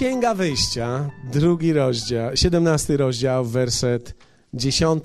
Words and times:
Księga 0.00 0.34
Wyjścia, 0.34 1.10
drugi 1.32 1.72
rozdział, 1.72 2.36
17 2.36 2.96
rozdział, 2.96 3.44
werset 3.44 4.14
10. 4.54 5.04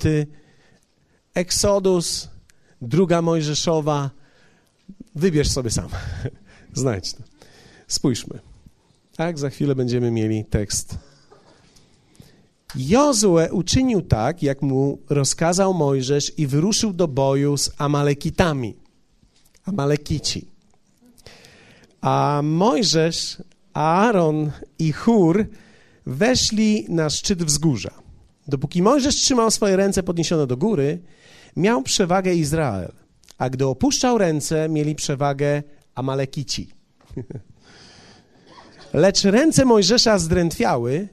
Eksodus, 1.34 2.28
druga 2.82 3.22
Mojżeszowa. 3.22 4.10
Wybierz 5.14 5.50
sobie 5.50 5.70
sam. 5.70 5.88
Znajdź 6.74 7.12
to. 7.14 7.22
Spójrzmy. 7.88 8.38
Tak, 9.16 9.38
za 9.38 9.50
chwilę 9.50 9.74
będziemy 9.74 10.10
mieli 10.10 10.44
tekst. 10.44 10.98
Jozue 12.76 13.48
uczynił 13.52 14.02
tak, 14.02 14.42
jak 14.42 14.62
mu 14.62 14.98
rozkazał 15.08 15.74
Mojżesz 15.74 16.38
i 16.38 16.46
wyruszył 16.46 16.92
do 16.92 17.08
boju 17.08 17.56
z 17.56 17.70
Amalekitami. 17.78 18.76
Amalekici. 19.64 20.46
A 22.00 22.40
Mojżesz, 22.44 23.36
Aaron 23.76 24.50
i 24.78 24.92
Hur 24.92 25.46
weszli 26.06 26.86
na 26.88 27.10
szczyt 27.10 27.42
wzgórza. 27.42 27.90
Dopóki 28.48 28.82
Mojżesz 28.82 29.14
trzymał 29.14 29.50
swoje 29.50 29.76
ręce 29.76 30.02
podniesione 30.02 30.46
do 30.46 30.56
góry, 30.56 31.02
miał 31.56 31.82
przewagę 31.82 32.34
Izrael, 32.34 32.92
a 33.38 33.50
gdy 33.50 33.66
opuszczał 33.66 34.18
ręce, 34.18 34.68
mieli 34.68 34.94
przewagę 34.94 35.62
Amalekici. 35.94 36.68
Lecz 38.92 39.24
ręce 39.24 39.64
Mojżesza 39.64 40.18
zdrętwiały, 40.18 41.08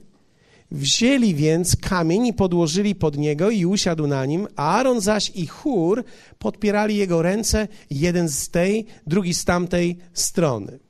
wzięli 0.70 1.34
więc 1.34 1.76
kamień 1.76 2.26
i 2.26 2.32
podłożyli 2.32 2.94
pod 2.94 3.16
niego 3.16 3.50
i 3.50 3.66
usiadł 3.66 4.06
na 4.06 4.26
nim, 4.26 4.48
a 4.56 4.76
Aaron 4.76 5.00
zaś 5.00 5.32
i 5.34 5.46
Hur 5.46 6.04
podpierali 6.38 6.96
jego 6.96 7.22
ręce, 7.22 7.68
jeden 7.90 8.28
z 8.28 8.48
tej, 8.48 8.86
drugi 9.06 9.34
z 9.34 9.44
tamtej 9.44 9.98
strony. 10.12 10.83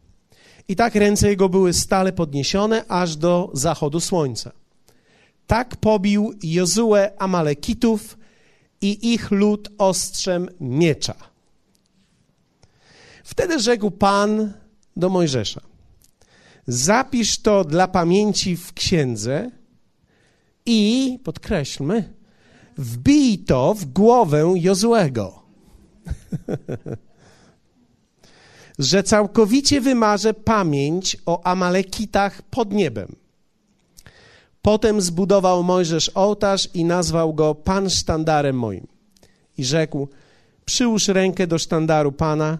I 0.68 0.76
tak 0.76 0.94
ręce 0.94 1.28
jego 1.28 1.48
były 1.48 1.72
stale 1.72 2.12
podniesione 2.12 2.84
aż 2.88 3.16
do 3.16 3.50
zachodu 3.52 4.00
słońca. 4.00 4.52
Tak 5.46 5.76
pobił 5.76 6.34
Jozue 6.42 6.94
Amalekitów 7.18 8.18
i 8.80 9.12
ich 9.12 9.30
lud 9.30 9.68
ostrzem 9.78 10.48
miecza. 10.60 11.14
Wtedy 13.24 13.60
rzekł 13.60 13.90
Pan 13.90 14.52
do 14.96 15.08
Mojżesza: 15.08 15.60
Zapisz 16.66 17.38
to 17.38 17.64
dla 17.64 17.88
pamięci 17.88 18.56
w 18.56 18.72
księdze 18.72 19.50
i, 20.66 21.18
podkreślmy, 21.24 22.12
wbij 22.78 23.38
to 23.38 23.74
w 23.74 23.84
głowę 23.84 24.54
Jozuego. 24.56 25.42
że 28.78 29.02
całkowicie 29.02 29.80
wymarzę 29.80 30.34
pamięć 30.34 31.16
o 31.26 31.46
Amalekitach 31.46 32.42
pod 32.42 32.72
niebem. 32.72 33.16
Potem 34.62 35.00
zbudował 35.00 35.62
Mojżesz 35.62 36.10
ołtarz 36.14 36.68
i 36.74 36.84
nazwał 36.84 37.34
go 37.34 37.54
Pan 37.54 37.90
sztandarem 37.90 38.58
moim. 38.58 38.86
I 39.58 39.64
rzekł: 39.64 40.08
Przyłóż 40.64 41.08
rękę 41.08 41.46
do 41.46 41.58
sztandaru 41.58 42.12
Pana. 42.12 42.58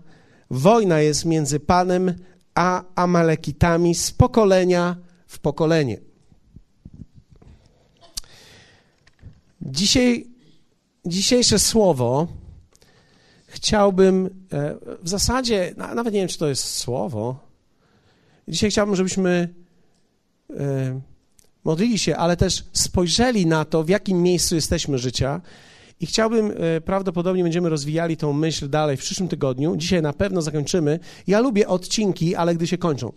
Wojna 0.51 1.01
jest 1.01 1.25
między 1.25 1.61
Panem 1.61 2.15
a 2.55 2.83
Amalekitami 2.95 3.95
z 3.95 4.11
pokolenia 4.11 4.97
w 5.27 5.39
pokolenie. 5.39 5.99
Dzisiaj, 9.63 10.27
dzisiejsze 11.07 11.59
słowo 11.59 12.29
chciałbym, 13.55 14.47
e, 14.53 14.75
w 15.03 15.09
zasadzie, 15.09 15.75
nawet 15.77 16.15
nie 16.15 16.21
wiem, 16.21 16.29
czy 16.29 16.39
to 16.39 16.49
jest 16.49 16.65
słowo. 16.65 17.39
Dzisiaj 18.49 18.71
chciałbym, 18.71 18.97
żebyśmy 18.97 19.55
e, 20.51 21.01
modlili 21.65 21.99
się, 21.99 22.17
ale 22.17 22.37
też 22.37 22.65
spojrzeli 22.73 23.47
na 23.47 23.65
to, 23.65 23.85
w 23.85 23.89
jakim 23.89 24.23
miejscu 24.23 24.55
jesteśmy 24.55 24.99
życia. 24.99 25.41
I 26.01 26.07
chciałbym, 26.07 26.51
e, 26.51 26.81
prawdopodobnie 26.81 27.43
będziemy 27.43 27.69
rozwijali 27.69 28.17
tą 28.17 28.33
myśl 28.33 28.69
dalej 28.69 28.97
w 28.97 29.01
przyszłym 29.01 29.29
tygodniu. 29.29 29.77
Dzisiaj 29.77 30.03
na 30.03 30.13
pewno 30.13 30.43
zakończymy. 30.43 31.01
Ja 31.27 31.41
lubię 31.41 31.69
odcinki, 31.69 32.35
ale 32.35 32.55
gdy 32.55 32.67
się 32.67 32.79
kończą. 32.79 33.13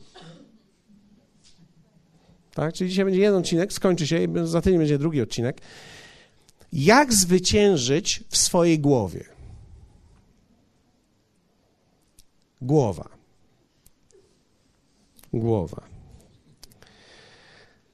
Tak? 2.54 2.74
Czyli 2.74 2.90
dzisiaj 2.90 3.06
będzie 3.06 3.22
jeden 3.22 3.40
odcinek, 3.40 3.74
skończy 3.74 4.08
się 4.08 4.24
i 4.24 4.28
za 4.44 4.62
tydzień 4.62 4.80
będzie 4.80 4.98
drugi 4.98 5.22
odcinek. 5.22 5.62
Jak 6.74 7.14
zwyciężyć 7.14 8.24
w 8.30 8.38
swojej 8.38 8.80
głowie? 8.80 9.37
Głowa. 12.62 13.10
Głowa. 15.34 15.82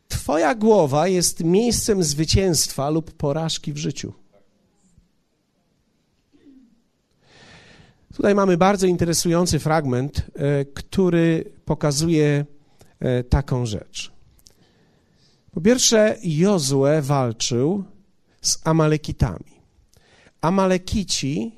Twoja 0.08 0.56
głowa 0.56 1.08
jest 1.08 1.44
miejscem 1.44 2.04
zwycięstwa 2.04 2.90
lub 2.90 3.12
porażki 3.12 3.74
w 3.74 3.78
życiu. 3.78 4.14
Tutaj 8.16 8.36
mamy 8.36 8.58
bardzo 8.58 8.88
interesujący 8.88 9.60
fragment, 9.60 10.20
e, 10.20 10.66
który 10.66 11.52
pokazuje 11.66 12.46
e, 13.00 13.24
taką 13.24 13.66
rzecz. 13.66 14.12
Po 15.52 15.62
pierwsze, 15.62 16.18
Jozue 16.24 17.02
walczył 17.02 17.84
z 18.42 18.60
Amalekitami. 18.64 19.62
Amalekici 20.42 21.52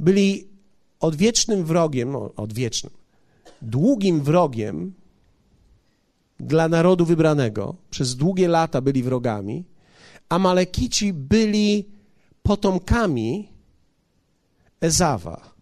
byli 0.00 0.53
odwiecznym 1.00 1.64
wrogiem, 1.64 2.16
odwiecznym, 2.36 2.92
długim 3.62 4.22
wrogiem 4.22 4.92
dla 6.40 6.68
narodu 6.68 7.04
wybranego. 7.04 7.74
Przez 7.90 8.16
długie 8.16 8.48
lata 8.48 8.80
byli 8.80 9.02
wrogami. 9.02 9.64
Amalekici 10.28 11.12
byli 11.12 11.88
potomkami 12.42 13.48
Ezawa. 14.80 15.54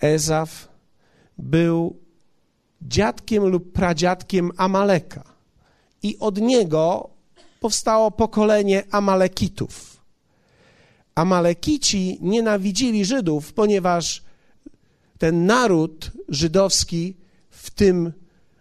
Ezaf 0.00 0.68
był 1.38 1.96
dziadkiem 2.82 3.44
lub 3.44 3.72
pradziadkiem 3.72 4.50
Amaleka. 4.56 5.24
I 6.02 6.18
od 6.18 6.40
niego 6.40 7.10
powstało 7.60 8.10
pokolenie 8.10 8.82
Amalekitów. 8.90 9.93
Amalekici 11.14 12.18
nienawidzili 12.20 13.04
Żydów, 13.04 13.52
ponieważ 13.52 14.22
ten 15.18 15.46
naród 15.46 16.10
żydowski 16.28 17.16
w 17.50 17.70
tym 17.70 18.12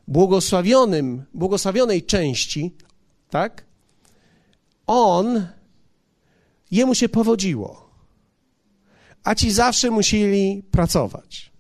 błogosławionym, 0.08 1.24
błogosławionej 1.34 2.04
części, 2.04 2.76
tak? 3.30 3.66
On, 4.88 5.48
jemu 6.72 6.96
się 6.96 7.10
powodziło, 7.10 7.90
a 9.24 9.36
ci 9.36 9.52
zawsze 9.52 9.92
musieli 9.92 10.64
pracować. 10.72 11.52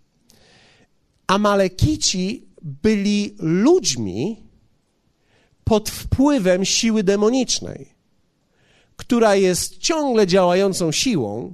Amalekici 1.28 2.46
byli 2.62 3.36
ludźmi 3.40 4.44
pod 5.64 5.90
wpływem 5.90 6.66
siły 6.66 7.04
demonicznej 7.04 7.93
która 9.14 9.36
jest 9.36 9.78
ciągle 9.78 10.28
działającą 10.28 10.92
siłą, 10.92 11.54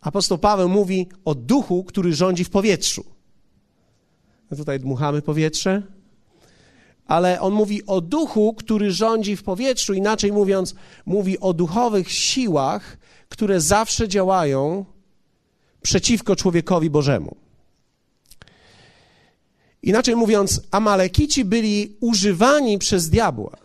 apostoł 0.00 0.38
Paweł 0.38 0.68
mówi 0.68 1.08
o 1.24 1.34
duchu, 1.34 1.84
który 1.84 2.14
rządzi 2.14 2.44
w 2.44 2.50
powietrzu. 2.50 3.04
My 4.50 4.56
tutaj 4.56 4.80
dmuchamy 4.80 5.22
powietrze, 5.22 5.82
ale 7.06 7.40
on 7.40 7.52
mówi 7.52 7.86
o 7.86 8.00
duchu, 8.00 8.54
który 8.54 8.92
rządzi 8.92 9.36
w 9.36 9.42
powietrzu, 9.42 9.94
inaczej 9.94 10.32
mówiąc, 10.32 10.74
mówi 11.06 11.38
o 11.38 11.52
duchowych 11.52 12.12
siłach, 12.12 12.98
które 13.28 13.60
zawsze 13.60 14.08
działają 14.08 14.84
przeciwko 15.82 16.36
człowiekowi 16.36 16.90
Bożemu. 16.90 17.36
Inaczej 19.82 20.16
mówiąc, 20.16 20.60
Amalekici 20.70 21.44
byli 21.44 21.96
używani 22.00 22.78
przez 22.78 23.10
diabła, 23.10 23.56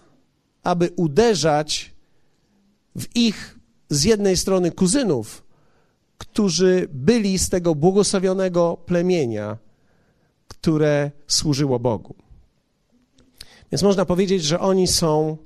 aby 0.64 0.90
uderzać 0.96 1.93
w 2.96 3.16
ich 3.16 3.60
z 3.90 4.04
jednej 4.04 4.38
strony 4.38 4.72
kuzynów, 4.72 5.44
którzy 6.18 6.88
byli 6.92 7.40
z 7.40 7.50
tego 7.50 7.76
błogosławionego 7.76 8.78
plemienia, 8.86 9.58
które 10.48 11.12
służyło 11.28 11.80
Bogu. 11.80 12.16
Więc 13.72 13.84
można 13.84 14.06
powiedzieć, 14.06 14.44
że 14.44 14.60
oni 14.60 14.88
są 14.88 15.38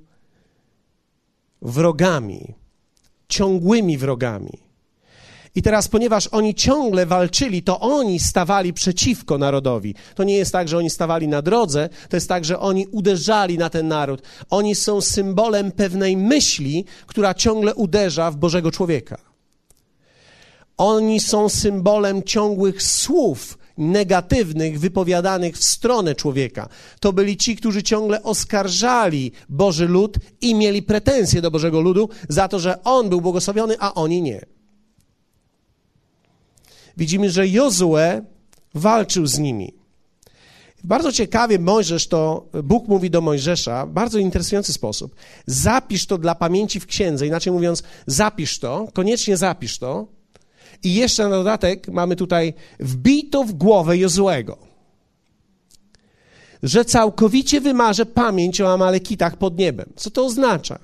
wrogami, 1.61 2.53
ciągłymi 3.27 3.97
wrogami. 3.97 4.66
I 5.57 5.61
teraz, 5.61 5.87
ponieważ 5.87 6.27
oni 6.27 6.55
ciągle 6.55 7.05
walczyli, 7.05 7.63
to 7.63 7.79
oni 7.79 8.19
stawali 8.19 8.73
przeciwko 8.73 9.37
narodowi. 9.37 9.95
To 10.15 10.23
nie 10.23 10.35
jest 10.35 10.51
tak, 10.51 10.67
że 10.67 10.77
oni 10.77 10.89
stawali 10.89 11.27
na 11.27 11.41
drodze, 11.41 11.89
to 12.09 12.17
jest 12.17 12.29
tak, 12.29 12.45
że 12.45 12.59
oni 12.59 12.87
uderzali 12.87 13.57
na 13.57 13.69
ten 13.69 13.87
naród. 13.87 14.21
Oni 14.49 14.75
są 14.75 15.01
symbolem 15.01 15.71
pewnej 15.71 16.17
myśli, 16.17 16.85
która 17.07 17.33
ciągle 17.33 17.75
uderza 17.75 18.31
w 18.31 18.35
Bożego 18.35 18.71
człowieka. 18.71 19.17
Oni 20.77 21.19
są 21.19 21.49
symbolem 21.49 22.23
ciągłych 22.23 22.83
słów 22.83 23.57
negatywnych, 23.77 24.79
wypowiadanych 24.79 25.57
w 25.57 25.63
stronę 25.63 26.15
człowieka. 26.15 26.69
To 26.99 27.13
byli 27.13 27.37
ci, 27.37 27.55
którzy 27.55 27.83
ciągle 27.83 28.23
oskarżali 28.23 29.31
Boży 29.49 29.87
lud 29.87 30.17
i 30.41 30.55
mieli 30.55 30.83
pretensje 30.83 31.41
do 31.41 31.51
Bożego 31.51 31.81
ludu 31.81 32.09
za 32.29 32.47
to, 32.47 32.59
że 32.59 32.83
on 32.83 33.09
był 33.09 33.21
błogosławiony, 33.21 33.75
a 33.79 33.93
oni 33.93 34.21
nie. 34.21 34.56
Widzimy, 36.97 37.31
że 37.31 37.47
Jozue 37.47 38.21
walczył 38.73 39.25
z 39.25 39.39
nimi. 39.39 39.73
Bardzo 40.83 41.11
ciekawie 41.11 41.59
Mojżesz 41.59 42.07
to, 42.07 42.45
Bóg 42.63 42.87
mówi 42.87 43.09
do 43.09 43.21
Mojżesza 43.21 43.85
w 43.85 43.89
bardzo 43.89 44.19
interesujący 44.19 44.73
sposób. 44.73 45.15
Zapisz 45.45 46.05
to 46.05 46.17
dla 46.17 46.35
pamięci 46.35 46.79
w 46.79 46.85
księdze, 46.85 47.27
inaczej 47.27 47.53
mówiąc, 47.53 47.83
zapisz 48.07 48.59
to, 48.59 48.87
koniecznie 48.93 49.37
zapisz 49.37 49.77
to. 49.77 50.07
I 50.83 50.93
jeszcze 50.93 51.23
na 51.23 51.29
dodatek 51.29 51.87
mamy 51.87 52.15
tutaj 52.15 52.53
wbij 52.79 53.29
to 53.29 53.43
w 53.43 53.53
głowę 53.53 53.97
Jozłego, 53.97 54.57
że 56.63 56.85
całkowicie 56.85 57.61
wymarzę 57.61 58.05
pamięć 58.05 58.61
o 58.61 58.73
Amalekitach 58.73 59.37
pod 59.37 59.57
niebem. 59.57 59.93
Co 59.95 60.11
to 60.11 60.25
oznacza? 60.25 60.79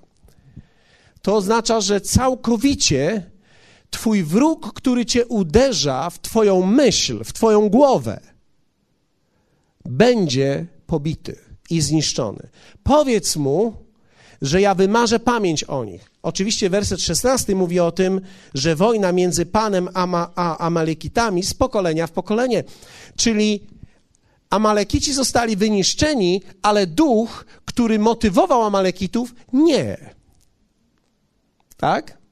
To 1.22 1.36
oznacza, 1.36 1.82
że 1.82 2.02
całkowicie 2.02 3.32
twój 3.94 4.24
wróg, 4.24 4.74
który 4.74 5.06
cię 5.06 5.26
uderza 5.26 6.10
w 6.10 6.22
twoją 6.22 6.66
myśl, 6.66 7.24
w 7.24 7.34
twoją 7.34 7.70
głowę, 7.70 8.20
będzie 9.86 10.66
pobity 10.88 11.40
i 11.70 11.82
zniszczony. 11.82 12.50
Powiedz 12.84 13.36
mu, 13.36 13.74
że 14.42 14.62
ja 14.62 14.76
wymarzę 14.76 15.20
pamięć 15.20 15.64
o 15.64 15.86
nich. 15.86 16.12
Oczywiście 16.24 16.70
werset 16.70 17.02
16 17.02 17.56
mówi 17.56 17.80
o 17.80 17.92
tym, 17.92 18.22
że 18.54 18.76
wojna 18.76 19.12
między 19.12 19.46
Panem 19.46 19.90
Ama, 19.94 20.32
a 20.36 20.58
Amalekitami 20.58 21.44
z 21.44 21.54
pokolenia 21.54 22.08
w 22.08 22.12
pokolenie. 22.12 22.64
Czyli 23.16 23.68
Amalekici 24.50 25.14
zostali 25.14 25.56
wyniszczeni, 25.56 26.42
ale 26.62 26.88
duch, 26.88 27.46
który 27.66 28.00
motywował 28.00 28.64
Amalekitów, 28.64 29.36
nie. 29.54 29.98
Tak? 31.78 32.23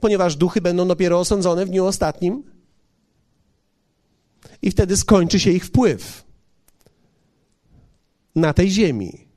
Ponieważ 0.00 0.36
duchy 0.36 0.60
będą 0.60 0.88
dopiero 0.88 1.18
osądzone 1.18 1.66
w 1.66 1.68
dniu 1.68 1.84
ostatnim 1.84 2.42
i 4.62 4.70
wtedy 4.70 4.96
skończy 4.96 5.40
się 5.40 5.50
ich 5.50 5.64
wpływ 5.64 6.24
na 8.34 8.52
tej 8.52 8.70
ziemi. 8.70 9.28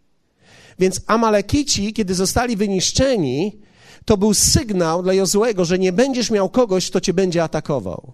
Więc 0.79 1.01
Amalekici, 1.07 1.93
kiedy 1.93 2.15
zostali 2.15 2.55
wyniszczeni, 2.55 3.61
to 4.05 4.17
był 4.17 4.33
sygnał 4.33 5.03
dla 5.03 5.13
Jozłego, 5.13 5.65
że 5.65 5.79
nie 5.79 5.93
będziesz 5.93 6.31
miał 6.31 6.49
kogoś, 6.49 6.89
kto 6.89 7.01
cię 7.01 7.13
będzie 7.13 7.43
atakował. 7.43 8.13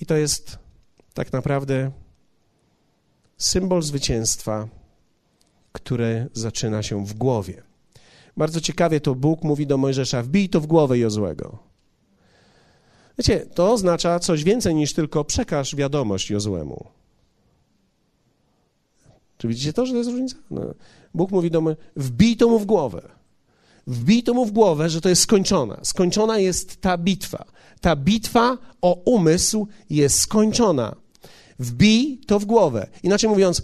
I 0.00 0.06
to 0.06 0.16
jest 0.16 0.58
tak 1.14 1.32
naprawdę 1.32 1.90
symbol 3.38 3.82
zwycięstwa, 3.82 4.68
które 5.72 6.26
zaczyna 6.32 6.82
się 6.82 7.06
w 7.06 7.14
głowie. 7.14 7.69
Bardzo 8.36 8.60
ciekawie 8.60 9.00
to 9.00 9.14
Bóg 9.14 9.42
mówi 9.42 9.66
do 9.66 9.78
Mojżesza: 9.78 10.22
wbij 10.22 10.48
to 10.48 10.60
w 10.60 10.66
głowę 10.66 10.98
Jozłego. 10.98 11.58
Wiecie, 13.18 13.46
to 13.54 13.72
oznacza 13.72 14.18
coś 14.18 14.44
więcej 14.44 14.74
niż 14.74 14.92
tylko 14.92 15.24
przekaż 15.24 15.76
wiadomość 15.76 16.30
Jozłemu. 16.30 16.86
Czy 19.38 19.48
widzicie 19.48 19.72
to, 19.72 19.86
że 19.86 19.92
to 19.92 19.98
jest 19.98 20.10
różnica? 20.10 20.36
No. 20.50 20.60
Bóg 21.14 21.30
mówi 21.30 21.50
do 21.50 21.60
mnie, 21.60 21.76
wbij 21.96 22.36
to 22.36 22.48
mu 22.48 22.58
w 22.58 22.66
głowę. 22.66 23.08
Wbij 23.86 24.22
to 24.22 24.34
mu 24.34 24.46
w 24.46 24.52
głowę, 24.52 24.90
że 24.90 25.00
to 25.00 25.08
jest 25.08 25.22
skończona. 25.22 25.78
Skończona 25.82 26.38
jest 26.38 26.80
ta 26.80 26.98
bitwa. 26.98 27.44
Ta 27.80 27.96
bitwa 27.96 28.58
o 28.82 28.94
umysł 28.94 29.66
jest 29.90 30.20
skończona. 30.20 30.96
Wbij 31.58 32.20
to 32.26 32.38
w 32.38 32.44
głowę. 32.44 32.86
Inaczej 33.02 33.30
mówiąc, 33.30 33.62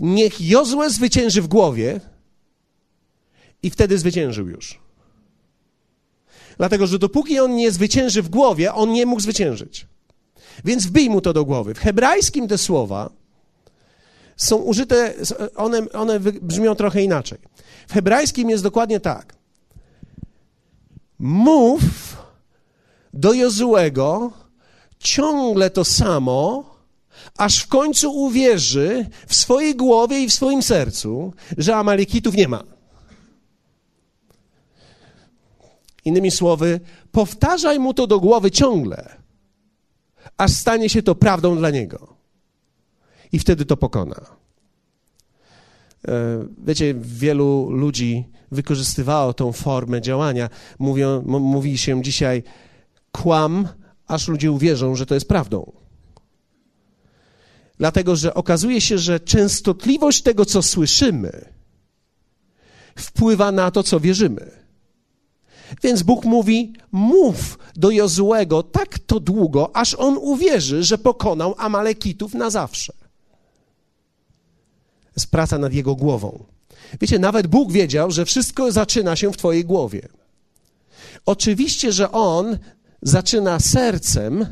niech 0.00 0.40
Jozue 0.40 0.90
zwycięży 0.90 1.42
w 1.42 1.48
głowie 1.48 2.00
i 3.62 3.70
wtedy 3.70 3.98
zwyciężył 3.98 4.48
już. 4.48 4.78
Dlatego, 6.56 6.86
że 6.86 6.98
dopóki 6.98 7.40
on 7.40 7.56
nie 7.56 7.72
zwycięży 7.72 8.22
w 8.22 8.28
głowie, 8.28 8.74
on 8.74 8.92
nie 8.92 9.06
mógł 9.06 9.20
zwyciężyć. 9.20 9.86
Więc 10.64 10.86
wbij 10.86 11.10
mu 11.10 11.20
to 11.20 11.32
do 11.32 11.44
głowy. 11.44 11.74
W 11.74 11.78
hebrajskim 11.78 12.48
te 12.48 12.58
słowa 12.58 13.10
są 14.36 14.56
użyte, 14.56 15.14
one, 15.56 15.90
one 15.92 16.20
brzmią 16.20 16.74
trochę 16.74 17.02
inaczej. 17.02 17.38
W 17.88 17.92
hebrajskim 17.92 18.50
jest 18.50 18.62
dokładnie 18.62 19.00
tak. 19.00 19.34
Mów 21.18 21.80
do 23.14 23.32
Jozułego 23.32 24.32
ciągle 24.98 25.70
to 25.70 25.84
samo, 25.84 26.64
aż 27.36 27.58
w 27.58 27.68
końcu 27.68 28.12
uwierzy 28.12 29.06
w 29.26 29.34
swojej 29.34 29.76
głowie 29.76 30.20
i 30.20 30.28
w 30.28 30.32
swoim 30.32 30.62
sercu, 30.62 31.32
że 31.58 31.76
Amalekitów 31.76 32.34
nie 32.34 32.48
ma. 32.48 32.77
Innymi 36.04 36.30
słowy, 36.30 36.80
powtarzaj 37.12 37.78
mu 37.78 37.94
to 37.94 38.06
do 38.06 38.20
głowy 38.20 38.50
ciągle, 38.50 39.16
aż 40.36 40.52
stanie 40.52 40.88
się 40.88 41.02
to 41.02 41.14
prawdą 41.14 41.56
dla 41.56 41.70
niego. 41.70 42.16
I 43.32 43.38
wtedy 43.38 43.64
to 43.64 43.76
pokona. 43.76 44.20
E, 46.08 46.44
wiecie, 46.64 46.94
wielu 46.98 47.70
ludzi 47.70 48.24
wykorzystywało 48.50 49.34
tą 49.34 49.52
formę 49.52 50.00
działania. 50.00 50.48
Mówią, 50.78 51.22
mówi 51.26 51.78
się 51.78 52.02
dzisiaj, 52.02 52.42
kłam, 53.12 53.68
aż 54.06 54.28
ludzie 54.28 54.52
uwierzą, 54.52 54.96
że 54.96 55.06
to 55.06 55.14
jest 55.14 55.28
prawdą. 55.28 55.72
Dlatego, 57.78 58.16
że 58.16 58.34
okazuje 58.34 58.80
się, 58.80 58.98
że 58.98 59.20
częstotliwość 59.20 60.22
tego, 60.22 60.44
co 60.44 60.62
słyszymy, 60.62 61.52
wpływa 62.96 63.52
na 63.52 63.70
to, 63.70 63.82
co 63.82 64.00
wierzymy. 64.00 64.67
Więc 65.82 66.02
Bóg 66.02 66.24
mówi: 66.24 66.72
Mów 66.92 67.58
do 67.76 67.90
Jozłego 67.90 68.62
tak 68.62 68.98
to 68.98 69.20
długo, 69.20 69.76
aż 69.76 69.94
on 69.94 70.18
uwierzy, 70.20 70.82
że 70.82 70.98
pokonał 70.98 71.54
Amalekitów 71.58 72.34
na 72.34 72.50
zawsze. 72.50 72.92
Jest 75.16 75.30
praca 75.30 75.58
nad 75.58 75.72
jego 75.72 75.94
głową. 75.94 76.44
Wiecie, 77.00 77.18
nawet 77.18 77.46
Bóg 77.46 77.72
wiedział, 77.72 78.10
że 78.10 78.24
wszystko 78.24 78.72
zaczyna 78.72 79.16
się 79.16 79.32
w 79.32 79.36
Twojej 79.36 79.64
głowie. 79.64 80.08
Oczywiście, 81.26 81.92
że 81.92 82.12
on 82.12 82.58
zaczyna 83.02 83.60
sercem, 83.60 84.46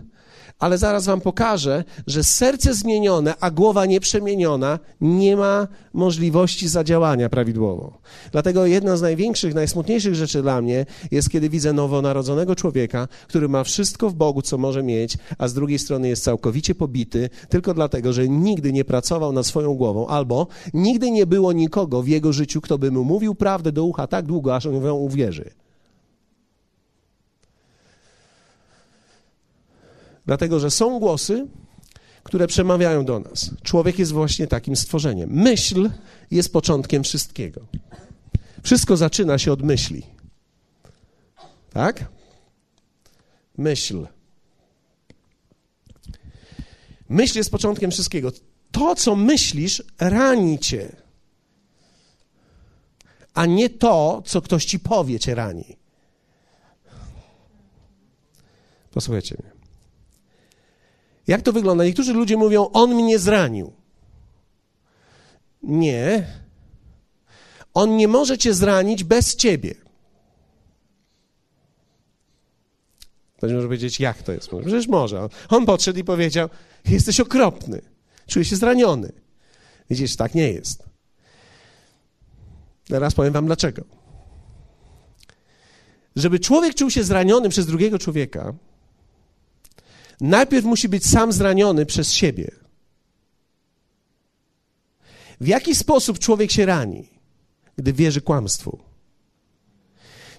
ale 0.58 0.78
zaraz 0.78 1.06
wam 1.06 1.20
pokażę, 1.20 1.84
że 2.06 2.24
serce 2.24 2.74
zmienione, 2.74 3.34
a 3.40 3.50
głowa 3.50 3.86
nieprzemieniona 3.86 4.78
nie 5.00 5.36
ma 5.36 5.68
możliwości 5.92 6.68
zadziałania 6.68 7.28
prawidłowo. 7.28 7.98
Dlatego 8.32 8.66
jedna 8.66 8.96
z 8.96 9.02
największych, 9.02 9.54
najsmutniejszych 9.54 10.14
rzeczy 10.14 10.42
dla 10.42 10.62
mnie 10.62 10.86
jest, 11.10 11.30
kiedy 11.30 11.48
widzę 11.48 11.72
nowonarodzonego 11.72 12.56
człowieka, 12.56 13.08
który 13.28 13.48
ma 13.48 13.64
wszystko 13.64 14.10
w 14.10 14.14
Bogu, 14.14 14.42
co 14.42 14.58
może 14.58 14.82
mieć, 14.82 15.18
a 15.38 15.48
z 15.48 15.54
drugiej 15.54 15.78
strony 15.78 16.08
jest 16.08 16.24
całkowicie 16.24 16.74
pobity, 16.74 17.30
tylko 17.48 17.74
dlatego, 17.74 18.12
że 18.12 18.28
nigdy 18.28 18.72
nie 18.72 18.84
pracował 18.84 19.32
nad 19.32 19.46
swoją 19.46 19.74
głową, 19.74 20.06
albo 20.06 20.46
nigdy 20.74 21.10
nie 21.10 21.26
było 21.26 21.52
nikogo 21.52 22.02
w 22.02 22.08
jego 22.08 22.32
życiu, 22.32 22.60
kto 22.60 22.78
by 22.78 22.90
mu 22.90 23.04
mówił 23.04 23.34
prawdę 23.34 23.72
do 23.72 23.84
ucha 23.84 24.06
tak 24.06 24.26
długo, 24.26 24.56
aż 24.56 24.66
on 24.66 24.84
ją 24.84 24.94
uwierzy. 24.94 25.65
Dlatego, 30.26 30.60
że 30.60 30.70
są 30.70 30.98
głosy, 30.98 31.46
które 32.22 32.46
przemawiają 32.46 33.04
do 33.04 33.20
nas. 33.20 33.50
Człowiek 33.62 33.98
jest 33.98 34.12
właśnie 34.12 34.46
takim 34.46 34.76
stworzeniem. 34.76 35.30
Myśl 35.30 35.90
jest 36.30 36.52
początkiem 36.52 37.02
wszystkiego. 37.02 37.66
Wszystko 38.62 38.96
zaczyna 38.96 39.38
się 39.38 39.52
od 39.52 39.62
myśli. 39.62 40.02
Tak? 41.72 42.04
Myśl. 43.58 44.06
Myśl 47.08 47.38
jest 47.38 47.50
początkiem 47.50 47.90
wszystkiego. 47.90 48.32
To, 48.72 48.94
co 48.94 49.16
myślisz, 49.16 49.82
rani 49.98 50.58
cię, 50.58 50.96
a 53.34 53.46
nie 53.46 53.70
to, 53.70 54.22
co 54.26 54.42
ktoś 54.42 54.64
ci 54.64 54.78
powie, 54.78 55.20
cię 55.20 55.34
rani. 55.34 55.76
Posłuchajcie 58.90 59.36
mnie. 59.42 59.55
Jak 61.26 61.42
to 61.42 61.52
wygląda? 61.52 61.84
Niektórzy 61.84 62.12
ludzie 62.12 62.36
mówią, 62.36 62.70
on 62.72 62.94
mnie 62.94 63.18
zranił. 63.18 63.72
Nie. 65.62 66.26
On 67.74 67.96
nie 67.96 68.08
może 68.08 68.38
cię 68.38 68.54
zranić 68.54 69.04
bez 69.04 69.36
ciebie. 69.36 69.74
Ktoś 73.36 73.52
może 73.52 73.66
powiedzieć, 73.66 74.00
jak 74.00 74.22
to 74.22 74.32
jest? 74.32 74.48
Przecież 74.60 74.88
może. 74.88 75.28
On 75.48 75.66
podszedł 75.66 75.98
i 75.98 76.04
powiedział, 76.04 76.48
jesteś 76.84 77.20
okropny. 77.20 77.82
Czuję 78.26 78.44
się 78.44 78.56
zraniony. 78.56 79.12
Widzisz, 79.90 80.16
tak 80.16 80.34
nie 80.34 80.52
jest. 80.52 80.82
Teraz 82.88 83.14
powiem 83.14 83.32
wam 83.32 83.46
dlaczego. 83.46 83.82
Żeby 86.16 86.38
człowiek 86.38 86.74
czuł 86.74 86.90
się 86.90 87.04
zraniony 87.04 87.48
przez 87.48 87.66
drugiego 87.66 87.98
człowieka, 87.98 88.54
najpierw 90.20 90.64
musi 90.64 90.88
być 90.88 91.06
sam 91.06 91.32
zraniony 91.32 91.86
przez 91.86 92.12
siebie. 92.12 92.50
W 95.40 95.46
jaki 95.46 95.74
sposób 95.74 96.18
człowiek 96.18 96.50
się 96.50 96.66
rani, 96.66 97.08
gdy 97.76 97.92
wierzy 97.92 98.20
kłamstwu? 98.20 98.78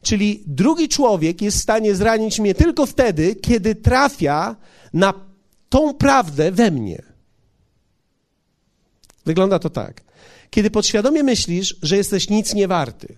Czyli 0.01 0.43
drugi 0.45 0.89
człowiek 0.89 1.41
jest 1.41 1.57
w 1.57 1.61
stanie 1.61 1.95
zranić 1.95 2.39
mnie 2.39 2.55
tylko 2.55 2.85
wtedy, 2.85 3.35
kiedy 3.35 3.75
trafia 3.75 4.55
na 4.93 5.13
tą 5.69 5.93
prawdę 5.93 6.51
we 6.51 6.71
mnie. 6.71 7.01
Wygląda 9.25 9.59
to 9.59 9.69
tak. 9.69 10.01
Kiedy 10.49 10.71
podświadomie 10.71 11.23
myślisz, 11.23 11.75
że 11.81 11.97
jesteś 11.97 12.29
nic 12.29 12.53
nie 12.53 12.67
warty, 12.67 13.15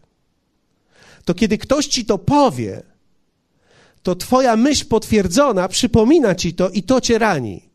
to 1.25 1.33
kiedy 1.33 1.57
ktoś 1.57 1.87
ci 1.87 2.05
to 2.05 2.17
powie, 2.17 2.83
to 4.03 4.15
twoja 4.15 4.55
myśl 4.55 4.85
potwierdzona 4.85 5.67
przypomina 5.67 6.35
ci 6.35 6.53
to 6.53 6.69
i 6.69 6.83
to 6.83 7.01
cię 7.01 7.17
rani. 7.17 7.69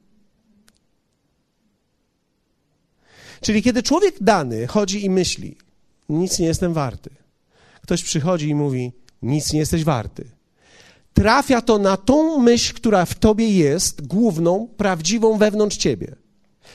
Czyli 3.40 3.62
kiedy 3.62 3.82
człowiek 3.82 4.14
dany 4.20 4.66
chodzi 4.66 5.04
i 5.04 5.10
myśli, 5.10 5.56
nic 6.08 6.38
nie 6.38 6.46
jestem 6.46 6.74
warty, 6.74 7.10
ktoś 7.82 8.02
przychodzi 8.02 8.48
i 8.48 8.54
mówi, 8.54 8.92
nic 9.22 9.52
nie 9.52 9.58
jesteś 9.58 9.84
warty. 9.84 10.30
Trafia 11.14 11.62
to 11.62 11.78
na 11.78 11.96
tą 11.96 12.38
myśl, 12.38 12.74
która 12.74 13.04
w 13.04 13.14
tobie 13.14 13.50
jest, 13.50 14.06
główną, 14.06 14.68
prawdziwą 14.76 15.38
wewnątrz 15.38 15.76
ciebie. 15.76 16.16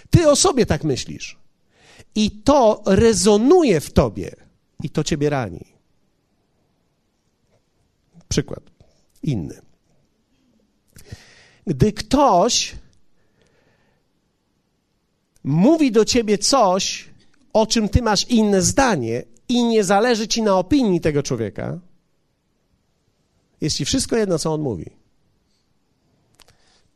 Ty 0.09 0.29
o 0.29 0.35
sobie 0.35 0.65
tak 0.65 0.83
myślisz. 0.83 1.37
I 2.15 2.31
to 2.31 2.83
rezonuje 2.85 3.79
w 3.79 3.93
tobie 3.93 4.35
i 4.83 4.89
to 4.89 5.03
ciebie 5.03 5.29
rani. 5.29 5.65
Przykład 8.29 8.68
inny. 9.23 9.61
Gdy 11.67 11.93
ktoś 11.93 12.75
mówi 15.43 15.91
do 15.91 16.05
ciebie 16.05 16.37
coś, 16.37 17.09
o 17.53 17.67
czym 17.67 17.89
ty 17.89 18.01
masz 18.01 18.29
inne 18.29 18.61
zdanie 18.61 19.23
i 19.49 19.63
nie 19.63 19.83
zależy 19.83 20.27
ci 20.27 20.41
na 20.41 20.57
opinii 20.57 21.01
tego 21.01 21.23
człowieka, 21.23 21.79
jest 23.61 23.77
ci 23.77 23.85
wszystko 23.85 24.17
jedno, 24.17 24.39
co 24.39 24.53
on 24.53 24.61
mówi. 24.61 24.89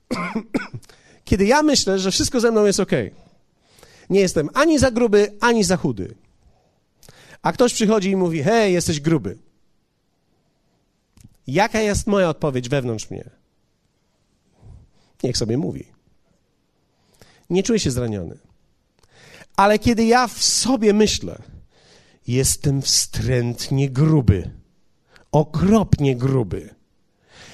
Kiedy 1.26 1.46
ja 1.46 1.64
myślę, 1.64 2.00
że 2.00 2.12
wszystko 2.12 2.40
ze 2.40 2.52
mną 2.52 2.66
jest 2.66 2.80
ok, 2.80 2.92
nie 4.10 4.20
jestem 4.20 4.50
ani 4.54 4.80
za 4.80 4.92
gruby, 4.92 5.38
ani 5.40 5.64
za 5.64 5.78
chudy, 5.78 6.16
a 7.42 7.52
ktoś 7.52 7.74
przychodzi 7.74 8.10
i 8.10 8.16
mówi: 8.16 8.44
Hej, 8.44 8.74
jesteś 8.74 9.00
gruby. 9.00 9.38
Jaka 11.48 11.82
jest 11.82 12.08
moja 12.08 12.30
odpowiedź 12.30 12.70
wewnątrz 12.70 13.10
mnie? 13.10 13.30
Niech 15.24 15.38
sobie 15.38 15.58
mówi. 15.58 15.86
Nie 17.50 17.64
czuję 17.64 17.80
się 17.80 17.92
zraniony. 17.92 18.38
Ale 19.56 19.80
kiedy 19.80 20.06
ja 20.06 20.28
w 20.28 20.44
sobie 20.44 20.94
myślę, 20.94 21.42
jestem 22.28 22.82
wstrętnie 22.82 23.90
gruby, 23.90 24.52
okropnie 25.32 26.16
gruby, 26.16 26.76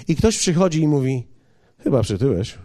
i 0.07 0.15
ktoś 0.15 0.37
przychodzi 0.37 0.81
i 0.81 0.87
mówi: 0.87 1.27
Chyba 1.83 2.01
przytyłeś. 2.01 2.57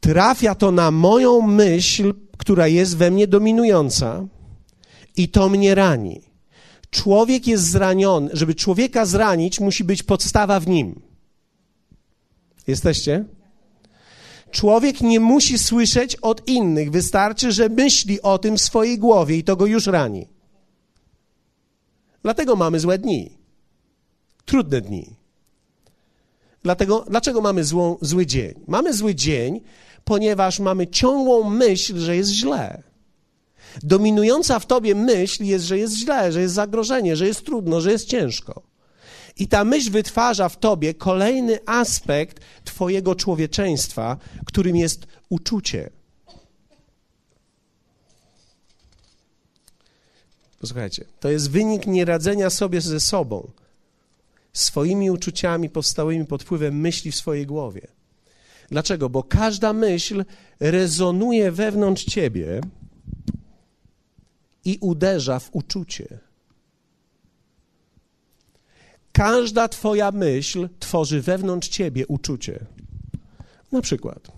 Trafia 0.00 0.54
to 0.54 0.70
na 0.70 0.90
moją 0.90 1.40
myśl, 1.40 2.14
która 2.38 2.68
jest 2.68 2.96
we 2.96 3.10
mnie 3.10 3.26
dominująca, 3.26 4.26
i 5.16 5.28
to 5.28 5.48
mnie 5.48 5.74
rani. 5.74 6.29
Człowiek 6.90 7.46
jest 7.46 7.70
zraniony. 7.70 8.30
Żeby 8.32 8.54
człowieka 8.54 9.06
zranić, 9.06 9.60
musi 9.60 9.84
być 9.84 10.02
podstawa 10.02 10.60
w 10.60 10.68
nim. 10.68 11.00
Jesteście? 12.66 13.24
Człowiek 14.50 15.00
nie 15.00 15.20
musi 15.20 15.58
słyszeć 15.58 16.16
od 16.16 16.48
innych, 16.48 16.90
wystarczy, 16.90 17.52
że 17.52 17.68
myśli 17.68 18.22
o 18.22 18.38
tym 18.38 18.56
w 18.56 18.60
swojej 18.60 18.98
głowie 18.98 19.36
i 19.36 19.44
to 19.44 19.56
go 19.56 19.66
już 19.66 19.86
rani. 19.86 20.28
Dlatego 22.22 22.56
mamy 22.56 22.80
złe 22.80 22.98
dni, 22.98 23.38
trudne 24.44 24.80
dni. 24.80 25.16
Dlatego, 26.62 27.04
dlaczego 27.08 27.40
mamy 27.40 27.64
złą, 27.64 27.96
zły 28.00 28.26
dzień? 28.26 28.54
Mamy 28.66 28.94
zły 28.94 29.14
dzień, 29.14 29.60
ponieważ 30.04 30.60
mamy 30.60 30.86
ciągłą 30.86 31.50
myśl, 31.50 31.98
że 31.98 32.16
jest 32.16 32.30
źle. 32.30 32.82
Dominująca 33.82 34.58
w 34.58 34.66
tobie 34.66 34.94
myśl 34.94 35.44
jest, 35.44 35.64
że 35.64 35.78
jest 35.78 35.94
źle, 35.94 36.32
że 36.32 36.40
jest 36.40 36.54
zagrożenie, 36.54 37.16
że 37.16 37.26
jest 37.26 37.44
trudno, 37.44 37.80
że 37.80 37.92
jest 37.92 38.08
ciężko. 38.08 38.62
I 39.36 39.48
ta 39.48 39.64
myśl 39.64 39.90
wytwarza 39.90 40.48
w 40.48 40.58
tobie 40.58 40.94
kolejny 40.94 41.58
aspekt 41.66 42.40
twojego 42.64 43.14
człowieczeństwa, 43.14 44.16
którym 44.46 44.76
jest 44.76 45.06
uczucie. 45.28 45.90
Posłuchajcie, 50.60 51.04
to 51.20 51.30
jest 51.30 51.50
wynik 51.50 51.86
nieradzenia 51.86 52.50
sobie 52.50 52.80
ze 52.80 53.00
sobą, 53.00 53.50
swoimi 54.52 55.10
uczuciami 55.10 55.70
powstałymi 55.70 56.26
pod 56.26 56.42
wpływem 56.42 56.80
myśli 56.80 57.12
w 57.12 57.16
swojej 57.16 57.46
głowie. 57.46 57.86
Dlaczego? 58.70 59.08
Bo 59.08 59.22
każda 59.22 59.72
myśl 59.72 60.24
rezonuje 60.60 61.52
wewnątrz 61.52 62.04
ciebie 62.04 62.60
i 64.64 64.78
uderza 64.80 65.38
w 65.38 65.50
uczucie. 65.52 66.18
Każda 69.12 69.68
Twoja 69.68 70.12
myśl 70.12 70.68
tworzy 70.78 71.22
wewnątrz 71.22 71.68
Ciebie 71.68 72.06
uczucie. 72.06 72.66
Na 73.72 73.80
przykład, 73.80 74.32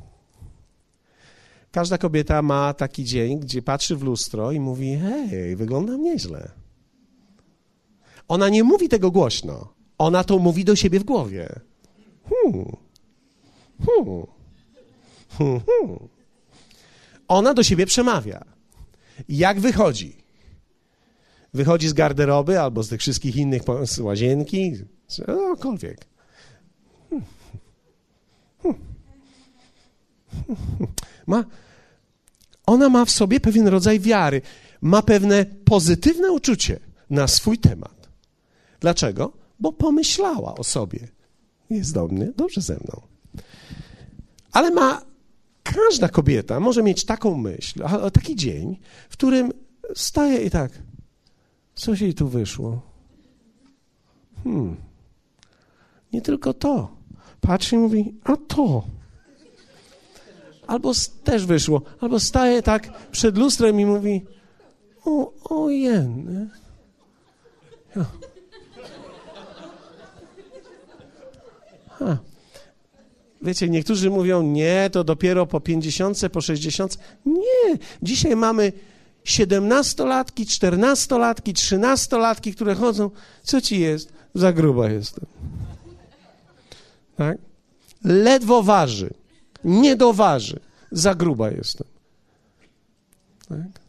każda 1.71 1.99
kobieta 1.99 2.43
ma 2.43 2.75
taki 2.75 3.05
dzień, 3.05 3.41
gdzie 3.41 3.63
patrzy 3.63 3.97
w 3.97 4.03
lustro 4.03 4.53
i 4.53 4.61
mówi: 4.61 4.97
Hej, 4.97 5.57
wyglądam 5.57 6.03
nieźle. 6.03 6.51
Ona 8.29 8.49
nie 8.49 8.65
mówi 8.65 8.89
tego 8.89 9.11
głośno, 9.11 9.75
ona 9.99 10.25
to 10.25 10.39
mówi 10.39 10.65
do 10.65 10.77
siebie 10.77 11.01
w 11.01 11.05
głowie. 11.05 11.61
Hmm. 12.29 12.77
Hmm. 13.87 14.27
Hmm. 15.39 15.61
hmm. 15.67 16.09
Ona 17.29 17.55
do 17.55 17.63
siebie 17.63 17.87
przemawia. 17.87 18.52
Jak 19.29 19.61
wychodzi? 19.61 20.17
Wychodzi 21.55 21.89
z 21.89 21.93
garderoby 21.93 22.61
albo 22.61 22.83
z 22.83 22.89
tych 22.89 23.01
wszystkich 23.01 23.37
innych, 23.37 23.63
z 23.85 23.99
łazienki, 23.99 24.75
cokolwiek. 25.07 26.07
Ma, 31.27 31.45
ona 32.67 32.89
ma 32.89 33.05
w 33.05 33.11
sobie 33.11 33.41
pewien 33.41 33.69
rodzaj 33.69 34.01
wiary, 34.01 34.43
ma 34.81 35.03
pewne 35.03 35.45
pozytywne 35.45 36.33
uczucie 36.33 36.81
na 37.11 37.29
swój 37.29 37.59
temat. 37.59 38.09
Dlaczego? 38.81 39.33
Bo 39.61 39.73
pomyślała 39.73 40.55
o 40.55 40.65
sobie. 40.65 41.09
Jest 41.71 41.95
do 41.95 42.09
mnie, 42.09 42.33
dobrze 42.37 42.61
ze 42.61 42.75
mną. 42.75 43.03
Ale 44.53 44.71
ma 44.71 45.03
każda 45.75 46.09
kobieta 46.09 46.61
może 46.61 46.83
mieć 46.83 47.05
taką 47.05 47.37
myśl, 47.37 47.83
taki 48.13 48.37
dzień, 48.37 48.79
w 49.09 49.13
którym 49.13 49.53
staje 49.95 50.43
i 50.43 50.51
tak. 50.51 50.73
Coś 51.75 52.01
jej 52.01 52.15
tu 52.15 52.29
wyszło. 52.29 52.83
Hmm. 54.45 54.77
Nie 56.13 56.23
tylko 56.23 56.55
to. 56.55 56.97
Patrzy 57.41 57.77
i 57.77 57.79
mówi, 57.79 58.15
a 58.25 58.37
to. 58.37 58.85
Albo 60.67 60.93
też 61.25 61.47
wyszło. 61.47 61.83
Albo 62.01 62.21
staje 62.21 62.63
tak 62.63 63.09
przed 63.11 63.39
lustrem 63.39 63.81
i 63.81 63.87
mówi, 63.87 64.27
o, 65.05 65.33
o 65.45 65.71
jen. 65.71 66.51
Ja. 67.97 68.07
Ha. 71.89 72.32
Wiecie, 73.43 73.69
niektórzy 73.69 74.11
mówią, 74.11 74.43
nie, 74.43 74.91
to 74.93 75.05
dopiero 75.05 75.47
po 75.47 75.61
50, 75.61 76.19
po 76.33 76.41
60. 76.41 76.99
Nie, 77.27 77.79
dzisiaj 78.03 78.37
mamy 78.37 78.73
siedemnastolatki, 79.25 80.47
czternastolatki, 80.47 81.55
trzynastolatki, 81.55 82.55
które 82.55 82.75
chodzą. 82.75 83.11
Co 83.43 83.61
ci 83.61 83.81
jest? 83.81 84.13
Za 84.35 84.53
gruba 84.53 84.91
jestem. 84.91 85.27
Tak? 87.17 87.39
Ledwo 88.05 88.63
waży. 88.63 89.11
Nie 89.65 89.97
doważy. 89.97 90.61
Za 90.91 91.15
gruba 91.15 91.51
jestem. 91.51 91.87
Tak? 93.49 93.82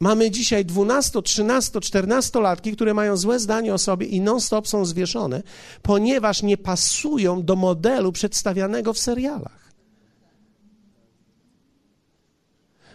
Mamy 0.00 0.30
dzisiaj 0.30 0.64
12, 0.64 1.22
13, 1.22 1.80
14 1.80 2.40
latki, 2.40 2.72
które 2.72 2.94
mają 2.94 3.16
złe 3.16 3.38
zdanie 3.38 3.74
o 3.74 3.78
sobie 3.78 4.06
i 4.06 4.20
non-stop 4.20 4.68
są 4.68 4.84
zwieszone, 4.84 5.42
ponieważ 5.82 6.42
nie 6.42 6.56
pasują 6.56 7.42
do 7.42 7.56
modelu 7.56 8.12
przedstawianego 8.12 8.92
w 8.92 8.98
serialach. 8.98 9.67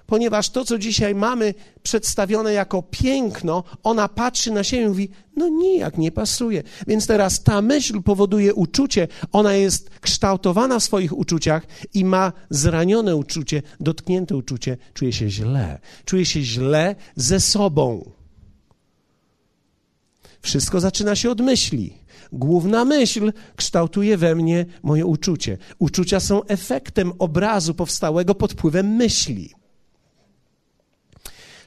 Ponieważ 0.05 0.49
to, 0.49 0.65
co 0.65 0.77
dzisiaj 0.77 1.15
mamy 1.15 1.53
przedstawione 1.83 2.53
jako 2.53 2.83
piękno, 2.83 3.63
ona 3.83 4.09
patrzy 4.09 4.51
na 4.51 4.63
siebie 4.63 4.83
i 4.83 4.87
mówi: 4.87 5.09
No 5.35 5.49
nijak 5.49 5.97
nie 5.97 6.11
pasuje. 6.11 6.63
Więc 6.87 7.07
teraz 7.07 7.43
ta 7.43 7.61
myśl 7.61 8.01
powoduje 8.01 8.53
uczucie, 8.53 9.07
ona 9.31 9.53
jest 9.53 9.89
kształtowana 9.89 10.79
w 10.79 10.83
swoich 10.83 11.17
uczuciach 11.17 11.67
i 11.93 12.05
ma 12.05 12.33
zranione 12.49 13.15
uczucie, 13.15 13.61
dotknięte 13.79 14.35
uczucie, 14.35 14.77
czuje 14.93 15.13
się 15.13 15.29
źle. 15.29 15.79
Czuje 16.05 16.25
się 16.25 16.41
źle 16.41 16.95
ze 17.15 17.39
sobą. 17.39 18.11
Wszystko 20.41 20.79
zaczyna 20.79 21.15
się 21.15 21.29
od 21.29 21.41
myśli. 21.41 21.93
Główna 22.31 22.85
myśl 22.85 23.33
kształtuje 23.55 24.17
we 24.17 24.35
mnie 24.35 24.65
moje 24.83 25.05
uczucie. 25.05 25.57
Uczucia 25.79 26.19
są 26.19 26.43
efektem 26.43 27.13
obrazu 27.19 27.73
powstałego 27.73 28.35
pod 28.35 28.53
wpływem 28.53 28.87
myśli. 28.87 29.53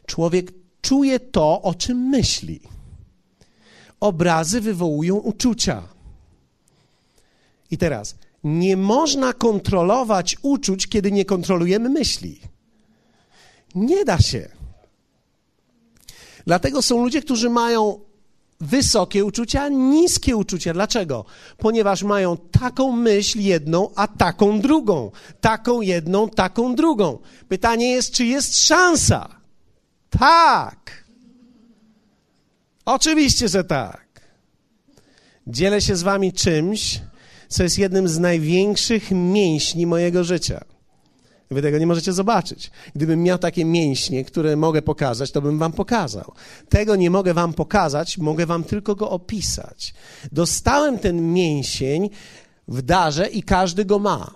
Człowiek 0.07 0.53
czuje 0.83 1.21
to, 1.21 1.63
o 1.63 1.75
czym 1.75 1.99
myśli. 1.99 2.61
Obrazy 4.01 4.61
wywołują 4.61 5.15
uczucia. 5.15 5.83
I 7.71 7.79
teraz, 7.79 8.15
nie 8.45 8.77
można 8.77 9.33
kontrolować 9.33 10.37
uczuć, 10.43 10.87
kiedy 10.87 11.13
nie 11.13 11.25
kontrolujemy 11.25 11.89
myśli. 11.89 12.41
Nie 13.75 14.05
da 14.05 14.19
się. 14.19 14.49
Dlatego 16.47 16.83
są 16.83 17.03
ludzie, 17.03 17.23
którzy 17.23 17.51
mają 17.51 18.01
wysokie 18.61 19.25
uczucia, 19.25 19.69
niskie 19.69 20.37
uczucia. 20.37 20.73
Dlaczego? 20.73 21.25
Ponieważ 21.59 22.03
mają 22.03 22.37
taką 22.37 22.93
myśl 22.93 23.41
jedną, 23.41 23.91
a 23.95 24.09
taką 24.09 24.61
drugą. 24.61 25.11
Taką 25.41 25.81
jedną, 25.81 26.29
taką 26.29 26.75
drugą. 26.75 27.19
Pytanie 27.49 27.91
jest, 27.91 28.13
czy 28.13 28.25
jest 28.25 28.59
szansa? 28.59 29.36
Tak. 30.19 31.05
Oczywiście, 32.85 33.49
że 33.49 33.65
tak. 33.65 34.07
Dzielę 35.47 35.81
się 35.81 35.97
z 35.97 36.03
wami 36.03 36.33
czymś, 36.33 37.01
co 37.49 37.63
jest 37.63 37.79
jednym 37.79 38.09
z 38.09 38.19
największych 38.19 39.11
mięśni 39.11 39.87
mojego 39.87 40.25
życia. 40.25 40.65
Wy 41.51 41.63
tego 41.63 41.79
nie 41.79 41.87
możecie 41.87 42.13
zobaczyć. 42.13 42.71
Gdybym 42.95 43.23
miał 43.23 43.39
takie 43.39 43.65
mięśnie, 43.65 44.25
które 44.25 44.57
mogę 44.57 44.83
pokazać, 44.83 45.33
to 45.33 45.43
bym 45.43 45.59
wam 45.59 45.73
pokazał. 45.73 46.33
Tego 46.69 46.97
nie 46.97 47.11
mogę 47.11 47.35
wam 47.35 47.53
pokazać, 47.53 48.19
mogę 48.19 48.47
wam 48.47 48.65
tylko 48.65 48.95
go 48.95 49.11
opisać. 49.11 49.95
Dostałem 50.33 50.99
ten 50.99 51.33
mięsień 51.33 52.11
w 52.69 52.83
darze 52.83 53.27
i 53.27 53.43
każdy 53.43 53.85
go 53.85 53.99
ma. 53.99 54.35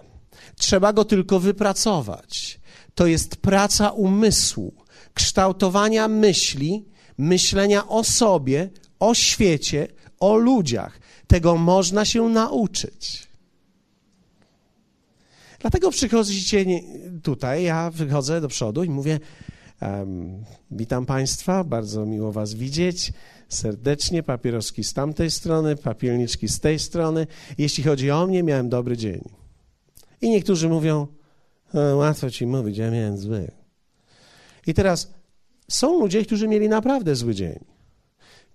Trzeba 0.56 0.92
go 0.92 1.04
tylko 1.04 1.40
wypracować. 1.40 2.60
To 2.94 3.06
jest 3.06 3.36
praca 3.36 3.90
umysłu, 3.90 4.74
kształtowania 5.14 6.08
myśli, 6.08 6.84
myślenia 7.18 7.88
o 7.88 8.04
sobie, 8.04 8.70
o 8.98 9.14
świecie, 9.14 9.88
o 10.20 10.36
ludziach. 10.36 11.00
Tego 11.26 11.56
można 11.56 12.04
się 12.04 12.28
nauczyć. 12.28 13.30
Dlatego 15.60 15.90
przychodzicie 15.90 16.64
tutaj, 17.22 17.62
ja 17.62 17.90
wychodzę 17.90 18.40
do 18.40 18.48
przodu 18.48 18.84
i 18.84 18.90
mówię: 18.90 19.20
um, 19.82 20.44
Witam 20.70 21.06
Państwa, 21.06 21.64
bardzo 21.64 22.06
miło 22.06 22.32
Was 22.32 22.54
widzieć. 22.54 23.12
Serdecznie, 23.48 24.22
papieroski 24.22 24.84
z 24.84 24.92
tamtej 24.92 25.30
strony, 25.30 25.76
papielniczki 25.76 26.48
z 26.48 26.60
tej 26.60 26.78
strony. 26.78 27.26
Jeśli 27.58 27.84
chodzi 27.84 28.10
o 28.10 28.26
mnie, 28.26 28.42
miałem 28.42 28.68
dobry 28.68 28.96
dzień. 28.96 29.20
I 30.20 30.30
niektórzy 30.30 30.68
mówią: 30.68 31.06
Łatwo 31.94 32.30
ci 32.30 32.46
mówić, 32.46 32.76
ja 32.76 32.90
miałem 32.90 33.18
zły. 33.18 33.59
I 34.66 34.74
teraz 34.74 35.14
są 35.68 36.00
ludzie, 36.00 36.24
którzy 36.24 36.48
mieli 36.48 36.68
naprawdę 36.68 37.16
zły 37.16 37.34
dzień. 37.34 37.64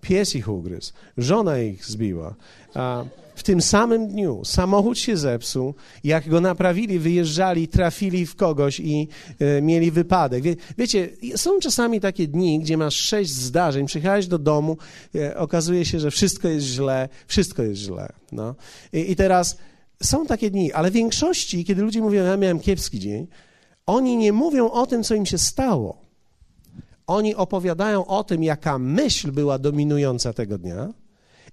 Pies 0.02 0.36
ich 0.36 0.50
ugryzł, 0.50 0.94
żona 1.18 1.60
ich 1.60 1.86
zbiła. 1.86 2.36
A 2.74 3.06
w 3.36 3.44
tym 3.44 3.62
samym 3.62 4.08
dniu 4.08 4.46
samochód 4.46 5.00
się 5.00 5.18
zepsuł, 5.18 5.74
jak 6.04 6.30
go 6.30 6.42
naprawili, 6.42 7.00
wyjeżdżali, 7.00 7.68
trafili 7.68 8.26
w 8.26 8.36
kogoś 8.36 8.80
i 8.80 9.08
e, 9.40 9.62
mieli 9.62 9.92
wypadek. 9.92 10.44
Wie, 10.44 10.56
wiecie, 10.78 11.10
są 11.36 11.60
czasami 11.60 12.02
takie 12.02 12.28
dni, 12.28 12.60
gdzie 12.60 12.78
masz 12.78 12.96
sześć 12.96 13.32
zdarzeń, 13.32 13.86
przyjechałeś 13.86 14.28
do 14.28 14.40
domu, 14.40 14.78
e, 15.16 15.38
okazuje 15.38 15.86
się, 15.86 16.00
że 16.00 16.12
wszystko 16.12 16.48
jest 16.48 16.66
źle, 16.66 17.10
wszystko 17.28 17.64
jest 17.64 17.82
źle. 17.82 18.14
No. 18.32 18.56
I, 18.94 19.12
I 19.12 19.16
teraz 19.16 19.58
są 20.04 20.26
takie 20.26 20.52
dni, 20.52 20.74
ale 20.74 20.92
w 20.92 20.94
większości, 20.94 21.66
kiedy 21.66 21.82
ludzie 21.82 22.02
mówią, 22.02 22.24
ja 22.24 22.38
miałem 22.38 22.60
kiepski 22.60 23.00
dzień, 23.00 23.28
oni 23.86 24.18
nie 24.18 24.34
mówią 24.34 24.72
o 24.72 24.88
tym, 24.88 25.04
co 25.04 25.16
im 25.16 25.26
się 25.26 25.38
stało. 25.38 25.98
Oni 27.08 27.36
opowiadają 27.36 28.06
o 28.06 28.24
tym, 28.24 28.44
jaka 28.44 28.80
myśl 28.80 29.32
była 29.32 29.60
dominująca 29.60 30.34
tego 30.34 30.58
dnia, 30.58 30.94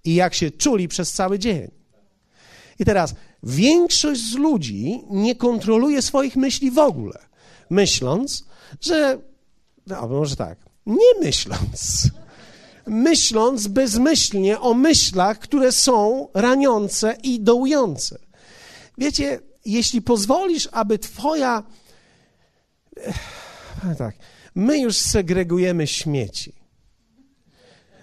i 0.04 0.14
jak 0.14 0.34
się 0.34 0.50
czuli 0.50 0.88
przez 0.88 1.12
cały 1.12 1.38
dzień. 1.38 1.70
I 2.78 2.84
teraz 2.84 3.14
większość 3.42 4.20
z 4.20 4.34
ludzi 4.34 5.02
nie 5.10 5.36
kontroluje 5.36 6.02
swoich 6.02 6.36
myśli 6.36 6.70
w 6.70 6.78
ogóle, 6.78 7.18
myśląc, 7.70 8.44
że. 8.80 9.18
No, 9.86 10.08
może 10.08 10.36
tak, 10.36 10.58
nie 10.86 11.20
myśląc. 11.20 12.08
Myśląc 12.86 13.66
bezmyślnie 13.66 14.60
o 14.60 14.74
myślach, 14.74 15.38
które 15.38 15.72
są 15.72 16.28
raniące 16.34 17.16
i 17.22 17.40
dołujące. 17.40 18.18
Wiecie, 18.98 19.40
jeśli 19.64 20.02
pozwolisz, 20.02 20.68
aby 20.72 20.98
Twoja. 20.98 21.62
Tak, 23.98 24.14
my 24.54 24.78
już 24.78 24.96
segregujemy 24.96 25.86
śmieci. 25.86 26.52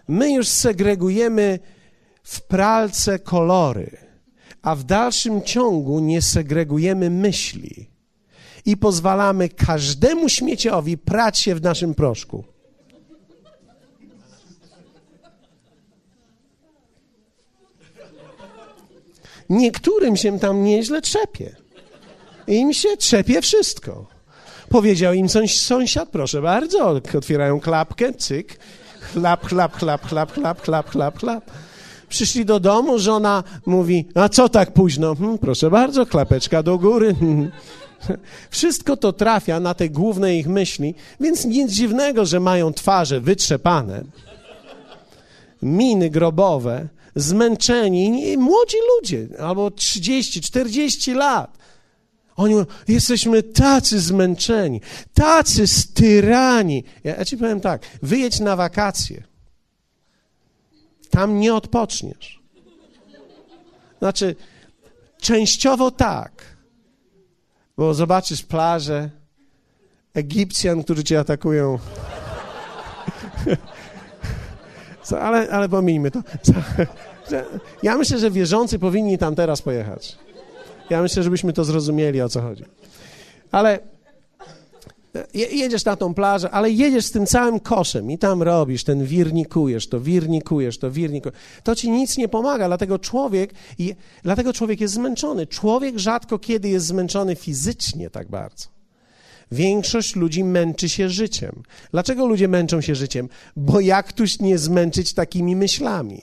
My 0.08 0.34
już 0.34 0.48
segregujemy 0.48 1.60
w 2.24 2.42
pralce 2.42 3.20
kolory, 3.20 3.98
a 4.62 4.76
w 4.76 4.84
dalszym 4.84 5.42
ciągu 5.42 6.00
nie 6.00 6.22
segregujemy 6.22 7.10
myśli 7.10 7.90
i 8.66 8.78
pozwalamy 8.78 9.50
każdemu 9.50 10.30
śmieciowi 10.30 10.98
prać 10.98 11.40
się 11.40 11.56
w 11.56 11.62
naszym 11.62 11.96
proszku. 11.96 12.44
Niektórym 19.50 20.18
się 20.18 20.40
tam 20.40 20.64
nieźle 20.64 21.02
trzepie. 21.02 21.56
Im 22.48 22.74
się 22.74 22.98
trzepie 22.98 23.42
wszystko. 23.42 24.19
Powiedział 24.70 25.14
im 25.14 25.28
sąsiad, 25.48 26.10
proszę 26.10 26.42
bardzo, 26.42 26.96
otwierają 27.18 27.60
klapkę, 27.60 28.14
cyk, 28.14 28.60
chlap, 29.14 29.48
chlap, 29.48 29.78
chlap, 29.78 30.08
chlap, 30.08 30.32
chlap, 30.32 30.62
chlap, 30.62 30.90
chlap, 30.90 31.20
chlap. 31.20 31.52
Przyszli 32.10 32.46
do 32.46 32.60
domu, 32.60 33.00
żona 33.00 33.44
mówi, 33.66 34.08
a 34.16 34.30
co 34.30 34.50
tak 34.50 34.74
późno? 34.74 35.16
Hm, 35.16 35.38
proszę 35.38 35.70
bardzo, 35.70 36.06
klapeczka 36.06 36.64
do 36.64 36.78
góry. 36.78 37.16
Wszystko 38.50 38.98
to 38.98 39.14
trafia 39.14 39.60
na 39.60 39.74
te 39.74 39.90
główne 39.90 40.36
ich 40.36 40.48
myśli, 40.48 40.96
więc 41.20 41.46
nic 41.46 41.72
dziwnego, 41.72 42.26
że 42.26 42.40
mają 42.40 42.74
twarze 42.74 43.22
wytrzepane, 43.22 44.04
miny 45.62 46.10
grobowe, 46.10 46.88
zmęczeni, 47.16 48.38
młodzi 48.38 48.78
ludzie, 48.96 49.28
albo 49.40 49.72
30, 49.72 50.42
40 50.42 51.14
lat. 51.14 51.59
Oni 52.40 52.54
mówią, 52.54 52.66
jesteśmy 52.88 53.44
tacy 53.44 54.00
zmęczeni, 54.00 54.82
tacy 55.14 55.68
styrani. 55.68 56.84
Ja, 57.04 57.16
ja 57.16 57.26
ci 57.26 57.38
powiem 57.38 57.62
tak, 57.62 57.82
wyjedź 58.02 58.40
na 58.40 58.56
wakacje 58.56 59.24
tam 61.10 61.40
nie 61.40 61.56
odpoczniesz. 61.56 62.40
Znaczy, 64.00 64.36
częściowo 65.22 65.92
tak, 65.92 66.32
bo 67.78 67.94
zobaczysz 67.94 68.44
plażę 68.44 69.10
Egipcjan, 70.14 70.84
którzy 70.84 71.04
cię 71.04 71.20
atakują. 71.20 71.80
ale, 75.22 75.50
ale 75.50 75.70
pomijmy 75.70 76.12
to. 76.12 76.22
Ja 77.84 77.98
myślę, 77.98 78.20
że 78.20 78.32
wierzący 78.32 78.80
powinni 78.80 79.18
tam 79.18 79.36
teraz 79.36 79.62
pojechać. 79.62 80.18
Ja 80.90 81.02
myślę, 81.02 81.24
żebyśmy 81.24 81.54
to 81.54 81.64
zrozumieli, 81.64 82.22
o 82.22 82.30
co 82.30 82.42
chodzi. 82.42 82.64
Ale 83.52 83.80
jedziesz 85.34 85.86
na 85.86 85.96
tą 85.96 86.14
plażę, 86.14 86.52
ale 86.52 86.72
jedziesz 86.72 87.06
z 87.06 87.12
tym 87.12 87.26
całym 87.26 87.60
koszem 87.60 88.12
i 88.12 88.18
tam 88.18 88.44
robisz, 88.44 88.84
ten 88.84 89.06
wirnikujesz, 89.06 89.90
to 89.90 90.00
wirnikujesz, 90.00 90.78
to 90.78 90.92
wirnikujesz. 90.92 91.38
To 91.64 91.76
ci 91.76 91.92
nic 91.92 92.18
nie 92.18 92.28
pomaga, 92.28 92.68
dlatego 92.68 93.00
człowiek, 93.00 93.54
i, 93.78 93.96
dlatego 94.24 94.54
człowiek 94.54 94.82
jest 94.82 94.94
zmęczony. 94.94 95.48
Człowiek 95.48 96.00
rzadko 96.00 96.40
kiedy 96.40 96.70
jest 96.70 96.86
zmęczony 96.86 97.36
fizycznie 97.36 98.10
tak 98.10 98.30
bardzo. 98.30 98.66
Większość 99.52 100.16
ludzi 100.16 100.44
męczy 100.44 100.90
się 100.90 101.10
życiem. 101.10 101.64
Dlaczego 101.92 102.28
ludzie 102.28 102.48
męczą 102.48 102.82
się 102.82 102.96
życiem? 102.96 103.30
Bo 103.56 103.80
jak 103.80 104.14
tuś 104.14 104.40
nie 104.40 104.58
zmęczyć 104.58 105.14
takimi 105.14 105.56
myślami? 105.56 106.22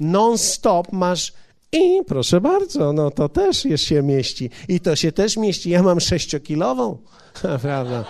Non-stop 0.00 0.92
masz 0.92 1.32
i 1.74 2.04
proszę 2.06 2.40
bardzo, 2.40 2.92
no 2.92 3.10
to 3.10 3.28
też 3.28 3.66
się 3.76 4.02
mieści. 4.02 4.50
I 4.68 4.80
to 4.80 4.96
się 4.96 5.12
też 5.12 5.36
mieści. 5.36 5.70
Ja 5.70 5.82
mam 5.82 6.00
sześciokilową, 6.00 6.98
prawda? 7.62 8.04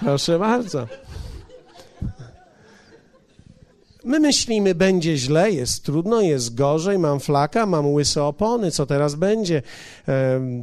Proszę 0.00 0.38
bardzo. 0.38 0.86
My 4.06 4.20
myślimy, 4.20 4.74
będzie 4.74 5.16
źle, 5.16 5.50
jest 5.50 5.84
trudno, 5.84 6.20
jest 6.20 6.54
gorzej, 6.54 6.98
mam 6.98 7.20
flaka, 7.20 7.66
mam 7.66 7.92
łyse 7.92 8.24
opony, 8.24 8.70
co 8.70 8.86
teraz 8.86 9.14
będzie? 9.14 9.62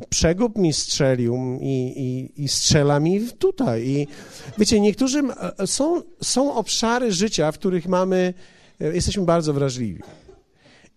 Przegub 0.09 0.57
mi 0.57 0.73
strzelił 0.73 1.59
i, 1.61 1.93
i, 1.95 2.43
i 2.43 2.47
strzela 2.47 2.99
mi 2.99 3.21
tutaj. 3.39 3.87
I 3.87 4.07
wiecie, 4.57 4.79
niektórzy 4.79 5.21
e, 5.59 5.67
są, 5.67 6.01
są 6.21 6.55
obszary 6.55 7.11
życia, 7.11 7.51
w 7.51 7.57
których 7.57 7.87
mamy, 7.87 8.33
e, 8.81 8.95
jesteśmy 8.95 9.25
bardzo 9.25 9.53
wrażliwi. 9.53 10.01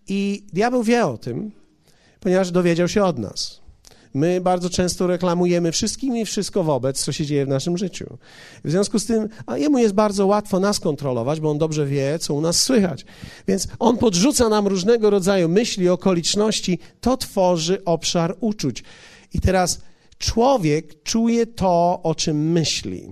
I 0.07 0.45
diabeł 0.53 0.83
wie 0.83 1.05
o 1.05 1.17
tym, 1.17 1.51
ponieważ 2.19 2.51
dowiedział 2.51 2.87
się 2.87 3.03
od 3.03 3.19
nas. 3.19 3.67
My 4.13 4.41
bardzo 4.41 4.69
często 4.69 5.07
reklamujemy 5.07 5.71
wszystkim 5.71 6.17
i 6.17 6.25
wszystko 6.25 6.63
wobec, 6.63 7.03
co 7.03 7.11
się 7.11 7.25
dzieje 7.25 7.45
w 7.45 7.49
naszym 7.49 7.77
życiu. 7.77 8.17
W 8.63 8.71
związku 8.71 8.99
z 8.99 9.05
tym, 9.05 9.29
a 9.45 9.57
jemu 9.57 9.77
jest 9.77 9.93
bardzo 9.93 10.27
łatwo 10.27 10.59
nas 10.59 10.79
kontrolować, 10.79 11.39
bo 11.39 11.51
on 11.51 11.57
dobrze 11.57 11.85
wie, 11.85 12.19
co 12.19 12.33
u 12.33 12.41
nas 12.41 12.61
słychać. 12.61 13.05
Więc 13.47 13.67
on 13.79 13.97
podrzuca 13.97 14.49
nam 14.49 14.67
różnego 14.67 15.09
rodzaju 15.09 15.49
myśli, 15.49 15.89
okoliczności, 15.89 16.79
to 17.01 17.17
tworzy 17.17 17.83
obszar 17.85 18.37
uczuć. 18.39 18.83
I 19.33 19.39
teraz 19.39 19.81
człowiek 20.17 21.03
czuje 21.03 21.47
to, 21.47 21.99
o 22.03 22.15
czym 22.15 22.51
myśli. 22.51 23.07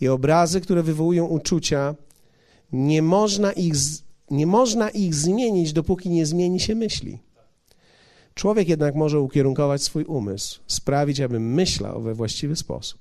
I 0.00 0.08
obrazy, 0.08 0.60
które 0.60 0.82
wywołują 0.82 1.26
uczucia, 1.26 1.94
nie 2.72 3.02
można 3.02 3.52
ich, 3.52 3.74
nie 4.30 4.46
można 4.46 4.90
ich 4.90 5.14
zmienić, 5.14 5.72
dopóki 5.72 6.10
nie 6.10 6.26
zmieni 6.26 6.60
się 6.60 6.74
myśli. 6.74 7.18
Człowiek 8.34 8.68
jednak 8.68 8.94
może 8.94 9.20
ukierunkować 9.20 9.82
swój 9.82 10.04
umysł, 10.04 10.60
sprawić, 10.66 11.20
aby 11.20 11.40
myślał 11.40 12.02
we 12.02 12.14
właściwy 12.14 12.56
sposób. 12.56 13.00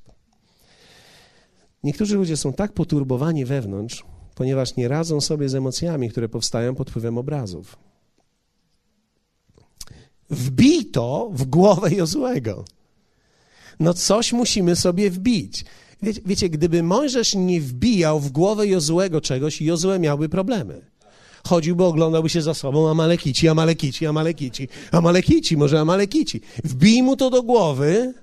Niektórzy 1.83 2.15
ludzie 2.15 2.37
są 2.37 2.53
tak 2.53 2.73
poturbowani 2.73 3.45
wewnątrz, 3.45 4.05
ponieważ 4.35 4.75
nie 4.75 4.87
radzą 4.87 5.21
sobie 5.21 5.49
z 5.49 5.55
emocjami, 5.55 6.09
które 6.09 6.29
powstają 6.29 6.75
pod 6.75 6.89
wpływem 6.89 7.17
obrazów. 7.17 7.77
Wbij 10.29 10.85
to 10.85 11.29
w 11.33 11.45
głowę 11.45 11.91
Jozłego. 11.91 12.65
No 13.79 13.93
coś 13.93 14.33
musimy 14.33 14.75
sobie 14.75 15.11
wbić. 15.11 15.65
Wiecie, 16.01 16.49
gdyby 16.49 16.83
Mojżesz 16.83 17.35
nie 17.35 17.61
wbijał 17.61 18.19
w 18.19 18.31
głowę 18.31 18.67
Jozłego 18.67 19.21
czegoś, 19.21 19.61
Jozue 19.61 19.99
miałby 19.99 20.29
problemy 20.29 20.88
chodziłby, 21.47 21.84
oglądałby 21.84 22.30
się 22.30 22.41
za 22.41 22.54
sobą 22.54 22.89
Amalekici, 22.89 23.47
Amalekici, 23.47 24.06
Amalekici, 24.06 24.67
Amalekici, 24.91 25.58
może 25.58 25.80
Amalekici. 25.80 26.41
Wbij 26.63 27.04
mu 27.04 27.15
to 27.15 27.30
do 27.30 27.43
głowy, 27.43 28.13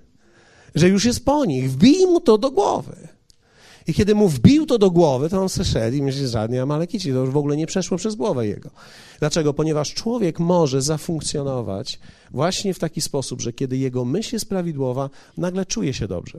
że 0.75 0.89
już 0.89 1.05
jest 1.05 1.25
po 1.25 1.45
nich. 1.45 1.71
Wbij 1.71 2.07
mu 2.07 2.21
to 2.21 2.39
do 2.39 2.51
głowy. 2.51 3.09
I 3.87 3.95
kiedy 3.95 4.15
mu 4.15 4.29
wbił 4.29 4.67
to 4.67 4.79
do 4.79 4.91
głowy, 4.91 5.29
to 5.29 5.43
on 5.43 5.49
se 5.49 5.65
szedł 5.65 5.97
i 5.97 6.03
myśli, 6.03 6.29
żadnie 6.29 6.63
Amalekici, 6.63 7.13
to 7.13 7.19
już 7.19 7.31
w 7.31 7.37
ogóle 7.37 7.57
nie 7.57 7.67
przeszło 7.67 7.99
przez 7.99 8.15
głowę 8.15 8.47
jego. 8.47 8.71
Dlaczego? 9.19 9.55
Ponieważ 9.55 9.95
człowiek 9.95 10.41
może 10.41 10.83
zafunkcjonować 10.83 11.99
właśnie 12.31 12.75
w 12.75 12.79
taki 12.79 13.01
sposób, 13.01 13.41
że 13.41 13.53
kiedy 13.53 13.77
jego 13.77 14.05
myśl 14.05 14.35
jest 14.35 14.49
prawidłowa, 14.49 15.11
nagle 15.37 15.67
czuje 15.67 15.95
się 15.95 16.09
dobrze. 16.09 16.39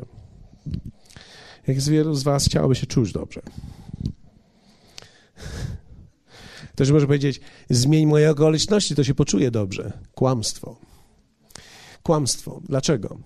Jak 1.68 1.82
z 1.82 1.90
wielu 1.90 2.16
z 2.16 2.24
was 2.24 2.46
chciałoby 2.46 2.76
się 2.76 2.86
czuć 2.86 3.12
dobrze. 3.12 3.42
Ktoś 6.78 6.92
może 6.92 7.06
powiedzieć, 7.06 7.40
zmień 7.70 8.06
moje 8.06 8.32
okoliczności, 8.32 8.96
to 8.96 9.04
się 9.04 9.14
poczuje 9.14 9.52
dobrze. 9.52 9.94
Kłamstwo. 10.16 10.76
Kłamstwo. 12.04 12.62
Dlaczego? 12.70 13.18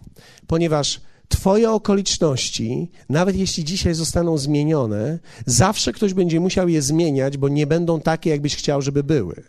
Ponieważ 0.48 1.02
Twoje 1.28 1.72
okoliczności, 1.72 2.92
nawet 3.10 3.36
jeśli 3.36 3.64
dzisiaj 3.64 3.94
zostaną 3.94 4.38
zmienione, 4.38 5.20
zawsze 5.46 5.94
ktoś 5.94 6.14
będzie 6.14 6.40
musiał 6.40 6.70
je 6.70 6.82
zmieniać, 6.82 7.38
bo 7.38 7.50
nie 7.50 7.68
będą 7.68 8.02
takie, 8.02 8.30
jakbyś 8.30 8.56
chciał, 8.56 8.82
żeby 8.82 9.04
były. 9.04 9.44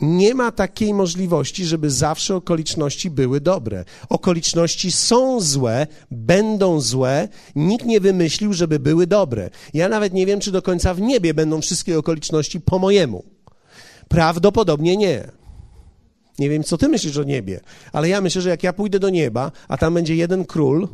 Nie 0.00 0.34
ma 0.34 0.52
takiej 0.52 0.94
możliwości, 0.94 1.64
żeby 1.64 1.90
zawsze 1.90 2.36
okoliczności 2.36 3.10
były 3.10 3.40
dobre. 3.40 3.84
Okoliczności 4.08 4.92
są 4.92 5.40
złe, 5.40 5.86
będą 6.10 6.80
złe, 6.80 7.28
nikt 7.56 7.86
nie 7.86 8.00
wymyślił, 8.00 8.52
żeby 8.52 8.78
były 8.78 9.06
dobre. 9.06 9.50
Ja 9.74 9.88
nawet 9.88 10.12
nie 10.12 10.26
wiem, 10.26 10.40
czy 10.40 10.52
do 10.52 10.62
końca 10.62 10.94
w 10.94 11.00
niebie 11.00 11.34
będą 11.34 11.60
wszystkie 11.60 11.98
okoliczności 11.98 12.60
po 12.60 12.78
mojemu. 12.78 13.35
Prawdopodobnie 14.08 14.96
nie. 14.96 15.30
Nie 16.38 16.50
wiem, 16.50 16.64
co 16.64 16.78
ty 16.78 16.88
myślisz 16.88 17.16
o 17.16 17.22
niebie, 17.22 17.60
ale 17.92 18.08
ja 18.08 18.20
myślę, 18.20 18.42
że 18.42 18.50
jak 18.50 18.62
ja 18.62 18.72
pójdę 18.72 18.98
do 18.98 19.10
nieba, 19.10 19.52
a 19.68 19.76
tam 19.76 19.94
będzie 19.94 20.16
jeden 20.16 20.44
król, 20.44 20.88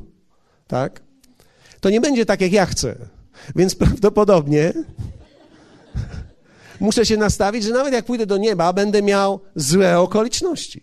tak, 0.66 1.02
to 1.80 1.90
nie 1.90 2.00
będzie 2.00 2.26
tak, 2.26 2.40
jak 2.40 2.52
ja 2.52 2.66
chcę. 2.66 2.96
Więc 3.56 3.74
prawdopodobnie 3.84 4.72
muszę 6.80 7.06
się 7.06 7.16
nastawić, 7.16 7.64
że 7.64 7.72
nawet 7.72 7.92
jak 7.92 8.04
pójdę 8.04 8.26
do 8.26 8.36
nieba, 8.36 8.72
będę 8.72 9.02
miał 9.02 9.40
złe 9.56 9.98
okoliczności. 9.98 10.82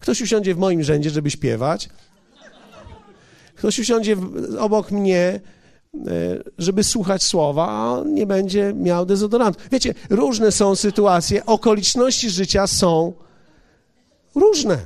Ktoś 0.00 0.20
usiądzie 0.20 0.54
w 0.54 0.58
moim 0.58 0.82
rzędzie, 0.82 1.10
żeby 1.10 1.30
śpiewać. 1.30 1.88
Ktoś 3.54 3.78
usiądzie 3.78 4.16
obok 4.58 4.90
mnie, 4.90 5.40
żeby 6.58 6.84
słuchać 6.84 7.22
słowa, 7.22 7.68
a 7.68 8.02
nie 8.08 8.26
będzie 8.26 8.72
miał 8.76 9.06
dezodorantu. 9.06 9.60
Wiecie, 9.72 9.94
różne 10.10 10.52
są 10.52 10.76
sytuacje, 10.76 11.46
okoliczności 11.46 12.30
życia 12.30 12.66
są 12.66 13.12
różne. 14.34 14.78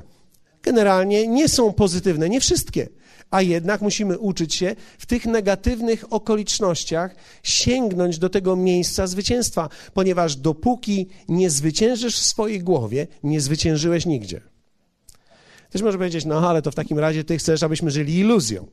Generalnie 0.62 1.28
nie 1.28 1.48
są 1.48 1.72
pozytywne, 1.72 2.28
nie 2.28 2.40
wszystkie. 2.40 2.88
A 3.30 3.42
jednak 3.42 3.82
musimy 3.82 4.18
uczyć 4.18 4.54
się 4.54 4.76
w 4.98 5.06
tych 5.06 5.26
negatywnych 5.26 6.12
okolicznościach 6.12 7.14
sięgnąć 7.42 8.18
do 8.18 8.28
tego 8.28 8.56
miejsca 8.56 9.06
zwycięstwa, 9.06 9.68
ponieważ 9.94 10.36
dopóki 10.36 11.08
nie 11.28 11.50
zwyciężysz 11.50 12.16
w 12.16 12.24
swojej 12.24 12.60
głowie, 12.60 13.06
nie 13.22 13.40
zwyciężyłeś 13.40 14.06
nigdzie. 14.06 14.40
Ktoś 15.68 15.82
może 15.82 15.98
powiedzieć, 15.98 16.24
no 16.24 16.48
ale 16.50 16.62
to 16.62 16.70
w 16.70 16.74
takim 16.74 16.98
razie 16.98 17.24
ty 17.24 17.38
chcesz, 17.38 17.62
abyśmy 17.62 17.90
żyli 17.90 18.18
iluzją, 18.18 18.66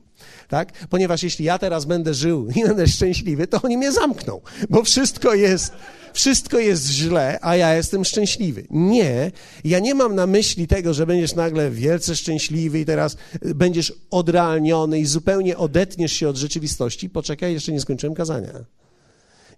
tak? 0.48 0.86
Ponieważ 0.88 1.22
jeśli 1.22 1.44
ja 1.44 1.58
teraz 1.58 1.84
będę 1.84 2.14
żył 2.14 2.48
i 2.56 2.62
będę 2.62 2.86
szczęśliwy, 2.86 3.46
to 3.46 3.62
oni 3.62 3.76
mnie 3.76 3.92
zamkną, 3.92 4.40
bo 4.70 4.82
wszystko 4.84 5.34
jest, 5.34 5.72
wszystko 6.12 6.58
jest 6.58 6.86
źle, 6.90 7.38
a 7.42 7.56
ja 7.56 7.74
jestem 7.74 8.04
szczęśliwy. 8.04 8.66
Nie, 8.70 9.32
ja 9.64 9.78
nie 9.78 9.94
mam 9.94 10.14
na 10.14 10.26
myśli 10.26 10.66
tego, 10.66 10.94
że 10.94 11.06
będziesz 11.06 11.34
nagle 11.34 11.70
wielce 11.70 12.16
szczęśliwy 12.16 12.80
i 12.80 12.84
teraz 12.84 13.16
będziesz 13.42 13.92
odrealniony 14.10 14.98
i 14.98 15.06
zupełnie 15.06 15.56
odetniesz 15.56 16.12
się 16.12 16.28
od 16.28 16.36
rzeczywistości. 16.36 17.10
Poczekaj, 17.10 17.52
jeszcze 17.52 17.72
nie 17.72 17.80
skończyłem 17.80 18.14
kazania. 18.14 18.52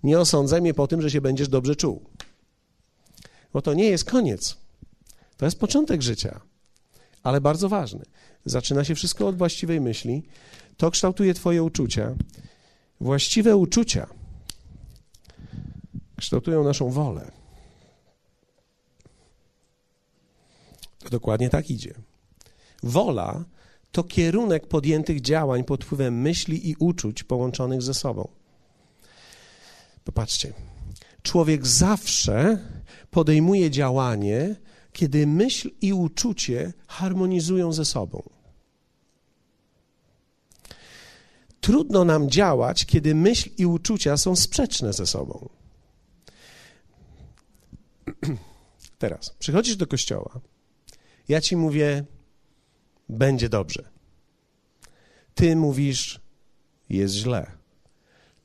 Nie 0.03 0.21
osądzaj 0.21 0.61
mnie 0.61 0.75
po 0.75 0.87
tym, 0.87 1.03
że 1.03 1.11
się 1.11 1.21
będziesz 1.21 1.49
dobrze 1.49 1.77
czuł. 1.77 2.05
Bo 3.53 3.63
to 3.63 3.75
nie 3.75 3.85
jest 3.85 4.05
koniec. 4.05 4.57
To 5.37 5.45
jest 5.45 5.59
początek 5.59 6.03
życia 6.03 6.41
ale 7.29 7.41
bardzo 7.41 7.69
ważny. 7.69 8.05
Zaczyna 8.45 8.85
się 8.85 8.95
wszystko 8.95 9.27
od 9.27 9.37
właściwej 9.37 9.81
myśli. 9.81 10.23
To 10.77 10.91
kształtuje 10.91 11.35
Twoje 11.35 11.63
uczucia. 11.63 12.15
Właściwe 13.01 13.57
uczucia 13.57 14.07
kształtują 16.17 16.65
naszą 16.65 16.91
wolę. 16.91 17.31
To 20.99 21.11
dokładnie 21.11 21.51
tak 21.51 21.71
idzie. 21.71 21.95
Wola 22.83 23.45
to 23.93 24.05
kierunek 24.05 24.67
podjętych 24.67 25.21
działań 25.21 25.65
pod 25.65 25.85
wpływem 25.85 26.21
myśli 26.21 26.71
i 26.71 26.77
uczuć 26.79 27.25
połączonych 27.25 27.83
ze 27.83 27.95
sobą. 27.95 28.29
Popatrzcie. 30.05 30.53
Człowiek 31.23 31.67
zawsze 31.67 32.59
podejmuje 33.11 33.71
działanie 33.71 34.57
kiedy 34.99 35.27
myśl 35.27 35.71
i 35.81 35.93
uczucie 35.93 36.73
harmonizują 36.87 37.73
ze 37.73 37.85
sobą. 37.85 38.23
Trudno 41.61 42.05
nam 42.05 42.31
działać, 42.31 42.87
kiedy 42.87 43.15
myśl 43.15 43.51
i 43.59 43.67
uczucia 43.67 44.17
są 44.17 44.37
sprzeczne 44.37 44.93
ze 44.93 45.07
sobą. 45.07 45.49
Teraz 48.99 49.31
przychodzisz 49.39 49.77
do 49.77 49.87
kościoła, 49.87 50.41
ja 51.29 51.41
ci 51.41 51.57
mówię, 51.57 52.05
będzie 53.09 53.49
dobrze. 53.49 53.89
Ty 55.35 55.57
mówisz, 55.57 56.21
jest 56.89 57.15
źle. 57.15 57.53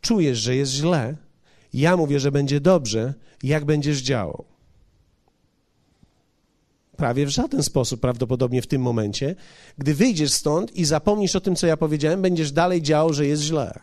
Czujesz, 0.02 0.38
że 0.38 0.56
jest 0.56 0.72
źle, 0.72 1.18
ja 1.74 1.98
mówię, 1.98 2.20
że 2.20 2.32
będzie 2.32 2.60
dobrze, 2.60 3.14
jak 3.44 3.66
będziesz 3.66 4.02
działał 4.02 4.53
prawie 6.98 7.26
w 7.26 7.30
żaden 7.30 7.64
sposób 7.64 8.02
prawdopodobnie 8.02 8.62
w 8.62 8.68
tym 8.68 8.82
momencie. 8.82 9.36
Gdy 9.78 9.94
wyjdziesz 9.94 10.32
stąd 10.32 10.76
i 10.76 10.86
zapomnisz 10.86 11.36
o 11.36 11.42
tym, 11.42 11.56
co 11.56 11.68
ja 11.68 11.78
powiedziałem, 11.78 12.22
będziesz 12.22 12.52
dalej 12.52 12.82
działał, 12.82 13.14
że 13.14 13.28
jest 13.28 13.44
źle. 13.44 13.80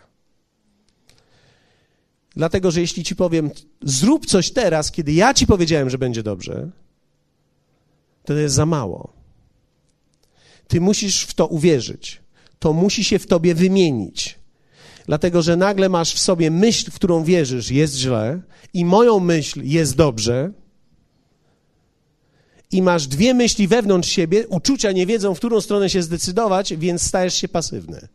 Dlatego, 2.37 2.71
że 2.71 2.81
jeśli 2.81 3.05
ci 3.05 3.17
powiem, 3.17 3.51
zrób 3.83 4.27
coś 4.27 4.51
teraz, 4.51 4.91
kiedy 4.91 5.13
ja 5.13 5.35
ci 5.35 5.47
powiedziałem, 5.47 5.91
że 5.91 5.99
będzie 5.99 6.23
dobrze, 6.23 6.71
to, 8.25 8.35
jest 8.35 8.55
za 8.55 8.67
mało. 8.67 9.13
Ty 10.69 10.81
musisz 10.81 11.23
w 11.23 11.35
to 11.35 11.47
uwierzyć. 11.47 12.21
To 12.59 12.73
musi 12.73 13.05
się 13.05 13.19
w 13.19 13.27
tobie 13.27 13.55
wymienić. 13.55 14.39
dlatego 15.07 15.43
że 15.43 15.57
nagle 15.57 15.89
masz 15.89 16.15
w 16.15 16.19
sobie 16.19 16.51
myśl, 16.51 16.91
w 16.91 16.95
którą 16.95 17.25
wierzysz, 17.25 17.71
jest 17.71 17.97
źle, 17.97 18.41
i 18.75 18.85
moją 18.85 19.21
myśl 19.21 19.61
jest 19.65 19.97
dobrze, 19.97 20.53
i 22.73 22.83
masz 22.83 23.07
dwie 23.07 23.35
myśli 23.35 23.69
wewnątrz 23.69 24.09
siebie, 24.09 24.49
uczucia 24.49 24.93
nie 24.93 25.07
wiedzą, 25.07 25.35
w 25.35 25.39
którą 25.39 25.61
stronę 25.61 25.91
się 25.91 26.03
zdecydować, 26.03 26.77
więc 26.77 27.03
stajesz 27.03 27.35
się 27.35 27.49
pasywny. 27.49 28.09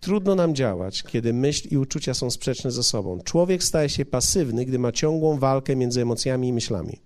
Trudno 0.00 0.34
nam 0.34 0.54
działać, 0.54 1.02
kiedy 1.02 1.32
myśl 1.32 1.68
i 1.70 1.78
uczucia 1.78 2.14
są 2.14 2.30
sprzeczne 2.30 2.70
ze 2.70 2.82
sobą. 2.82 3.20
Człowiek 3.24 3.64
staje 3.64 3.88
się 3.88 4.04
pasywny, 4.04 4.64
gdy 4.64 4.78
ma 4.78 4.92
ciągłą 4.92 5.38
walkę 5.38 5.76
między 5.76 6.02
emocjami 6.02 6.48
i 6.48 6.52
myślami. 6.52 7.00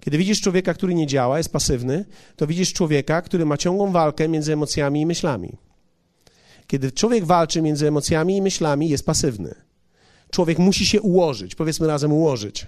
Kiedy 0.00 0.18
widzisz 0.18 0.40
człowieka, 0.40 0.74
który 0.74 0.94
nie 0.94 1.06
działa, 1.06 1.38
jest 1.38 1.52
pasywny, 1.52 2.04
to 2.36 2.46
widzisz 2.46 2.72
człowieka, 2.72 3.22
który 3.22 3.46
ma 3.46 3.56
ciągłą 3.56 3.92
walkę 3.92 4.28
między 4.28 4.52
emocjami 4.52 5.00
i 5.00 5.06
myślami. 5.06 5.56
Kiedy 6.66 6.92
człowiek 6.92 7.24
walczy 7.24 7.62
między 7.62 7.88
emocjami 7.88 8.36
i 8.36 8.42
myślami, 8.42 8.88
jest 8.88 9.06
pasywny. 9.06 9.67
Człowiek 10.30 10.58
musi 10.58 10.86
się 10.86 11.00
ułożyć, 11.00 11.54
powiedzmy 11.54 11.86
razem 11.86 12.12
ułożyć. 12.12 12.66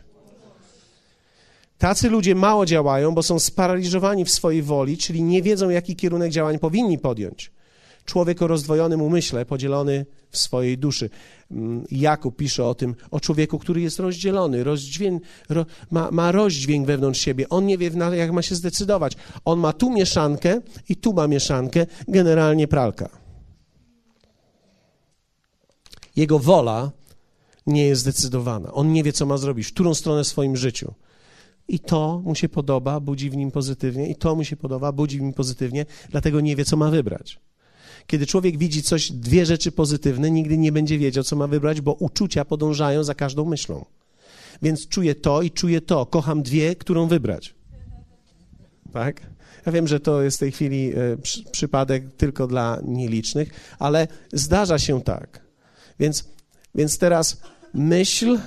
Tacy 1.78 2.10
ludzie 2.10 2.34
mało 2.34 2.66
działają, 2.66 3.14
bo 3.14 3.22
są 3.22 3.38
sparaliżowani 3.38 4.24
w 4.24 4.30
swojej 4.30 4.62
woli, 4.62 4.98
czyli 4.98 5.22
nie 5.22 5.42
wiedzą, 5.42 5.70
jaki 5.70 5.96
kierunek 5.96 6.32
działań 6.32 6.58
powinni 6.58 6.98
podjąć. 6.98 7.50
Człowiek 8.04 8.42
o 8.42 8.46
rozdwojonym 8.46 9.02
umyśle, 9.02 9.46
podzielony 9.46 10.06
w 10.30 10.38
swojej 10.38 10.78
duszy. 10.78 11.10
Mm, 11.50 11.84
Jakub 11.90 12.36
pisze 12.36 12.64
o 12.64 12.74
tym, 12.74 12.94
o 13.10 13.20
człowieku, 13.20 13.58
który 13.58 13.80
jest 13.80 13.98
rozdzielony, 13.98 14.64
rozdźwięk, 14.64 15.22
ro, 15.48 15.66
ma, 15.90 16.10
ma 16.10 16.32
rozdźwięk 16.32 16.86
wewnątrz 16.86 17.20
siebie. 17.20 17.48
On 17.48 17.66
nie 17.66 17.78
wie, 17.78 17.90
jak 18.12 18.32
ma 18.32 18.42
się 18.42 18.54
zdecydować. 18.54 19.16
On 19.44 19.58
ma 19.58 19.72
tu 19.72 19.90
mieszankę 19.90 20.60
i 20.88 20.96
tu 20.96 21.12
ma 21.12 21.26
mieszankę, 21.26 21.86
generalnie 22.08 22.68
pralka. 22.68 23.08
Jego 26.16 26.38
wola 26.38 26.90
nie 27.66 27.86
jest 27.86 28.02
zdecydowana. 28.02 28.72
On 28.72 28.92
nie 28.92 29.02
wie, 29.02 29.12
co 29.12 29.26
ma 29.26 29.36
zrobić, 29.36 29.66
w 29.66 29.72
którą 29.72 29.94
stronę 29.94 30.24
w 30.24 30.28
swoim 30.28 30.56
życiu. 30.56 30.94
I 31.68 31.78
to 31.78 32.22
mu 32.24 32.34
się 32.34 32.48
podoba, 32.48 33.00
budzi 33.00 33.30
w 33.30 33.36
nim 33.36 33.50
pozytywnie, 33.50 34.08
i 34.08 34.16
to 34.16 34.36
mu 34.36 34.44
się 34.44 34.56
podoba, 34.56 34.92
budzi 34.92 35.18
w 35.18 35.22
nim 35.22 35.32
pozytywnie, 35.32 35.86
dlatego 36.10 36.40
nie 36.40 36.56
wie, 36.56 36.64
co 36.64 36.76
ma 36.76 36.90
wybrać. 36.90 37.40
Kiedy 38.06 38.26
człowiek 38.26 38.58
widzi 38.58 38.82
coś, 38.82 39.12
dwie 39.12 39.46
rzeczy 39.46 39.72
pozytywne, 39.72 40.30
nigdy 40.30 40.58
nie 40.58 40.72
będzie 40.72 40.98
wiedział, 40.98 41.24
co 41.24 41.36
ma 41.36 41.46
wybrać, 41.46 41.80
bo 41.80 41.92
uczucia 41.92 42.44
podążają 42.44 43.04
za 43.04 43.14
każdą 43.14 43.44
myślą. 43.44 43.84
Więc 44.62 44.88
czuję 44.88 45.14
to 45.14 45.42
i 45.42 45.50
czuję 45.50 45.80
to. 45.80 46.06
Kocham 46.06 46.42
dwie, 46.42 46.76
którą 46.76 47.06
wybrać. 47.06 47.54
Tak? 48.92 49.20
Ja 49.66 49.72
wiem, 49.72 49.88
że 49.88 50.00
to 50.00 50.22
jest 50.22 50.36
w 50.36 50.40
tej 50.40 50.52
chwili 50.52 50.92
e, 50.94 51.16
przy, 51.16 51.44
przypadek 51.44 52.12
tylko 52.16 52.46
dla 52.46 52.78
nielicznych, 52.84 53.50
ale 53.78 54.08
zdarza 54.32 54.78
się 54.78 55.02
tak. 55.02 55.40
Więc, 55.98 56.28
więc 56.74 56.98
teraz 56.98 57.40
myśl, 57.74 58.38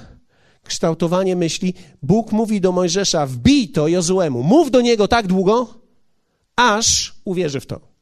kształtowanie 0.63 1.36
myśli. 1.36 1.73
Bóg 2.01 2.31
mówi 2.31 2.62
do 2.62 2.71
Mojżesza: 2.71 3.25
wbij 3.25 3.69
to 3.69 3.88
Jozuemu, 3.88 4.43
mów 4.43 4.71
do 4.71 4.81
niego 4.81 5.07
tak 5.07 5.27
długo, 5.27 5.73
aż 6.55 7.15
uwierzy 7.25 7.59
w 7.59 7.65
to. 7.65 7.93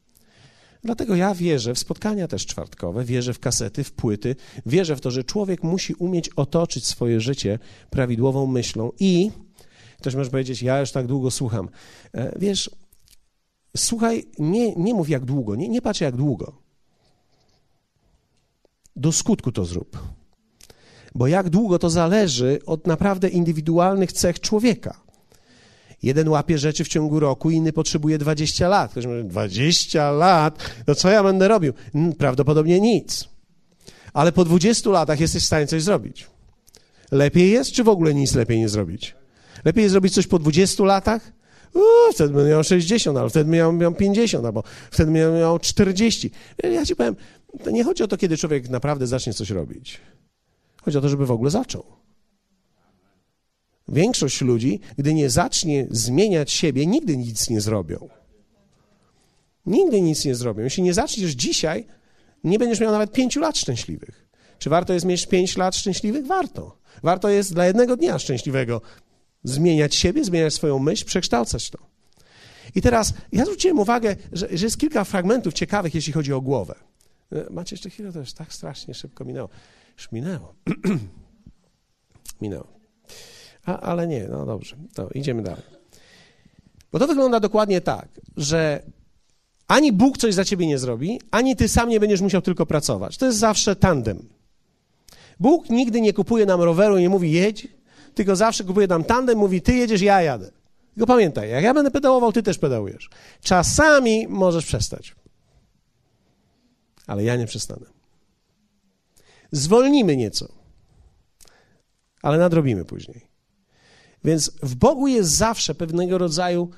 Dlatego 0.84 1.16
ja 1.16 1.34
wierzę 1.34 1.74
w 1.74 1.78
spotkania 1.78 2.28
też 2.28 2.46
czwartkowe, 2.46 3.04
wierzę 3.04 3.34
w 3.34 3.38
kasety, 3.38 3.84
w 3.84 3.92
płyty, 3.92 4.36
wierzę 4.66 4.96
w 4.96 5.00
to, 5.00 5.10
że 5.10 5.24
człowiek 5.24 5.62
musi 5.62 5.94
umieć 5.94 6.28
otoczyć 6.28 6.86
swoje 6.86 7.20
życie 7.20 7.58
prawidłową 7.90 8.46
myślą 8.46 8.92
i 9.00 9.30
ktoś 9.98 10.14
może 10.14 10.30
powiedzieć, 10.30 10.62
ja 10.62 10.80
już 10.80 10.92
tak 10.92 11.06
długo 11.06 11.30
słucham. 11.30 11.68
E, 12.14 12.38
wiesz, 12.38 12.70
słuchaj, 13.76 14.24
nie, 14.38 14.74
nie 14.74 14.94
mów 14.94 15.08
jak 15.08 15.24
długo, 15.24 15.54
nie, 15.54 15.68
nie 15.68 15.82
patrz 15.82 16.00
jak 16.00 16.16
długo. 16.16 16.61
Do 18.96 19.12
skutku 19.12 19.52
to 19.52 19.64
zrób. 19.64 19.98
Bo 21.14 21.26
jak 21.26 21.50
długo 21.50 21.78
to 21.78 21.90
zależy 21.90 22.60
od 22.66 22.86
naprawdę 22.86 23.28
indywidualnych 23.28 24.12
cech 24.12 24.40
człowieka. 24.40 25.00
Jeden 26.02 26.28
łapie 26.28 26.58
rzeczy 26.58 26.84
w 26.84 26.88
ciągu 26.88 27.20
roku, 27.20 27.50
inny 27.50 27.72
potrzebuje 27.72 28.18
20 28.18 28.68
lat. 28.68 28.90
Ktoś 28.90 29.06
mówi, 29.06 29.24
20 29.24 30.10
lat? 30.10 30.58
No 30.86 30.94
co 30.94 31.10
ja 31.10 31.22
będę 31.22 31.48
robił? 31.48 31.72
Prawdopodobnie 32.18 32.80
nic. 32.80 33.28
Ale 34.12 34.32
po 34.32 34.44
20 34.44 34.90
latach 34.90 35.20
jesteś 35.20 35.42
w 35.42 35.46
stanie 35.46 35.66
coś 35.66 35.82
zrobić. 35.82 36.26
Lepiej 37.10 37.50
jest, 37.50 37.72
czy 37.72 37.84
w 37.84 37.88
ogóle 37.88 38.14
nic 38.14 38.34
lepiej 38.34 38.58
nie 38.58 38.68
zrobić? 38.68 39.14
Lepiej 39.64 39.82
jest 39.82 39.92
zrobić 39.92 40.14
coś 40.14 40.26
po 40.26 40.38
20 40.38 40.84
latach? 40.84 41.32
Wtedy 42.14 42.34
będę 42.34 42.50
miał 42.50 42.64
60, 42.64 43.18
albo 43.18 43.28
wtedy 43.30 43.50
miał, 43.50 43.72
miał 43.72 43.94
50, 43.94 44.44
albo 44.44 44.62
wtedy 44.90 45.10
miał, 45.10 45.32
miał 45.32 45.58
40. 45.58 46.30
Ja 46.62 46.86
ci 46.86 46.96
powiem, 46.96 47.16
to 47.64 47.70
nie 47.70 47.84
chodzi 47.84 48.02
o 48.02 48.08
to, 48.08 48.16
kiedy 48.16 48.36
człowiek 48.36 48.68
naprawdę 48.68 49.06
zacznie 49.06 49.32
coś 49.32 49.50
robić. 49.50 50.00
Chodzi 50.82 50.98
o 50.98 51.00
to, 51.00 51.08
żeby 51.08 51.26
w 51.26 51.30
ogóle 51.30 51.50
zaczął. 51.50 51.84
Większość 53.88 54.40
ludzi, 54.40 54.80
gdy 54.98 55.14
nie 55.14 55.30
zacznie 55.30 55.86
zmieniać 55.90 56.52
siebie, 56.52 56.86
nigdy 56.86 57.16
nic 57.16 57.50
nie 57.50 57.60
zrobią. 57.60 58.08
Nigdy 59.66 60.00
nic 60.00 60.24
nie 60.24 60.34
zrobią. 60.34 60.64
Jeśli 60.64 60.82
nie 60.82 60.94
zaczniesz 60.94 61.30
dzisiaj, 61.30 61.86
nie 62.44 62.58
będziesz 62.58 62.80
miał 62.80 62.92
nawet 62.92 63.12
pięciu 63.12 63.40
lat 63.40 63.58
szczęśliwych. 63.58 64.28
Czy 64.58 64.70
warto 64.70 64.92
jest 64.92 65.06
mieć 65.06 65.26
pięć 65.26 65.56
lat 65.56 65.76
szczęśliwych? 65.76 66.26
Warto. 66.26 66.76
Warto 67.02 67.28
jest 67.28 67.54
dla 67.54 67.66
jednego 67.66 67.96
dnia 67.96 68.18
szczęśliwego 68.18 68.80
zmieniać 69.44 69.94
siebie, 69.94 70.24
zmieniać 70.24 70.54
swoją 70.54 70.78
myśl, 70.78 71.04
przekształcać 71.04 71.70
to. 71.70 71.78
I 72.74 72.82
teraz 72.82 73.14
ja 73.32 73.44
zwróciłem 73.44 73.78
uwagę, 73.78 74.16
że, 74.32 74.48
że 74.52 74.66
jest 74.66 74.78
kilka 74.78 75.04
fragmentów 75.04 75.54
ciekawych, 75.54 75.94
jeśli 75.94 76.12
chodzi 76.12 76.32
o 76.32 76.40
głowę. 76.40 76.74
E, 77.32 77.50
macie 77.50 77.74
jeszcze 77.74 77.90
chwilę? 77.90 78.12
To 78.12 78.18
już 78.18 78.32
tak 78.32 78.52
strasznie 78.52 78.94
szybko 78.94 79.24
minęło. 79.24 79.48
Już 79.96 80.12
minęło. 80.12 80.54
minęło. 82.42 82.66
A, 83.66 83.80
ale 83.80 84.06
nie, 84.06 84.28
no 84.28 84.46
dobrze, 84.46 84.76
to 84.94 85.08
idziemy 85.14 85.42
dalej. 85.42 85.62
Bo 86.92 86.98
to 86.98 87.06
wygląda 87.06 87.40
dokładnie 87.40 87.80
tak, 87.80 88.08
że 88.36 88.82
ani 89.68 89.92
Bóg 89.92 90.18
coś 90.18 90.34
za 90.34 90.44
ciebie 90.44 90.66
nie 90.66 90.78
zrobi, 90.78 91.20
ani 91.30 91.56
ty 91.56 91.68
sam 91.68 91.88
nie 91.88 92.00
będziesz 92.00 92.20
musiał 92.20 92.42
tylko 92.42 92.66
pracować. 92.66 93.16
To 93.16 93.26
jest 93.26 93.38
zawsze 93.38 93.76
tandem. 93.76 94.28
Bóg 95.40 95.70
nigdy 95.70 96.00
nie 96.00 96.12
kupuje 96.12 96.46
nam 96.46 96.62
roweru 96.62 96.98
i 96.98 97.00
nie 97.00 97.08
mówi 97.08 97.32
jedź, 97.32 97.68
tylko 98.14 98.36
zawsze 98.36 98.64
kupuje 98.64 98.86
nam 98.86 99.04
tandem, 99.04 99.38
mówi 99.38 99.62
ty 99.62 99.74
jedziesz, 99.74 100.00
ja 100.00 100.22
jadę. 100.22 100.50
Tylko 100.94 101.06
pamiętaj, 101.06 101.50
jak 101.50 101.64
ja 101.64 101.74
będę 101.74 101.90
pedałował, 101.90 102.32
ty 102.32 102.42
też 102.42 102.58
pedałujesz. 102.58 103.10
Czasami 103.42 104.28
możesz 104.28 104.66
przestać. 104.66 105.14
Ale 107.06 107.24
ja 107.24 107.36
nie 107.36 107.46
przestanę. 107.46 107.86
Zwolnimy 109.52 110.16
nieco, 110.16 110.48
ale 112.22 112.38
nadrobimy 112.38 112.84
później. 112.84 113.26
Więc 114.24 114.52
w 114.62 114.74
Bogu 114.74 115.08
jest 115.08 115.30
zawsze 115.30 115.74
pewnego 115.74 116.18
rodzaju 116.18 116.70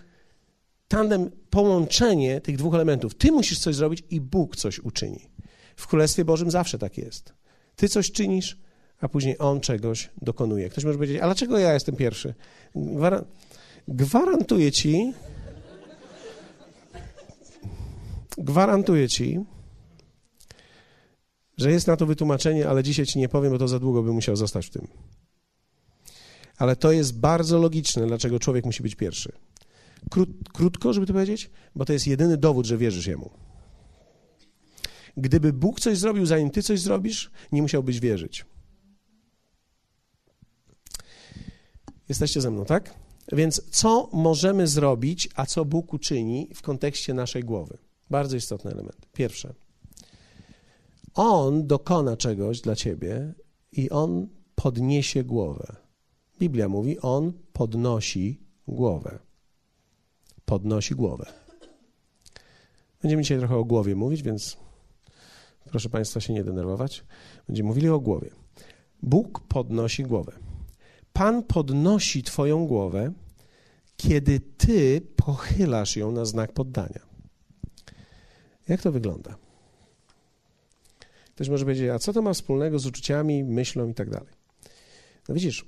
tandem, 0.89 1.31
połączenie 1.51 2.41
tych 2.41 2.57
dwóch 2.57 2.75
elementów. 2.75 3.15
Ty 3.15 3.33
musisz 3.33 3.59
coś 3.59 3.75
zrobić 3.75 4.05
i 4.11 4.21
Bóg 4.21 4.57
coś 4.57 4.79
uczyni. 4.79 5.29
W 5.77 5.87
Królestwie 5.87 6.25
Bożym 6.25 6.51
zawsze 6.51 6.79
tak 6.79 6.99
jest. 6.99 7.33
Ty 7.77 7.89
coś 7.89 8.13
czynisz, 8.13 8.59
a 9.01 9.09
później 9.09 9.37
On 9.39 9.61
czegoś 9.61 10.11
dokonuje. 10.23 10.69
Ktoś 10.69 10.85
może 10.85 10.99
powiedzieć, 10.99 11.19
a 11.23 11.25
dlaczego 11.25 11.59
ja 11.59 11.75
jestem 11.75 11.97
pierwszy? 11.97 12.35
Gwar 12.75 13.25
gwarantuję 13.89 14.73
ci, 14.73 15.13
gwarantuję 18.39 19.09
ci, 19.09 19.41
że 21.57 21.71
jest 21.71 21.87
na 21.87 21.97
to 21.97 22.07
wytłumaczenie, 22.07 22.69
ale 22.69 22.83
dzisiaj 22.83 23.07
ci 23.07 23.19
nie 23.19 23.29
powiem, 23.29 23.53
bo 23.53 23.59
to 23.59 23.69
za 23.69 23.79
długo 23.79 24.03
bym 24.03 24.15
musiał 24.15 24.37
zostać 24.37 24.67
w 24.67 24.71
tym 24.71 24.87
ale 26.57 26.77
to 26.77 26.93
jest 26.93 27.19
bardzo 27.19 27.59
logiczne, 27.59 28.07
dlaczego 28.07 28.39
człowiek 28.39 28.65
musi 28.65 28.83
być 28.83 28.95
pierwszy. 28.95 29.33
Krót, 30.11 30.29
krótko, 30.53 30.93
żeby 30.93 31.07
to 31.07 31.13
powiedzieć, 31.13 31.51
bo 31.75 31.85
to 31.85 31.93
jest 31.93 32.07
jedyny 32.07 32.37
dowód, 32.37 32.67
że 32.67 32.79
wierzysz 32.79 33.07
Jemu. 33.07 33.31
Gdyby 35.17 35.53
Bóg 35.53 35.81
coś 35.81 35.99
zrobił, 35.99 36.27
zanim 36.27 36.51
ty 36.51 36.63
coś 36.63 36.81
zrobisz, 36.81 37.31
nie 37.53 37.63
musiałbyś 37.63 38.01
wierzyć. 38.01 38.45
Jesteście 42.09 42.41
ze 42.41 42.51
mną, 42.51 42.65
tak? 42.65 42.95
Więc 43.33 43.63
co 43.71 44.09
możemy 44.13 44.67
zrobić, 44.67 45.29
a 45.35 45.47
co 45.47 45.65
Bóg 45.65 45.93
uczyni 45.93 46.51
w 46.55 46.63
kontekście 46.63 47.15
naszej 47.15 47.45
głowy? 47.45 47.79
Bardzo 48.11 48.37
istotny 48.37 48.71
element. 48.71 49.07
Pierwsze. 49.13 49.55
On 51.15 51.67
dokona 51.67 52.17
czegoś 52.17 52.61
dla 52.61 52.77
ciebie 52.77 53.35
i 53.73 53.91
on 53.91 54.29
podniesie 54.55 55.25
głowę. 55.25 55.77
Biblia 56.39 56.69
mówi, 56.69 57.01
on 57.01 57.33
podnosi 57.53 58.41
głowę. 58.69 59.19
Podnosi 60.45 60.95
głowę. 60.95 61.27
Będziemy 63.03 63.23
dzisiaj 63.23 63.39
trochę 63.39 63.57
o 63.57 63.65
głowie 63.65 63.97
mówić, 63.97 64.23
więc 64.23 64.57
proszę 65.65 65.89
Państwa 65.89 66.21
się 66.21 66.33
nie 66.33 66.45
denerwować. 66.45 67.05
Będziemy 67.47 67.67
mówili 67.67 67.89
o 67.89 68.01
głowie. 68.01 68.31
Bóg 69.03 69.41
podnosi 69.41 70.03
głowę. 70.03 70.33
Pan 71.13 71.43
podnosi 71.43 72.23
Twoją 72.23 72.67
głowę, 72.67 73.13
kiedy 73.97 74.41
ty 74.41 75.01
pochylasz 75.17 75.97
ją 75.97 76.13
na 76.13 76.25
znak 76.25 76.53
poddania. 76.53 77.01
Jak 78.69 78.83
to 78.83 78.93
wygląda? 78.93 79.44
Ktoś 81.35 81.49
może 81.49 81.65
powiedzieć, 81.65 81.89
a 81.89 81.99
co 81.99 82.13
to 82.13 82.23
ma 82.23 82.33
wspólnego 82.33 82.79
z 82.79 82.87
uczuciami, 82.87 83.45
myślą 83.45 83.89
i 83.89 83.95
tak 83.95 84.11
dalej? 84.11 84.33
No 85.29 85.35
widzisz, 85.35 85.67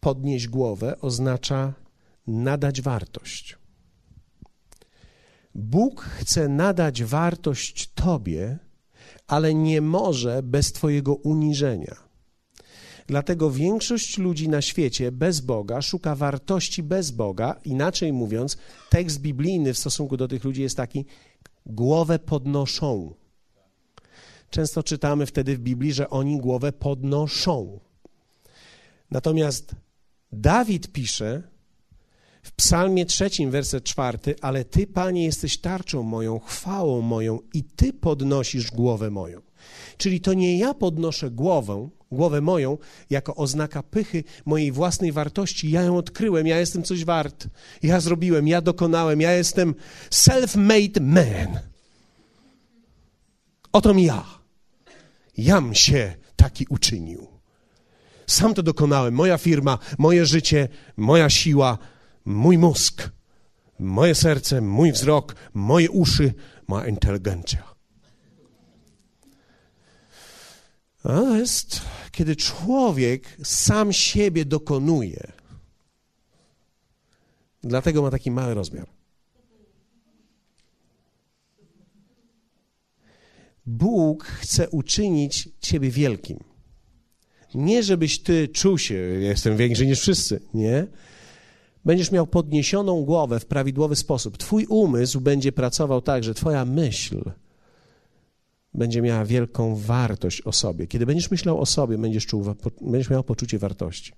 podnieść 0.00 0.48
głowę 0.48 1.00
oznacza 1.00 1.72
nadać 2.26 2.80
wartość. 2.80 3.58
Bóg 5.54 6.02
chce 6.02 6.48
nadać 6.48 7.04
wartość 7.04 7.90
Tobie, 7.94 8.58
ale 9.26 9.54
nie 9.54 9.80
może 9.80 10.42
bez 10.42 10.72
Twojego 10.72 11.14
uniżenia. 11.14 11.96
Dlatego 13.06 13.50
większość 13.50 14.18
ludzi 14.18 14.48
na 14.48 14.62
świecie 14.62 15.12
bez 15.12 15.40
Boga 15.40 15.82
szuka 15.82 16.14
wartości 16.14 16.82
bez 16.82 17.10
Boga. 17.10 17.60
Inaczej 17.64 18.12
mówiąc, 18.12 18.56
tekst 18.90 19.20
biblijny 19.20 19.74
w 19.74 19.78
stosunku 19.78 20.16
do 20.16 20.28
tych 20.28 20.44
ludzi 20.44 20.62
jest 20.62 20.76
taki: 20.76 21.04
głowę 21.66 22.18
podnoszą. 22.18 23.14
Często 24.50 24.82
czytamy 24.82 25.26
wtedy 25.26 25.56
w 25.56 25.60
Biblii, 25.60 25.92
że 25.92 26.10
oni 26.10 26.38
głowę 26.38 26.72
podnoszą. 26.72 27.80
Natomiast 29.10 29.74
Dawid 30.32 30.92
pisze 30.92 31.42
w 32.42 32.52
Psalmie 32.52 33.06
trzecim, 33.06 33.50
werset 33.50 33.84
czwarty, 33.84 34.34
ale 34.40 34.64
Ty, 34.64 34.86
Panie, 34.86 35.24
jesteś 35.24 35.58
tarczą 35.58 36.02
moją, 36.02 36.38
chwałą 36.38 37.00
moją 37.00 37.38
i 37.54 37.64
Ty 37.64 37.92
podnosisz 37.92 38.70
głowę 38.70 39.10
moją. 39.10 39.40
Czyli 39.96 40.20
to 40.20 40.34
nie 40.34 40.58
ja 40.58 40.74
podnoszę 40.74 41.30
głowę, 41.30 41.88
głowę 42.12 42.40
moją, 42.40 42.78
jako 43.10 43.34
oznaka 43.34 43.82
pychy 43.82 44.24
mojej 44.44 44.72
własnej 44.72 45.12
wartości. 45.12 45.70
Ja 45.70 45.82
ją 45.82 45.96
odkryłem, 45.96 46.46
ja 46.46 46.58
jestem 46.58 46.82
coś 46.82 47.04
wart, 47.04 47.48
ja 47.82 48.00
zrobiłem, 48.00 48.48
ja 48.48 48.60
dokonałem, 48.60 49.20
ja 49.20 49.32
jestem 49.32 49.74
self-made 50.10 51.00
man. 51.00 51.60
Oto 53.72 53.94
mi 53.94 54.04
ja. 54.04 54.24
Jam 55.36 55.74
się 55.74 56.14
taki 56.36 56.66
uczynił. 56.68 57.26
Sam 58.26 58.54
to 58.54 58.62
dokonałem. 58.62 59.14
Moja 59.14 59.38
firma, 59.38 59.78
moje 59.98 60.26
życie, 60.26 60.68
moja 60.96 61.30
siła, 61.30 61.78
mój 62.24 62.58
mózg, 62.58 63.10
moje 63.78 64.14
serce, 64.14 64.60
mój 64.60 64.92
wzrok, 64.92 65.36
moje 65.54 65.90
uszy, 65.90 66.34
moja 66.68 66.86
inteligencja. 66.86 67.71
To 71.02 71.36
jest, 71.36 71.80
kiedy 72.12 72.36
człowiek 72.36 73.36
sam 73.44 73.92
siebie 73.92 74.44
dokonuje. 74.44 75.32
Dlatego 77.62 78.02
ma 78.02 78.10
taki 78.10 78.30
mały 78.30 78.54
rozmiar. 78.54 78.86
Bóg 83.66 84.24
chce 84.24 84.68
uczynić 84.70 85.48
ciebie 85.60 85.90
wielkim. 85.90 86.38
Nie, 87.54 87.82
żebyś 87.82 88.22
ty 88.22 88.48
czuł 88.48 88.78
się, 88.78 88.94
jestem 88.94 89.56
większy 89.56 89.86
niż 89.86 90.00
wszyscy, 90.00 90.40
nie. 90.54 90.86
Będziesz 91.84 92.12
miał 92.12 92.26
podniesioną 92.26 93.04
głowę 93.04 93.40
w 93.40 93.46
prawidłowy 93.46 93.96
sposób. 93.96 94.38
Twój 94.38 94.66
umysł 94.66 95.20
będzie 95.20 95.52
pracował 95.52 96.02
tak, 96.02 96.24
że 96.24 96.34
twoja 96.34 96.64
myśl 96.64 97.32
będzie 98.74 99.02
miała 99.02 99.24
wielką 99.24 99.76
wartość 99.76 100.42
o 100.42 100.52
sobie. 100.52 100.86
Kiedy 100.86 101.06
będziesz 101.06 101.30
myślał 101.30 101.60
o 101.60 101.66
sobie, 101.66 101.98
będziesz, 101.98 102.26
czuł, 102.26 102.44
będziesz 102.80 103.10
miał 103.10 103.24
poczucie 103.24 103.58
wartości. 103.58 104.12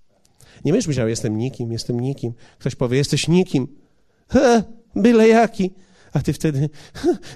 Nie 0.65 0.73
będziesz 0.73 0.89
myślał, 0.89 1.09
jestem 1.09 1.39
nikim, 1.39 1.73
jestem 1.73 2.01
nikim. 2.01 2.33
Ktoś 2.59 2.75
powie, 2.75 2.99
jesteś 2.99 3.29
nikim. 3.29 3.69
He, 4.29 4.63
byle 4.97 5.29
jaki. 5.29 5.71
A 6.13 6.21
ty 6.21 6.33
wtedy, 6.33 6.71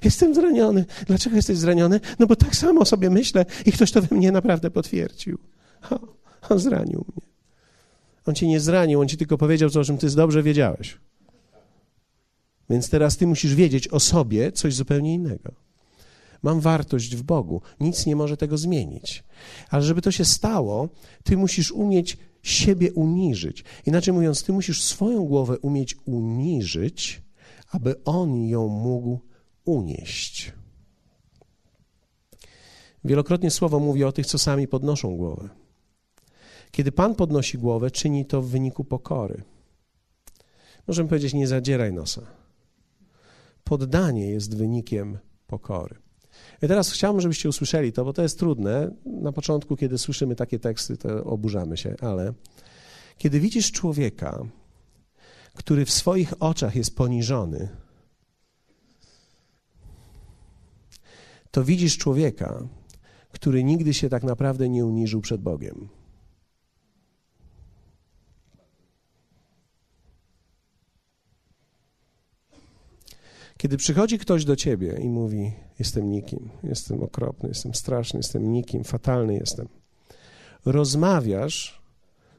jestem 0.04 0.34
zraniony. 0.34 0.84
Dlaczego 1.06 1.36
jesteś 1.36 1.56
zraniony? 1.56 2.00
No 2.18 2.26
bo 2.26 2.36
tak 2.36 2.56
samo 2.56 2.80
o 2.80 2.84
sobie 2.84 3.10
myślę 3.10 3.46
i 3.66 3.72
ktoś 3.72 3.92
to 3.92 4.02
we 4.02 4.16
mnie 4.16 4.32
naprawdę 4.32 4.70
potwierdził. 4.70 5.38
O, 5.90 5.98
on 6.48 6.58
zranił 6.58 7.04
mnie. 7.16 7.28
On 8.26 8.34
cię 8.34 8.46
nie 8.46 8.60
zranił, 8.60 9.00
on 9.00 9.08
ci 9.08 9.16
tylko 9.16 9.38
powiedział 9.38 9.70
coś, 9.70 9.86
o 9.86 9.86
czym 9.86 9.98
ty 9.98 10.16
dobrze 10.16 10.42
wiedziałeś. 10.42 10.98
Więc 12.70 12.90
teraz 12.90 13.16
ty 13.16 13.26
musisz 13.26 13.54
wiedzieć 13.54 13.88
o 13.88 14.00
sobie 14.00 14.52
coś 14.52 14.74
zupełnie 14.74 15.14
innego. 15.14 15.67
Mam 16.42 16.60
wartość 16.60 17.16
w 17.16 17.22
Bogu, 17.22 17.62
nic 17.80 18.06
nie 18.06 18.16
może 18.16 18.36
tego 18.36 18.58
zmienić. 18.58 19.24
Ale 19.70 19.82
żeby 19.82 20.02
to 20.02 20.10
się 20.10 20.24
stało, 20.24 20.88
ty 21.24 21.36
musisz 21.36 21.72
umieć 21.72 22.18
siebie 22.42 22.92
uniżyć. 22.92 23.64
Inaczej 23.86 24.14
mówiąc, 24.14 24.42
ty 24.42 24.52
musisz 24.52 24.82
swoją 24.82 25.24
głowę 25.24 25.58
umieć 25.58 25.96
uniżyć, 26.04 27.22
aby 27.70 28.04
on 28.04 28.48
ją 28.48 28.68
mógł 28.68 29.18
unieść. 29.64 30.52
Wielokrotnie 33.04 33.50
słowo 33.50 33.80
mówi 33.80 34.04
o 34.04 34.12
tych, 34.12 34.26
co 34.26 34.38
sami 34.38 34.68
podnoszą 34.68 35.16
głowę. 35.16 35.48
Kiedy 36.70 36.92
Pan 36.92 37.14
podnosi 37.14 37.58
głowę, 37.58 37.90
czyni 37.90 38.26
to 38.26 38.42
w 38.42 38.48
wyniku 38.48 38.84
pokory. 38.84 39.42
Możemy 40.88 41.08
powiedzieć, 41.08 41.34
nie 41.34 41.46
zadzieraj 41.46 41.92
nosa. 41.92 42.22
Poddanie 43.64 44.30
jest 44.30 44.56
wynikiem 44.56 45.18
pokory. 45.46 46.07
I 46.62 46.68
teraz 46.68 46.92
chciałbym, 46.92 47.20
żebyście 47.20 47.48
usłyszeli 47.48 47.92
to, 47.92 48.04
bo 48.04 48.12
to 48.12 48.22
jest 48.22 48.38
trudne. 48.38 48.90
Na 49.06 49.32
początku, 49.32 49.76
kiedy 49.76 49.98
słyszymy 49.98 50.36
takie 50.36 50.58
teksty, 50.58 50.96
to 50.96 51.24
oburzamy 51.24 51.76
się, 51.76 51.94
ale 52.00 52.32
kiedy 53.18 53.40
widzisz 53.40 53.72
człowieka, 53.72 54.44
który 55.54 55.84
w 55.84 55.90
swoich 55.90 56.42
oczach 56.42 56.76
jest 56.76 56.96
poniżony, 56.96 57.68
to 61.50 61.64
widzisz 61.64 61.98
człowieka, 61.98 62.68
który 63.32 63.64
nigdy 63.64 63.94
się 63.94 64.08
tak 64.08 64.22
naprawdę 64.22 64.68
nie 64.68 64.86
uniżył 64.86 65.20
przed 65.20 65.40
Bogiem. 65.40 65.88
Kiedy 73.58 73.76
przychodzi 73.76 74.18
ktoś 74.18 74.44
do 74.44 74.56
ciebie 74.56 74.98
i 75.02 75.08
mówi: 75.08 75.52
Jestem 75.78 76.10
nikim, 76.10 76.50
jestem 76.62 77.02
okropny, 77.02 77.48
jestem 77.48 77.74
straszny, 77.74 78.18
jestem 78.18 78.52
nikim, 78.52 78.84
fatalny 78.84 79.34
jestem, 79.34 79.68
rozmawiasz 80.64 81.82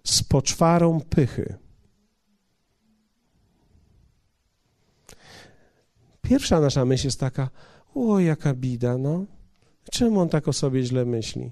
z 0.04 0.24
poczwarą 0.24 1.02
pychy. 1.02 1.56
Pierwsza 6.22 6.60
nasza 6.60 6.86
myśl 6.86 7.08
jest 7.08 7.20
taka: 7.20 7.50
O, 7.96 8.20
jaka 8.20 8.54
bida, 8.54 8.98
no. 8.98 9.26
Czemu 9.92 10.20
on 10.20 10.30
tak 10.30 10.48
o 10.48 10.54
sobie 10.54 10.84
źle 10.84 11.06
myśli? 11.06 11.52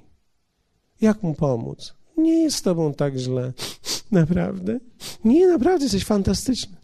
Jak 1.01 1.23
mu 1.23 1.33
pomóc? 1.33 1.93
Nie 2.17 2.43
jest 2.43 2.57
z 2.57 2.61
tobą 2.61 2.93
tak 2.93 3.15
źle. 3.15 3.53
Naprawdę? 4.11 4.79
Nie, 5.25 5.47
naprawdę 5.47 5.85
jesteś 5.85 6.05
fantastyczny. 6.05 6.77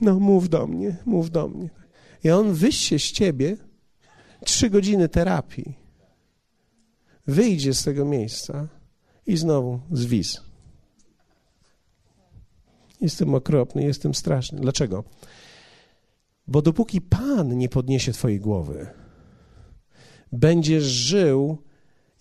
No, 0.00 0.20
mów 0.20 0.48
do 0.48 0.66
mnie, 0.66 0.96
mów 1.06 1.30
do 1.30 1.48
mnie. 1.48 1.79
I 2.24 2.30
on 2.30 2.52
wyjdzie 2.52 2.98
z 2.98 3.12
ciebie 3.12 3.56
trzy 4.44 4.70
godziny 4.70 5.08
terapii. 5.08 5.74
Wyjdzie 7.26 7.74
z 7.74 7.84
tego 7.84 8.04
miejsca 8.04 8.68
i 9.26 9.36
znowu 9.36 9.80
zwis. 9.92 10.40
Jestem 13.00 13.34
okropny, 13.34 13.82
jestem 13.82 14.14
straszny. 14.14 14.60
Dlaczego? 14.60 15.04
Bo 16.46 16.62
dopóki 16.62 17.00
Pan 17.00 17.58
nie 17.58 17.68
podniesie 17.68 18.12
Twojej 18.12 18.40
głowy, 18.40 18.86
będziesz 20.32 20.84
żył 20.84 21.58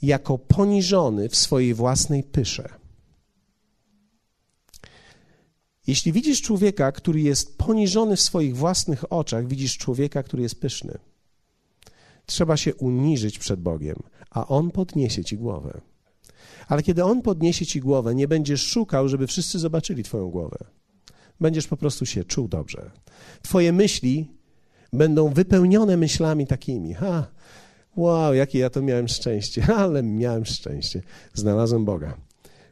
jako 0.02 0.38
poniżony 0.38 1.30
w 1.30 1.36
swojej 1.36 1.74
własnej 1.74 2.24
pysze. 2.24 2.79
Jeśli 5.90 6.12
widzisz 6.12 6.42
człowieka, 6.42 6.92
który 6.92 7.22
jest 7.22 7.58
poniżony 7.58 8.16
w 8.16 8.22
swoich 8.22 8.58
własnych 8.58 9.14
oczach, 9.14 9.48
widzisz 9.48 9.78
człowieka, 9.78 10.24
który 10.24 10.44
jest 10.44 10.62
pyszny. 10.62 10.98
Trzeba 12.26 12.58
się 12.58 12.76
uniżyć 12.76 13.40
przed 13.40 13.62
Bogiem, 13.62 13.96
a 14.30 14.48
On 14.48 14.72
podniesie 14.72 15.24
ci 15.24 15.38
głowę. 15.38 15.82
Ale 16.68 16.84
kiedy 16.84 17.04
On 17.04 17.22
podniesie 17.22 17.66
ci 17.66 17.80
głowę, 17.80 18.16
nie 18.16 18.28
będziesz 18.28 18.68
szukał, 18.68 19.08
żeby 19.08 19.28
wszyscy 19.28 19.60
zobaczyli 19.60 20.04
Twoją 20.04 20.30
głowę. 20.30 20.58
Będziesz 21.40 21.68
po 21.68 21.78
prostu 21.78 22.06
się 22.06 22.24
czuł 22.24 22.48
dobrze. 22.48 22.92
Twoje 23.42 23.74
myśli 23.74 24.32
będą 24.94 25.30
wypełnione 25.30 25.98
myślami 25.98 26.48
takimi. 26.48 26.94
Ha, 26.94 27.28
wow, 27.96 28.34
jakie 28.34 28.60
ja 28.60 28.70
to 28.70 28.82
miałem 28.82 29.08
szczęście, 29.08 29.68
ale 29.84 30.04
miałem 30.04 30.46
szczęście. 30.46 31.02
Znalazłem 31.34 31.86
Boga. 31.86 32.29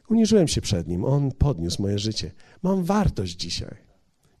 Uniżyłem 0.08 0.48
się 0.48 0.60
przed 0.60 0.88
Nim, 0.88 1.04
On 1.04 1.32
podniósł 1.32 1.82
moje 1.82 1.98
życie. 1.98 2.30
Mam 2.62 2.84
wartość 2.84 3.36
dzisiaj. 3.36 3.76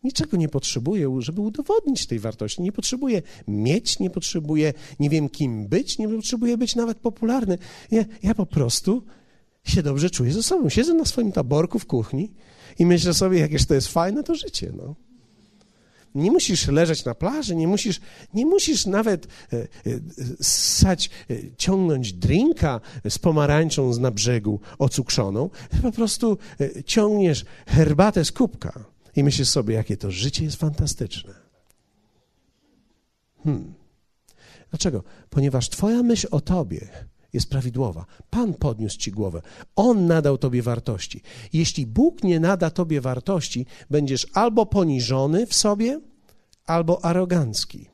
Niczego 0.04 0.36
nie 0.36 0.48
potrzebuję, 0.48 1.16
żeby 1.18 1.40
udowodnić 1.40 2.06
tej 2.06 2.18
wartości. 2.18 2.62
Nie 2.62 2.72
potrzebuję 2.72 3.22
mieć, 3.48 3.98
nie 3.98 4.10
potrzebuję, 4.10 4.72
nie 5.00 5.10
wiem 5.10 5.28
kim 5.28 5.68
być, 5.68 5.98
nie 5.98 6.08
potrzebuję 6.08 6.58
być 6.58 6.76
nawet 6.76 6.98
popularny. 6.98 7.58
Ja, 7.90 8.04
ja 8.22 8.34
po 8.34 8.46
prostu 8.46 9.02
się 9.64 9.82
dobrze 9.82 10.10
czuję 10.10 10.32
ze 10.32 10.42
sobą. 10.42 10.68
Siedzę 10.68 10.94
na 10.94 11.04
swoim 11.04 11.32
taborku 11.32 11.78
w 11.78 11.86
kuchni 11.86 12.32
i 12.78 12.86
myślę 12.86 13.14
sobie, 13.14 13.38
jakież 13.38 13.66
to 13.66 13.74
jest 13.74 13.88
fajne 13.88 14.24
to 14.24 14.34
życie, 14.34 14.72
no. 14.76 14.94
Nie 16.14 16.30
musisz 16.30 16.68
leżeć 16.68 17.04
na 17.04 17.14
plaży, 17.14 17.56
nie 17.56 17.68
musisz, 17.68 18.00
nie 18.34 18.46
musisz 18.46 18.86
nawet 18.86 19.26
e, 19.26 19.56
e, 19.56 19.66
ssać, 20.42 21.10
e, 21.30 21.34
ciągnąć 21.56 22.12
drinka 22.12 22.80
z 23.08 23.18
pomarańczą 23.18 23.98
na 23.98 24.10
brzegu 24.10 24.60
ocukrzoną. 24.78 25.50
Po 25.82 25.92
prostu 25.92 26.38
ciągniesz 26.86 27.44
herbatę 27.66 28.24
z 28.24 28.32
kubka 28.32 28.84
i 29.16 29.24
myślisz 29.24 29.48
sobie, 29.48 29.74
jakie 29.74 29.96
to 29.96 30.10
życie 30.10 30.44
jest 30.44 30.56
fantastyczne. 30.56 31.34
Hmm. 33.44 33.74
Dlaczego? 34.70 35.04
Ponieważ 35.30 35.68
Twoja 35.68 36.02
myśl 36.02 36.28
o 36.30 36.40
Tobie 36.40 36.88
jest 37.38 37.50
prawidłowa. 37.50 38.06
Pan 38.30 38.54
podniósł 38.54 38.98
Ci 38.98 39.10
głowę. 39.12 39.42
On 39.76 40.06
nadał 40.06 40.38
Tobie 40.38 40.62
wartości. 40.62 41.22
Jeśli 41.52 41.86
Bóg 41.86 42.24
nie 42.24 42.40
nada 42.40 42.70
Tobie 42.70 43.00
wartości, 43.00 43.66
będziesz 43.90 44.26
albo 44.34 44.66
poniżony 44.66 45.46
w 45.46 45.54
sobie, 45.54 46.00
albo 46.66 47.04
arogancki. 47.04 47.88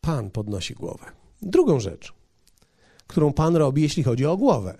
Pan 0.00 0.30
podnosi 0.30 0.74
głowę. 0.74 1.06
Drugą 1.42 1.80
rzecz, 1.80 2.12
którą 3.06 3.32
Pan 3.32 3.56
robi, 3.56 3.82
jeśli 3.82 4.02
chodzi 4.02 4.26
o 4.26 4.36
głowę, 4.36 4.78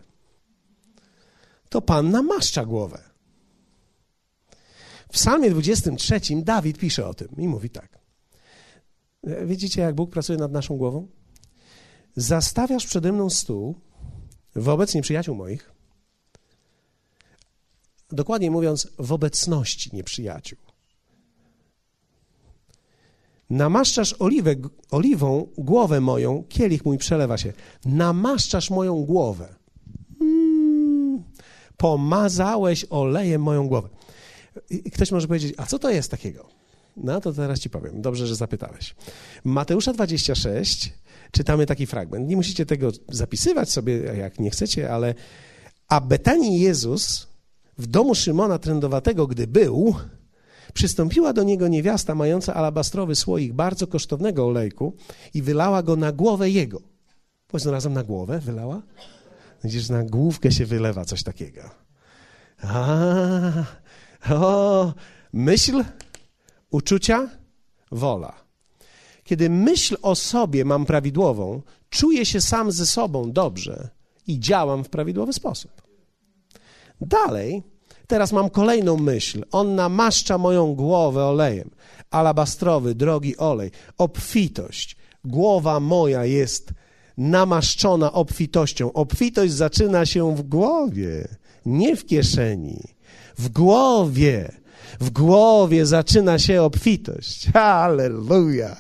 to 1.69 1.83
Pan 1.83 2.11
namaszcza 2.11 2.65
głowę. 2.65 3.01
W 5.09 5.13
Psalmie 5.13 5.51
23 5.51 6.21
Dawid 6.43 6.79
pisze 6.79 7.09
o 7.09 7.15
tym 7.15 7.29
i 7.39 7.49
mówi 7.49 7.71
tak. 7.71 7.98
Widzicie, 9.25 9.81
jak 9.81 9.95
Bóg 9.95 10.11
pracuje 10.11 10.39
nad 10.39 10.53
naszą 10.53 10.77
głową? 10.77 11.09
Zastawiasz 12.17 12.87
przede 12.87 13.13
mną 13.13 13.31
stół 13.31 13.75
wobec 14.55 14.95
nieprzyjaciół 14.95 15.35
moich, 15.35 15.73
dokładnie 18.11 18.51
mówiąc, 18.51 18.89
w 18.99 19.13
obecności 19.13 19.91
nieprzyjaciół. 19.93 20.59
Namaszczasz 23.51 24.15
oliwę, 24.19 24.55
oliwą 24.91 25.49
głowę 25.59 26.01
moją, 26.01 26.45
kielich 26.49 26.85
mój 26.85 26.99
przelewa 26.99 27.39
się. 27.39 27.53
Namaszczasz 27.85 28.71
moją 28.71 29.05
głowę. 29.05 29.55
Mm, 30.21 31.23
pomazałeś 31.77 32.87
olejem 32.91 33.43
moją 33.43 33.69
głowę. 33.69 33.89
I 34.71 34.91
ktoś 34.91 35.13
może 35.13 35.27
powiedzieć, 35.27 35.55
a 35.57 35.67
co 35.67 35.79
to 35.79 35.91
jest 35.91 36.11
takiego? 36.11 36.58
No 37.03 37.21
to 37.21 37.33
teraz 37.33 37.61
ci 37.61 37.71
powiem. 37.71 38.03
Dobrze, 38.03 38.27
że 38.27 38.37
zapytałeś. 38.37 38.95
Mateusza 39.45 39.93
26 39.93 40.93
czytamy 41.31 41.67
taki 41.67 41.87
fragment. 41.87 42.29
Nie 42.29 42.37
musicie 42.37 42.67
tego 42.67 42.91
zapisywać 43.09 43.71
sobie, 43.71 43.97
jak 43.99 44.39
nie 44.39 44.51
chcecie, 44.51 44.93
ale 44.93 45.15
a 45.89 46.01
Betanii 46.01 46.61
Jezus 46.61 47.29
w 47.79 47.87
domu 47.87 48.15
Szymona 48.15 48.59
Trędowatego, 48.59 49.27
gdy 49.27 49.47
był, 49.47 49.95
przystąpiła 50.75 51.33
do 51.33 51.43
niego 51.43 51.69
niewiasta 51.69 52.15
mająca 52.15 52.55
alabastrowy 52.55 53.15
słoik 53.15 53.53
bardzo 53.53 53.87
kosztownego 53.87 54.47
olejku 54.47 54.97
i 55.35 55.43
wylała 55.43 55.83
go 55.83 55.97
na 55.97 56.13
głowę 56.13 56.51
jego. 56.51 56.81
Powiedz 57.49 57.67
razem 57.67 57.93
na 57.93 58.03
głowę 58.03 58.41
wylała? 58.41 58.83
Widzisz, 59.65 59.89
na 59.89 60.05
główkę 60.05 60.53
się 60.53 60.67
wylewa 60.67 61.05
coś 61.05 61.23
takiego. 61.23 61.61
A, 62.63 62.97
o, 64.31 64.93
myśl, 65.33 65.85
uczucia, 66.71 67.29
wola. 67.93 68.35
Kiedy 69.25 69.51
myśl 69.51 69.97
o 70.03 70.15
sobie 70.15 70.65
mam 70.65 70.87
prawidłową, 70.87 71.63
czuję 71.91 72.27
się 72.27 72.41
sam 72.41 72.73
ze 72.73 72.87
sobą 72.87 73.33
dobrze 73.33 73.89
i 74.27 74.41
działam 74.41 74.85
w 74.85 74.89
prawidłowy 74.89 75.33
sposób. 75.33 75.83
Dalej, 77.01 77.63
teraz 78.07 78.33
mam 78.33 78.51
kolejną 78.51 78.97
myśl. 78.97 79.45
On 79.51 79.75
namaszcza 79.75 80.39
moją 80.39 80.75
głowę 80.75 81.25
olejem. 81.25 81.71
Alabastrowy, 82.11 82.95
drogi 82.95 83.37
olej, 83.37 83.71
obfitość. 83.99 84.97
Głowa 85.25 85.81
moja 85.81 86.25
jest 86.25 86.73
namaszczona 87.19 88.13
obfitością. 88.13 88.93
Obfitość 88.93 89.53
zaczyna 89.53 90.07
się 90.07 90.37
w 90.37 90.43
głowie, 90.43 91.29
nie 91.67 91.97
w 91.97 92.07
kieszeni. 92.07 92.83
W 93.39 93.49
głowie. 93.49 94.58
W 95.01 95.11
głowie 95.11 95.87
zaczyna 95.87 96.39
się 96.39 96.63
obfitość. 96.63 97.53
Halleluja. 97.53 98.77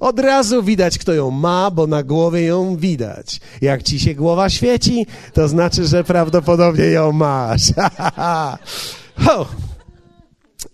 Od 0.00 0.18
razu 0.18 0.62
widać, 0.62 0.98
kto 0.98 1.12
ją 1.12 1.30
ma, 1.30 1.70
bo 1.70 1.86
na 1.86 2.02
głowie 2.02 2.42
ją 2.42 2.76
widać. 2.76 3.40
Jak 3.60 3.82
ci 3.82 4.00
się 4.00 4.14
głowa 4.14 4.50
świeci, 4.50 5.06
to 5.32 5.48
znaczy, 5.48 5.86
że 5.86 6.04
prawdopodobnie 6.04 6.84
ją 6.84 7.12
masz. 7.12 7.62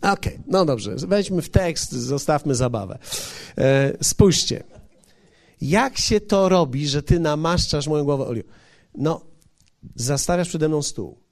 Okej, 0.02 0.12
okay, 0.12 0.38
no 0.46 0.64
dobrze. 0.64 0.96
Weźmy 0.96 1.42
w 1.42 1.48
tekst, 1.48 1.92
zostawmy 1.92 2.54
zabawę. 2.54 2.98
E, 3.58 3.92
spójrzcie. 4.02 4.64
Jak 5.60 5.98
się 5.98 6.20
to 6.20 6.48
robi, 6.48 6.88
że 6.88 7.02
ty 7.02 7.20
namaszczasz 7.20 7.86
moją 7.86 8.04
głowę 8.04 8.26
olią? 8.26 8.42
No, 8.94 9.20
zastawiasz 9.94 10.48
przede 10.48 10.68
mną 10.68 10.82
stół 10.82 11.27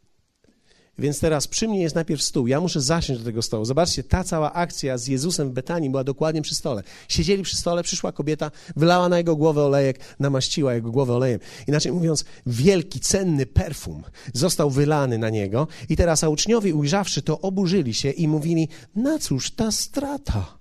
więc 0.99 1.21
teraz 1.21 1.47
przy 1.47 1.69
mnie 1.69 1.81
jest 1.81 1.95
najpierw 1.95 2.23
stół. 2.23 2.47
Ja 2.47 2.61
muszę 2.61 2.81
zasiąść 2.81 3.21
do 3.21 3.25
tego 3.27 3.43
stołu. 3.43 3.65
Zobaczcie, 3.65 4.05
ta 4.05 4.25
cała 4.25 4.53
akcja 4.53 4.99
z 4.99 5.07
Jezusem 5.07 5.49
w 5.49 5.53
Betanii 5.53 5.91
była 5.91 6.05
dokładnie 6.05 6.43
przy 6.43 6.55
stole. 6.55 6.83
Siedzieli 7.09 7.43
przy 7.43 7.57
stole, 7.57 7.83
przyszła 7.83 8.13
kobieta, 8.13 8.51
wylała 8.77 9.09
na 9.09 9.19
jego 9.19 9.37
głowę 9.37 9.63
olejek, 9.63 9.99
namaściła 10.19 10.75
jego 10.75 10.91
głowę 10.91 11.15
olejem. 11.15 11.41
Inaczej 11.69 11.93
mówiąc, 11.93 12.25
wielki, 12.47 13.01
cenny 13.01 13.47
perfum 13.47 14.03
został 14.33 14.71
wylany 14.71 15.19
na 15.19 15.31
niego 15.31 15.69
i 15.89 15.97
teraz 15.97 16.25
a 16.25 16.29
uczniowie 16.29 16.75
ujrzawszy 16.75 17.23
to 17.23 17.41
oburzyli 17.41 17.95
się 17.95 18.11
i 18.11 18.29
mówili, 18.29 18.69
na 18.95 19.19
cóż 19.19 19.51
ta 19.51 19.73
strata? 19.73 20.59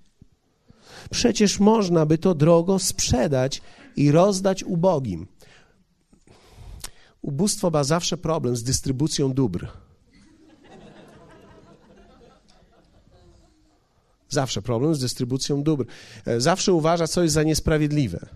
Przecież 1.10 1.60
można 1.60 2.06
by 2.06 2.18
to 2.18 2.34
drogo 2.34 2.78
sprzedać 2.78 3.62
i 3.96 4.10
rozdać 4.10 4.64
ubogim. 4.64 5.26
Ubóstwo 7.22 7.70
ma 7.70 7.84
zawsze 7.84 8.16
problem 8.16 8.56
z 8.56 8.62
dystrybucją 8.62 9.32
dóbr. 9.32 9.85
Zawsze 14.28 14.62
problem 14.62 14.94
z 14.94 15.00
dystrybucją 15.00 15.62
dóbr. 15.62 15.84
E, 16.26 16.40
zawsze 16.40 16.72
uważa 16.72 17.06
coś 17.06 17.30
za 17.30 17.42
niesprawiedliwe. 17.42 18.26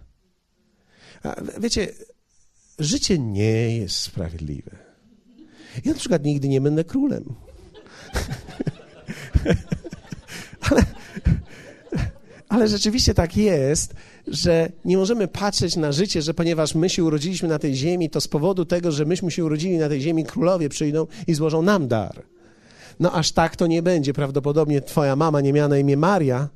A 1.23 1.37
wiecie, 1.61 1.89
życie 2.79 3.19
nie 3.19 3.79
jest 3.79 3.97
sprawiedliwe. 3.97 4.71
Ja 5.85 5.93
na 5.93 5.99
przykład 5.99 6.25
nigdy 6.25 6.49
nie 6.49 6.61
będę 6.61 6.85
królem. 6.85 7.25
ale, 10.71 10.83
ale 12.49 12.69
rzeczywiście 12.69 13.15
tak 13.15 13.37
jest, 13.37 13.95
że 14.27 14.73
nie 14.85 14.97
możemy 14.97 15.29
patrzeć 15.29 15.77
na 15.77 15.93
życie, 15.93 16.23
że 16.23 16.35
ponieważ 16.35 16.75
my 16.75 16.91
się 16.91 17.05
urodziliśmy 17.05 17.49
na 17.49 17.59
tej 17.59 17.75
ziemi, 17.75 18.11
to 18.11 18.21
z 18.21 18.29
powodu 18.29 18.65
tego, 18.65 18.93
że 18.93 19.05
myśmy 19.05 19.31
się 19.31 19.45
urodzili 19.45 19.79
na 19.79 19.89
tej 19.89 20.01
ziemi, 20.01 20.25
królowie 20.25 20.69
przyjdą 20.69 21.07
i 21.27 21.35
złożą 21.35 21.63
nam 21.63 21.89
dar. 21.89 22.23
No 23.01 23.13
aż 23.13 23.33
tak 23.33 23.57
to 23.57 23.67
nie 23.67 23.83
będzie. 23.83 24.13
Prawdopodobnie 24.13 24.81
twoja 24.81 25.17
mama 25.17 25.41
nie 25.41 25.53
miała 25.53 25.69
na 25.69 25.79
imię 25.79 25.97
Maria, 25.97 26.49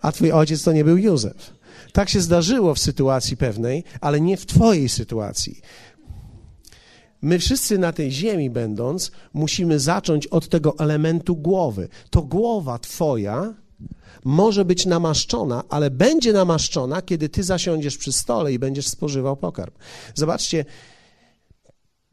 a 0.00 0.12
twój 0.12 0.32
ojciec 0.32 0.62
to 0.62 0.72
nie 0.72 0.84
był 0.84 0.96
Józef. 0.96 1.54
Tak 1.92 2.08
się 2.08 2.20
zdarzyło 2.20 2.74
w 2.74 2.78
sytuacji 2.78 3.36
pewnej, 3.36 3.84
ale 4.00 4.20
nie 4.20 4.36
w 4.36 4.46
twojej 4.46 4.88
sytuacji. 4.88 5.60
My 7.22 7.38
wszyscy 7.38 7.78
na 7.78 7.92
tej 7.92 8.12
ziemi 8.12 8.50
będąc, 8.50 9.12
musimy 9.32 9.80
zacząć 9.80 10.26
od 10.26 10.48
tego 10.48 10.78
elementu 10.78 11.36
głowy. 11.36 11.88
To 12.10 12.22
głowa 12.22 12.78
twoja 12.78 13.54
może 14.24 14.64
być 14.64 14.86
namaszczona, 14.86 15.64
ale 15.68 15.90
będzie 15.90 16.32
namaszczona, 16.32 17.02
kiedy 17.02 17.28
ty 17.28 17.42
zasiądziesz 17.42 17.96
przy 17.98 18.12
stole 18.12 18.52
i 18.52 18.58
będziesz 18.58 18.86
spożywał 18.86 19.36
pokarm. 19.36 19.72
Zobaczcie, 20.14 20.64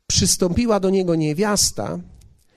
przystąpiła 0.07 0.79
do 0.79 0.89
niego 0.89 1.15
niewiasta, 1.15 1.99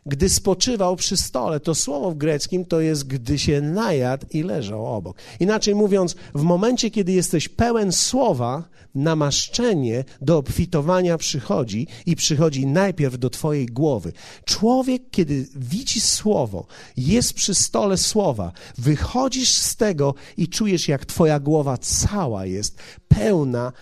gdy 0.07 0.29
spoczywał 0.29 0.97
przy 0.97 1.17
stole. 1.17 1.61
To 1.61 1.75
słowo 1.75 2.11
w 2.11 2.17
greckim 2.17 2.65
to 2.65 2.81
jest 2.81 3.05
gdy 3.05 3.39
się 3.39 3.61
najadł 3.61 4.27
i 4.31 4.43
leżał 4.43 4.87
obok. 4.87 5.17
Inaczej 5.41 5.75
mówiąc, 5.75 6.17
w 6.35 6.43
momencie, 6.43 6.91
kiedy 6.91 7.13
jesteś 7.13 7.49
pełen 7.49 7.93
słowa, 7.93 8.65
namaszczenie 8.95 10.05
do 10.21 10.39
obfitowania 10.39 11.19
przychodzi 11.19 11.87
i 12.07 12.17
przychodzi 12.17 12.67
najpierw 12.67 13.19
do 13.19 13.31
twojej 13.31 13.67
głowy. 13.67 14.13
Człowiek, 14.45 15.03
kiedy 15.11 15.49
widzi 15.57 16.01
słowo, 16.01 16.67
jest 16.97 17.33
przy 17.33 17.55
stole 17.55 17.97
słowa, 17.97 18.53
wychodzisz 18.79 19.51
z 19.51 19.77
tego 19.77 20.15
i 20.37 20.49
czujesz, 20.49 20.89
jak 20.89 21.07
twoja 21.07 21.41
głowa 21.41 21.79
cała 21.79 22.47
jest 22.47 22.79
pełna 23.09 23.73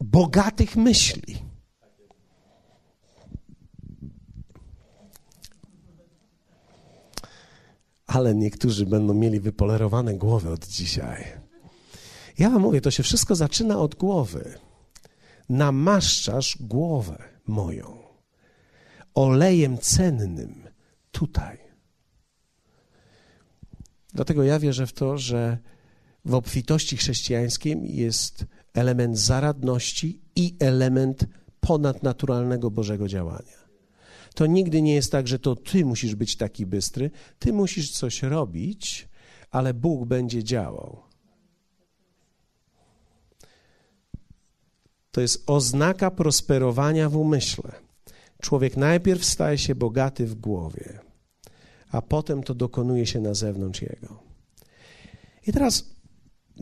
bogatych 0.00 0.76
myśli. 0.76 1.45
Ale 8.06 8.34
niektórzy 8.34 8.86
będą 8.86 9.14
mieli 9.14 9.40
wypolerowane 9.40 10.14
głowy 10.14 10.50
od 10.50 10.66
dzisiaj. 10.66 11.24
Ja 12.38 12.50
wam 12.50 12.62
mówię, 12.62 12.80
to 12.80 12.90
się 12.90 13.02
wszystko 13.02 13.34
zaczyna 13.34 13.78
od 13.78 13.94
głowy. 13.94 14.54
Namaszczasz 15.48 16.58
głowę 16.60 17.22
moją 17.46 18.06
olejem 19.14 19.78
cennym 19.78 20.68
tutaj. 21.10 21.58
Dlatego 24.14 24.42
ja 24.42 24.58
wierzę 24.58 24.86
w 24.86 24.92
to, 24.92 25.18
że 25.18 25.58
w 26.24 26.34
obfitości 26.34 26.96
chrześcijańskiej 26.96 27.96
jest 27.96 28.44
element 28.74 29.18
zaradności 29.18 30.20
i 30.36 30.56
element 30.60 31.26
ponadnaturalnego 31.60 32.70
Bożego 32.70 33.08
działania. 33.08 33.65
To 34.36 34.46
nigdy 34.46 34.82
nie 34.82 34.94
jest 34.94 35.12
tak, 35.12 35.28
że 35.28 35.38
to 35.38 35.56
ty 35.56 35.84
musisz 35.84 36.14
być 36.14 36.36
taki 36.36 36.66
bystry, 36.66 37.10
ty 37.38 37.52
musisz 37.52 37.90
coś 37.90 38.22
robić, 38.22 39.08
ale 39.50 39.74
Bóg 39.74 40.08
będzie 40.08 40.44
działał. 40.44 41.02
To 45.10 45.20
jest 45.20 45.50
oznaka 45.50 46.10
prosperowania 46.10 47.08
w 47.08 47.16
umyśle. 47.16 47.72
Człowiek 48.42 48.76
najpierw 48.76 49.24
staje 49.24 49.58
się 49.58 49.74
bogaty 49.74 50.26
w 50.26 50.34
głowie, 50.34 51.00
a 51.90 52.02
potem 52.02 52.42
to 52.42 52.54
dokonuje 52.54 53.06
się 53.06 53.20
na 53.20 53.34
zewnątrz 53.34 53.82
jego. 53.82 54.22
I 55.46 55.52
teraz 55.52 55.90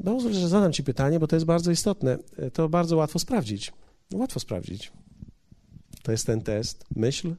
pozwól, 0.05 0.33
że 0.33 0.49
zadam 0.49 0.73
Ci 0.73 0.85
pytanie, 0.85 1.21
bo 1.21 1.27
to 1.27 1.37
jest 1.37 1.47
bardzo 1.47 1.71
istotne. 1.71 2.19
To 2.53 2.69
bardzo 2.69 2.97
łatwo 2.97 3.19
sprawdzić. 3.19 3.73
Łatwo 4.13 4.41
sprawdzić. 4.41 4.93
To 6.03 6.13
jest 6.13 6.27
ten 6.27 6.41
test. 6.43 6.85
Myśl, 6.97 7.35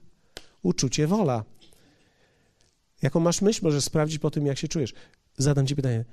uczucie, 0.65 1.07
wola. 1.07 1.43
Jaką 3.01 3.19
masz 3.19 3.41
myśl, 3.41 3.59
możesz 3.63 3.83
sprawdzić 3.83 4.19
po 4.19 4.31
tym, 4.31 4.45
jak 4.45 4.57
się 4.57 4.67
czujesz. 4.67 4.93
Zadam 5.37 5.67
Ci 5.67 5.75
pytanie. 5.75 6.05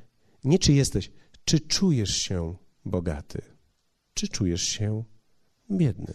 Nie 0.45 0.59
czy 0.59 0.73
jesteś, 0.73 1.11
czy 1.45 1.61
czujesz 1.61 2.17
się 2.17 2.55
bogaty? 2.85 3.43
Czy 4.15 4.29
czujesz 4.29 4.63
się 4.63 5.05
biedny? 5.71 6.15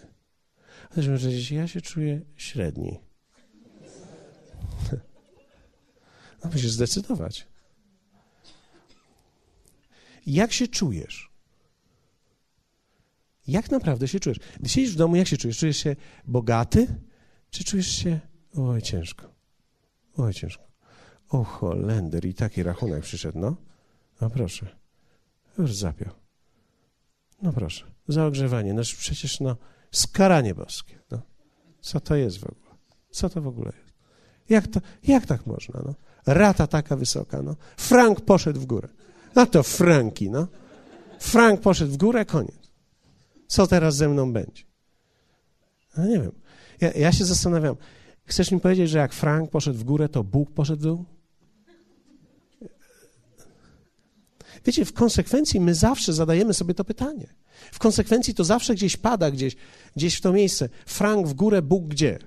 Chcesz 0.91 1.05
powiedzieć, 1.05 1.51
ja 1.51 1.67
się 1.67 1.81
czuję 1.81 2.21
średni. 2.35 2.99
No 6.43 6.49
musisz 6.53 6.71
zdecydować. 6.71 7.47
Jak 10.25 10.53
się 10.53 10.67
czujesz? 10.67 11.31
Jak 13.47 13.71
naprawdę 13.71 14.07
się 14.07 14.19
czujesz? 14.19 14.39
Gdy 14.59 14.69
siedzisz 14.69 14.93
w 14.93 14.95
domu, 14.95 15.15
jak 15.15 15.27
się 15.27 15.37
czujesz? 15.37 15.57
Czujesz 15.57 15.77
się 15.77 15.95
bogaty? 16.25 16.87
Czy 17.49 17.63
czujesz 17.63 17.87
się, 17.87 18.19
oj, 18.55 18.81
ciężko, 18.81 19.25
oj, 20.17 20.33
ciężko. 20.33 20.63
O, 21.29 21.43
Holender, 21.43 22.25
i 22.25 22.33
taki 22.33 22.63
rachunek 22.63 23.03
przyszedł, 23.03 23.39
no. 23.39 23.55
No 24.21 24.29
proszę, 24.29 24.75
już 25.57 25.75
zapiął. 25.75 26.13
No 27.41 27.53
proszę, 27.53 27.85
za 28.07 28.25
ogrzewanie, 28.25 28.73
no 28.73 28.81
przecież, 28.81 29.39
no, 29.39 29.57
skaranie 29.91 30.55
boskie, 30.55 30.99
no. 31.11 31.21
Co 31.81 31.99
to 31.99 32.15
jest 32.15 32.37
w 32.37 32.43
ogóle? 32.43 32.75
Co 33.11 33.29
to 33.29 33.41
w 33.41 33.47
ogóle 33.47 33.71
jest? 33.81 33.93
Jak, 34.49 34.67
to, 34.67 34.79
jak 35.03 35.25
tak 35.25 35.45
można, 35.45 35.81
no? 35.85 35.93
Rata 36.25 36.67
taka 36.67 36.95
wysoka, 36.95 37.41
no. 37.41 37.55
Frank 37.77 38.21
poszedł 38.21 38.59
w 38.59 38.65
górę. 38.65 38.89
No 39.35 39.45
to 39.45 39.63
franki, 39.63 40.29
no. 40.29 40.47
Frank 41.19 41.61
poszedł 41.61 41.91
w 41.91 41.97
górę, 41.97 42.25
koniec. 42.25 42.71
Co 43.47 43.67
teraz 43.67 43.95
ze 43.95 44.09
mną 44.09 44.33
będzie? 44.33 44.63
No 45.97 46.05
nie 46.05 46.19
wiem. 46.19 46.31
Ja, 46.81 46.91
ja 46.91 47.11
się 47.11 47.25
zastanawiam, 47.25 47.75
chcesz 48.25 48.51
mi 48.51 48.59
powiedzieć, 48.59 48.89
że 48.89 48.97
jak 48.97 49.13
Frank 49.13 49.49
poszedł 49.51 49.79
w 49.79 49.83
górę, 49.83 50.09
to 50.09 50.23
Bóg 50.23 50.51
poszedł 50.51 50.79
w 50.79 50.83
dół? 50.83 51.05
Wiecie, 54.65 54.85
w 54.85 54.93
konsekwencji 54.93 55.59
my 55.59 55.75
zawsze 55.75 56.13
zadajemy 56.13 56.53
sobie 56.53 56.73
to 56.73 56.83
pytanie. 56.83 57.27
W 57.71 57.79
konsekwencji 57.79 58.33
to 58.33 58.43
zawsze 58.43 58.75
gdzieś 58.75 58.97
pada, 58.97 59.31
gdzieś, 59.31 59.55
gdzieś 59.95 60.15
w 60.15 60.21
to 60.21 60.33
miejsce. 60.33 60.69
Frank 60.85 61.27
w 61.27 61.33
górę, 61.33 61.61
Bóg 61.61 61.87
gdzie? 61.87 62.19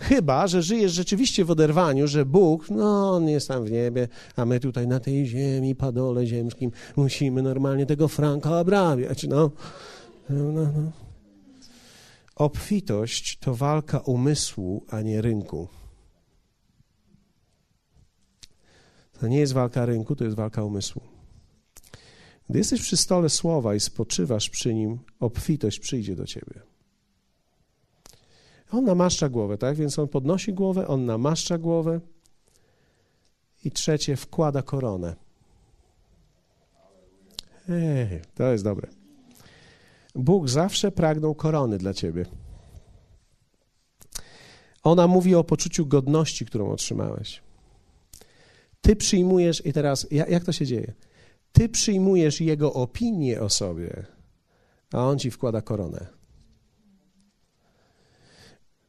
Chyba, 0.00 0.46
że 0.46 0.62
żyjesz 0.62 0.92
rzeczywiście 0.92 1.44
w 1.44 1.50
oderwaniu, 1.50 2.06
że 2.06 2.24
Bóg, 2.26 2.70
no, 2.70 3.14
on 3.14 3.28
jest 3.28 3.48
tam 3.48 3.64
w 3.64 3.70
niebie, 3.70 4.08
a 4.36 4.44
my 4.44 4.60
tutaj 4.60 4.86
na 4.86 5.00
tej 5.00 5.26
ziemi, 5.26 5.74
padole 5.74 6.26
ziemskim, 6.26 6.70
musimy 6.96 7.42
normalnie 7.42 7.86
tego 7.86 8.08
Franka 8.08 8.60
obrabiać, 8.60 9.26
no. 9.26 9.50
no, 10.30 10.52
no, 10.52 10.62
no. 10.62 11.07
Obfitość 12.38 13.38
to 13.38 13.54
walka 13.54 13.98
umysłu, 13.98 14.84
a 14.88 15.00
nie 15.02 15.22
rynku. 15.22 15.68
To 19.20 19.28
nie 19.28 19.38
jest 19.38 19.52
walka 19.52 19.86
rynku, 19.86 20.16
to 20.16 20.24
jest 20.24 20.36
walka 20.36 20.64
umysłu. 20.64 21.02
Gdy 22.48 22.58
jesteś 22.58 22.82
przy 22.82 22.96
stole 22.96 23.28
słowa 23.28 23.74
i 23.74 23.80
spoczywasz 23.80 24.50
przy 24.50 24.74
nim, 24.74 24.98
obfitość 25.20 25.78
przyjdzie 25.78 26.16
do 26.16 26.26
ciebie. 26.26 26.60
On 28.72 28.84
namaszcza 28.84 29.28
głowę, 29.28 29.58
tak? 29.58 29.76
Więc 29.76 29.98
on 29.98 30.08
podnosi 30.08 30.52
głowę, 30.52 30.88
on 30.88 31.06
namaszcza 31.06 31.58
głowę. 31.58 32.00
I 33.64 33.70
trzecie, 33.70 34.16
wkłada 34.16 34.62
koronę. 34.62 35.16
Ej, 37.68 38.20
to 38.34 38.52
jest 38.52 38.64
dobre. 38.64 38.97
Bóg 40.14 40.48
zawsze 40.48 40.92
pragnął 40.92 41.34
korony 41.34 41.78
dla 41.78 41.94
ciebie. 41.94 42.26
Ona 44.82 45.06
mówi 45.06 45.34
o 45.34 45.44
poczuciu 45.44 45.86
godności, 45.86 46.46
którą 46.46 46.70
otrzymałeś. 46.70 47.42
Ty 48.80 48.96
przyjmujesz, 48.96 49.66
i 49.66 49.72
teraz 49.72 50.06
jak 50.10 50.44
to 50.44 50.52
się 50.52 50.66
dzieje? 50.66 50.94
Ty 51.52 51.68
przyjmujesz 51.68 52.40
jego 52.40 52.72
opinię 52.72 53.40
o 53.40 53.48
sobie, 53.48 54.06
a 54.92 55.06
on 55.06 55.18
ci 55.18 55.30
wkłada 55.30 55.62
koronę. 55.62 56.06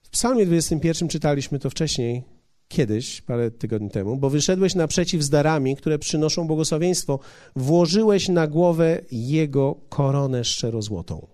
W 0.02 0.10
Psalmie 0.10 0.46
21 0.46 1.10
czytaliśmy 1.10 1.60
to 1.60 1.70
wcześniej, 1.70 2.24
kiedyś, 2.70 3.22
parę 3.22 3.52
tygodni 3.52 3.90
temu, 3.90 4.18
bo 4.18 4.30
wyszedłeś 4.30 4.76
naprzeciw 4.76 5.24
z 5.24 5.30
darami, 5.30 5.76
które 5.76 6.00
przynoszą 6.00 6.48
błogosławieństwo, 6.48 7.20
włożyłeś 7.56 8.28
na 8.30 8.48
głowę 8.48 9.02
jego 9.12 9.76
koronę 9.90 10.44
szczerozłotą. 10.44 11.28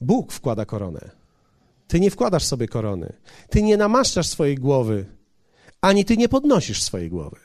Bóg 0.00 0.32
wkłada 0.32 0.64
koronę. 0.64 1.10
Ty 1.88 2.00
nie 2.00 2.10
wkładasz 2.10 2.44
sobie 2.44 2.68
korony. 2.68 3.12
Ty 3.50 3.62
nie 3.62 3.76
namaszczasz 3.76 4.26
swojej 4.26 4.56
głowy, 4.56 5.06
ani 5.80 6.04
ty 6.04 6.16
nie 6.16 6.28
podnosisz 6.28 6.82
swojej 6.82 7.10
głowy. 7.10 7.38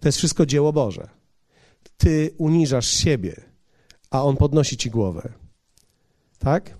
To 0.00 0.08
jest 0.08 0.18
wszystko 0.18 0.46
dzieło 0.46 0.72
Boże. 0.72 1.08
Ty 1.96 2.34
uniżasz 2.38 2.88
siebie, 2.88 3.40
a 4.10 4.24
On 4.24 4.36
podnosi 4.36 4.76
ci 4.76 4.90
głowę. 4.90 5.32
Tak? 6.38 6.74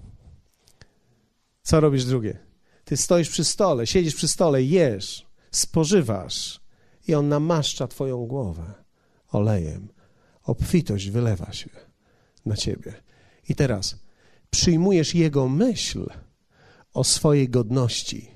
Co 1.62 1.80
robisz 1.80 2.04
drugie? 2.04 2.45
Ty 2.86 2.96
stoisz 2.96 3.28
przy 3.30 3.44
stole, 3.44 3.86
siedzisz 3.86 4.14
przy 4.14 4.28
stole, 4.28 4.62
jesz, 4.62 5.26
spożywasz 5.50 6.60
i 7.08 7.14
On 7.14 7.28
namaszcza 7.28 7.88
twoją 7.88 8.26
głowę 8.26 8.74
olejem. 9.28 9.88
Obfitość 10.42 11.10
wylewa 11.10 11.52
się 11.52 11.70
na 12.44 12.56
ciebie. 12.56 12.94
I 13.48 13.54
teraz 13.54 13.96
przyjmujesz 14.50 15.14
Jego 15.14 15.48
myśl 15.48 16.06
o 16.92 17.04
swojej 17.04 17.48
godności, 17.48 18.30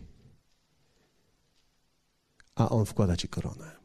a 2.54 2.68
On 2.68 2.86
wkłada 2.86 3.16
ci 3.16 3.28
koronę. 3.28 3.76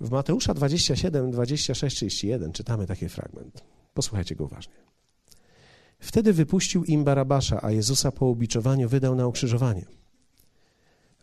W 0.00 0.10
Mateusza 0.10 0.54
27, 0.54 1.30
26, 1.30 1.96
31 1.96 2.52
czytamy 2.52 2.86
taki 2.86 3.08
fragment. 3.08 3.64
Posłuchajcie 3.94 4.36
go 4.36 4.44
uważnie. 4.44 4.74
Wtedy 5.98 6.32
wypuścił 6.32 6.84
im 6.84 7.04
Barabasza, 7.04 7.62
a 7.62 7.70
Jezusa 7.70 8.12
po 8.12 8.26
ubiczowaniu 8.26 8.88
wydał 8.88 9.14
na 9.14 9.26
ukrzyżowanie. 9.26 9.84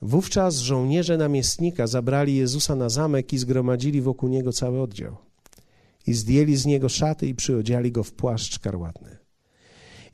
Wówczas 0.02 0.58
żołnierze 0.58 1.18
namiestnika 1.18 1.88
zabrali 1.88 2.36
Jezusa 2.36 2.76
na 2.76 2.90
zamek 2.90 3.34
i 3.34 3.38
zgromadzili 3.38 4.02
wokół 4.02 4.30
niego 4.30 4.54
cały 4.54 4.82
oddział. 4.82 5.18
I 6.08 6.14
zdjęli 6.14 6.56
z 6.56 6.66
niego 6.66 6.90
szaty 6.90 7.28
i 7.28 7.36
przyodziali 7.36 7.92
go 7.92 8.04
w 8.04 8.12
płaszcz 8.12 8.54
szkarłatny. 8.54 9.18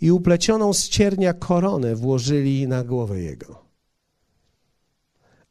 I 0.01 0.11
uplecioną 0.11 0.73
z 0.73 0.89
ciernia 0.89 1.33
koronę 1.33 1.95
włożyli 1.95 2.67
na 2.67 2.83
głowę 2.83 3.21
jego. 3.21 3.65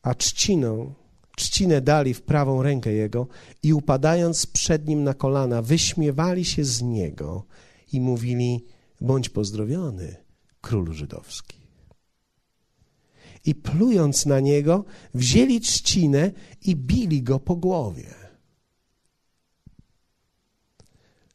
A 0.03 0.15
trzciną 0.15 0.95
trzcinę 1.41 1.81
dali 1.81 2.15
w 2.15 2.23
prawą 2.23 2.63
rękę 2.63 2.93
jego 2.93 3.27
i 3.63 3.73
upadając 3.73 4.47
przed 4.47 4.89
nim 4.89 5.05
na 5.05 5.15
kolana, 5.15 5.63
wyśmiewali 5.63 6.45
się 6.45 6.65
z 6.65 6.83
niego 6.83 7.45
i 7.93 8.01
mówili: 8.01 8.65
Bądź 9.01 9.29
pozdrowiony, 9.29 10.17
królu 10.61 10.93
żydowski. 10.93 11.61
I 13.45 13.55
plując 13.55 14.27
na 14.27 14.41
niego, 14.41 14.85
wzięli 15.15 15.61
trzcinę 15.61 16.33
i 16.63 16.77
bili 16.77 17.23
go 17.23 17.41
po 17.41 17.57
głowie. 17.57 18.15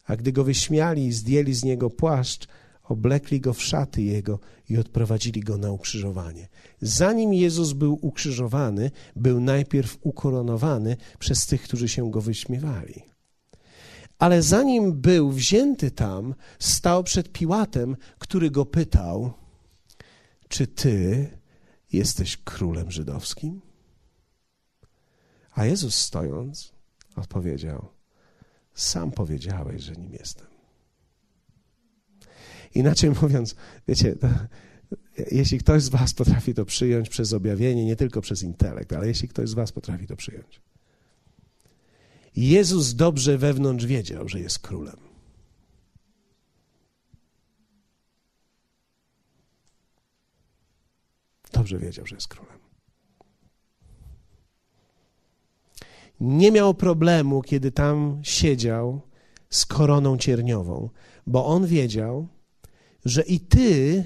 A 0.05 0.15
gdy 0.15 0.31
go 0.31 0.43
wyśmiali 0.43 1.11
zdjęli 1.11 1.53
z 1.53 1.63
niego 1.63 1.89
płaszcz, 1.89 2.47
oblekli 2.83 3.41
go 3.41 3.53
w 3.53 3.63
szaty 3.63 4.01
jego 4.01 4.39
i 4.69 4.77
odprowadzili 4.77 5.41
go 5.41 5.57
na 5.57 5.71
ukrzyżowanie. 5.71 6.47
Zanim 6.81 7.33
Jezus 7.33 7.73
był 7.73 7.99
ukrzyżowany, 8.01 8.91
był 9.15 9.39
najpierw 9.39 9.97
ukoronowany 10.01 10.97
przez 11.19 11.45
tych, 11.45 11.61
którzy 11.61 11.89
się 11.89 12.11
go 12.11 12.21
wyśmiewali. 12.21 13.14
Ale 14.19 14.41
zanim 14.41 15.01
był 15.01 15.31
wzięty 15.31 15.91
tam, 15.91 16.35
stał 16.59 17.03
przed 17.03 17.31
Piłatem, 17.31 17.97
który 18.19 18.51
go 18.51 18.65
pytał: 18.65 19.33
Czy 20.47 20.67
ty 20.67 21.27
jesteś 21.91 22.37
królem 22.37 22.91
żydowskim? 22.91 23.61
A 25.51 25.65
Jezus 25.65 25.95
stojąc, 25.95 26.73
odpowiedział: 27.15 27.87
Sam 28.73 29.11
powiedziałeś, 29.11 29.81
że 29.81 29.93
nim 29.93 30.13
jestem. 30.13 30.47
Inaczej 32.75 33.09
mówiąc, 33.21 33.55
wiecie, 33.87 34.15
to, 34.15 34.27
jeśli 35.31 35.59
ktoś 35.59 35.83
z 35.83 35.89
Was 35.89 36.13
potrafi 36.13 36.53
to 36.53 36.65
przyjąć 36.65 37.09
przez 37.09 37.33
objawienie, 37.33 37.85
nie 37.85 37.95
tylko 37.95 38.21
przez 38.21 38.43
intelekt, 38.43 38.93
ale 38.93 39.07
jeśli 39.07 39.27
ktoś 39.27 39.49
z 39.49 39.53
Was 39.53 39.71
potrafi 39.71 40.07
to 40.07 40.15
przyjąć. 40.15 40.61
Jezus 42.35 42.93
dobrze 42.93 43.37
wewnątrz 43.37 43.85
wiedział, 43.85 44.29
że 44.29 44.39
jest 44.39 44.59
królem. 44.59 44.97
Dobrze 51.53 51.79
wiedział, 51.79 52.05
że 52.05 52.15
jest 52.15 52.27
królem. 52.27 52.59
Nie 56.19 56.51
miał 56.51 56.73
problemu, 56.73 57.41
kiedy 57.41 57.71
tam 57.71 58.19
siedział 58.23 59.01
z 59.49 59.65
koroną 59.65 60.17
cierniową, 60.17 60.89
bo 61.27 61.45
on 61.45 61.67
wiedział, 61.67 62.27
że 63.05 63.21
i 63.21 63.39
ty 63.39 64.03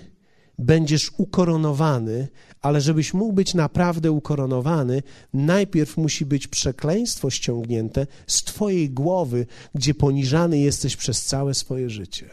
będziesz 0.60 1.12
ukoronowany, 1.18 2.28
ale 2.62 2.82
żebyś 2.82 3.14
mógł 3.14 3.34
być 3.34 3.53
naprawdę 3.53 4.12
ukoronowany, 4.12 5.03
najpierw 5.34 5.97
musi 5.97 6.26
być 6.26 6.47
przekleństwo 6.47 7.30
ściągnięte 7.30 8.07
z 8.28 8.43
twojej 8.43 8.89
głowy, 8.89 9.45
gdzie 9.76 9.93
poniżany 9.93 10.57
jesteś 10.57 10.95
przez 10.95 11.26
całe 11.26 11.53
swoje 11.53 11.89
życie. 11.89 12.30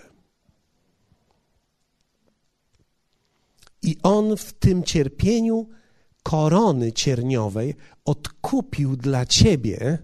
I 3.82 3.96
on 4.02 4.36
w 4.36 4.52
tym 4.52 4.82
cierpieniu 4.82 5.68
korony 6.22 6.92
cierniowej 6.92 7.74
odkupił 8.04 8.96
dla 8.96 9.26
ciebie 9.26 9.98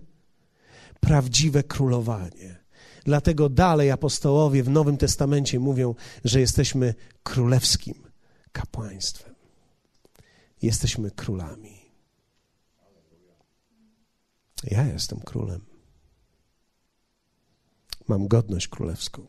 prawdziwe 1.01 1.63
królowanie. 1.63 2.63
Dlatego 3.05 3.49
dalej 3.49 3.91
apostołowie 3.91 4.63
w 4.63 4.69
Nowym 4.71 4.97
Testamencie 4.97 5.61
mówią, 5.61 5.95
że 6.25 6.41
jesteśmy 6.41 6.95
królewskim 7.23 8.12
kapłaństwem. 8.53 9.35
Jesteśmy 10.63 11.11
królami. 11.11 11.83
Ja 14.65 14.87
jestem 14.87 15.21
królem. 15.21 15.61
Mam 18.09 18.29
godność 18.29 18.69
królewską. 18.69 19.27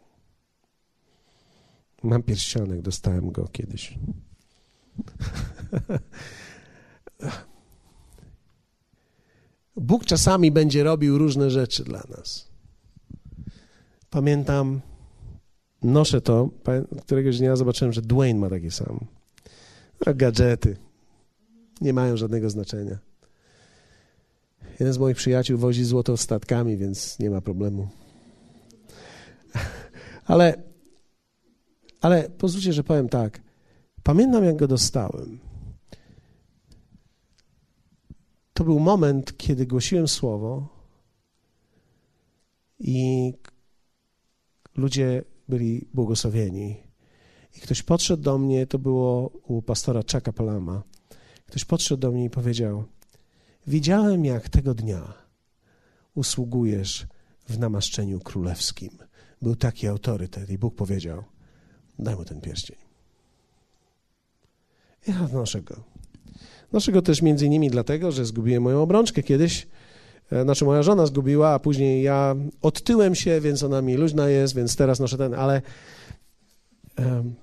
Mam 2.04 2.24
pierścionek, 2.24 2.82
dostałem 2.82 3.32
go 3.32 3.48
kiedyś. 3.48 4.00
Bóg 9.76 10.06
czasami 10.06 10.52
będzie 10.52 10.84
robił 10.84 11.18
różne 11.18 11.52
rzeczy 11.52 11.84
dla 11.84 12.04
nas. 12.10 12.48
Pamiętam, 14.10 14.82
noszę 15.84 16.22
to, 16.22 16.50
któregoś 17.02 17.38
dnia 17.38 17.56
zobaczyłem, 17.56 17.94
że 17.94 18.02
Dwayne 18.02 18.40
ma 18.40 18.50
takie 18.50 18.72
samo. 18.72 19.00
A 20.06 20.14
gadżety 20.14 20.78
nie 21.82 21.94
mają 21.94 22.18
żadnego 22.18 22.50
znaczenia. 22.50 22.98
Jeden 24.80 24.94
z 24.94 24.98
moich 24.98 25.18
przyjaciół 25.18 25.58
wozi 25.58 25.84
złoto 25.84 26.18
statkami, 26.18 26.78
więc 26.78 27.20
nie 27.20 27.30
ma 27.30 27.42
problemu. 27.42 27.88
Ale, 30.26 30.64
ale 32.02 32.30
pozwólcie, 32.30 32.74
że 32.74 32.84
powiem 32.84 33.10
tak. 33.10 33.42
Pamiętam, 34.04 34.44
jak 34.44 34.56
go 34.56 34.68
dostałem. 34.68 35.40
To 38.54 38.64
był 38.64 38.80
moment, 38.80 39.38
kiedy 39.38 39.66
głosiłem 39.66 40.08
słowo 40.08 40.68
i 42.80 43.34
ludzie 44.76 45.24
byli 45.54 45.88
błogosławieni. 45.94 46.78
I 47.58 47.60
ktoś 47.60 47.84
podszedł 47.84 48.24
do 48.24 48.38
mnie, 48.38 48.68
to 48.68 48.80
było 48.80 49.32
u 49.48 49.62
pastora 49.62 50.02
Chucka 50.12 50.34
Palama. 50.34 50.84
Ktoś 51.46 51.66
podszedł 51.66 52.02
do 52.02 52.12
mnie 52.12 52.26
i 52.26 52.30
powiedział: 52.30 52.84
Widziałem, 53.68 54.26
jak 54.26 54.50
tego 54.50 54.74
dnia 54.74 55.14
usługujesz 56.16 57.08
w 57.50 57.60
namaszczeniu 57.60 58.20
królewskim. 58.20 58.90
Był 59.42 59.56
taki 59.56 59.88
autorytet, 59.88 60.50
i 60.50 60.58
Bóg 60.58 60.76
powiedział: 60.76 61.24
Daj 62.00 62.16
mu 62.16 62.26
ten 62.26 62.42
pierścień. 62.42 62.78
Ja 65.08 65.28
noszę 65.34 65.62
go. 65.62 65.84
Noszę 66.72 66.92
go 66.92 67.02
też 67.02 67.22
między 67.22 67.46
innymi 67.46 67.70
dlatego, 67.70 68.12
że 68.12 68.26
zgubiłem 68.26 68.64
moją 68.64 68.82
obrączkę 68.82 69.24
kiedyś 69.24 69.68
znaczy 70.32 70.66
moja 70.66 70.84
żona 70.84 71.06
zgubiła, 71.06 71.54
a 71.54 71.60
później 71.60 72.04
ja 72.04 72.36
odtyłem 72.62 73.16
się, 73.16 73.42
więc 73.42 73.64
ona 73.64 73.82
mi 73.82 73.96
luźna 73.96 74.30
jest, 74.30 74.56
więc 74.56 74.76
teraz 74.76 75.00
noszę 75.00 75.18
ten, 75.18 75.34
ale 75.34 75.62
um, 76.98 77.36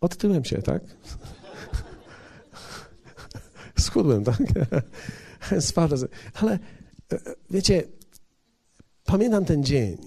odtyłem 0.00 0.44
się, 0.44 0.62
tak? 0.62 0.82
Schudłem, 3.78 4.24
tak? 4.24 4.38
ale 6.42 6.58
e, 7.12 7.18
wiecie, 7.50 7.82
pamiętam 9.04 9.44
ten 9.44 9.64
dzień, 9.64 9.98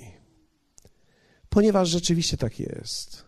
ponieważ 1.49 1.89
rzeczywiście 1.89 2.38
tak 2.38 2.59
jest, 2.59 3.24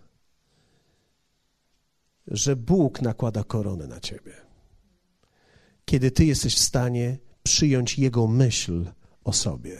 że 2.28 2.56
Bóg 2.56 3.02
nakłada 3.02 3.44
koronę 3.44 3.88
na 3.88 4.00
ciebie 4.00 4.45
kiedy 5.86 6.12
ty 6.12 6.26
jesteś 6.26 6.56
w 6.56 6.60
stanie 6.60 7.18
przyjąć 7.44 8.00
Jego 8.00 8.28
myśl 8.28 8.86
o 9.24 9.34
sobie. 9.34 9.78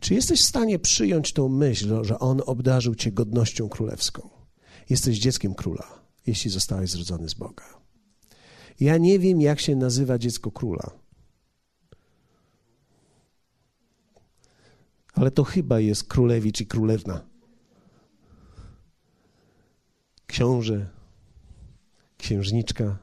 Czy 0.00 0.14
jesteś 0.14 0.40
w 0.40 0.48
stanie 0.48 0.78
przyjąć 0.78 1.32
tą 1.32 1.48
myśl, 1.48 2.04
że 2.04 2.18
On 2.18 2.42
obdarzył 2.46 2.94
cię 2.94 3.12
godnością 3.12 3.68
królewską? 3.68 4.28
Jesteś 4.90 5.18
dzieckiem 5.18 5.54
króla, 5.54 6.02
jeśli 6.26 6.50
zostałeś 6.50 6.90
zrodzony 6.90 7.28
z 7.28 7.34
Boga. 7.34 7.64
Ja 8.80 8.98
nie 8.98 9.18
wiem, 9.18 9.40
jak 9.40 9.60
się 9.60 9.76
nazywa 9.76 10.18
dziecko 10.18 10.50
króla. 10.50 10.90
Ale 15.14 15.30
to 15.30 15.44
chyba 15.44 15.80
jest 15.80 16.04
królewicz 16.04 16.60
i 16.60 16.66
królewna. 16.66 17.24
Książę, 20.26 20.90
księżniczka, 22.18 22.98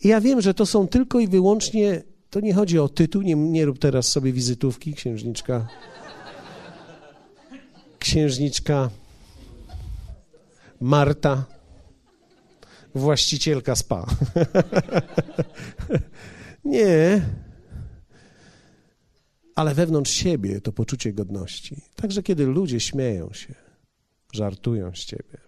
i 0.00 0.08
ja 0.08 0.20
wiem, 0.20 0.40
że 0.40 0.54
to 0.54 0.66
są 0.66 0.88
tylko 0.88 1.20
i 1.20 1.28
wyłącznie, 1.28 2.02
to 2.30 2.40
nie 2.40 2.54
chodzi 2.54 2.78
o 2.78 2.88
tytuł, 2.88 3.22
nie, 3.22 3.34
nie 3.34 3.64
rób 3.64 3.78
teraz 3.78 4.08
sobie 4.08 4.32
wizytówki, 4.32 4.94
księżniczka. 4.94 5.68
Księżniczka 7.98 8.90
Marta, 10.80 11.44
właścicielka 12.94 13.76
spa. 13.76 14.06
nie. 16.64 17.22
Ale 19.54 19.74
wewnątrz 19.74 20.12
siebie 20.12 20.60
to 20.60 20.72
poczucie 20.72 21.12
godności. 21.12 21.76
Także 21.94 22.22
kiedy 22.22 22.46
ludzie 22.46 22.80
śmieją 22.80 23.32
się, 23.32 23.54
żartują 24.32 24.92
z 24.94 25.04
ciebie, 25.04 25.38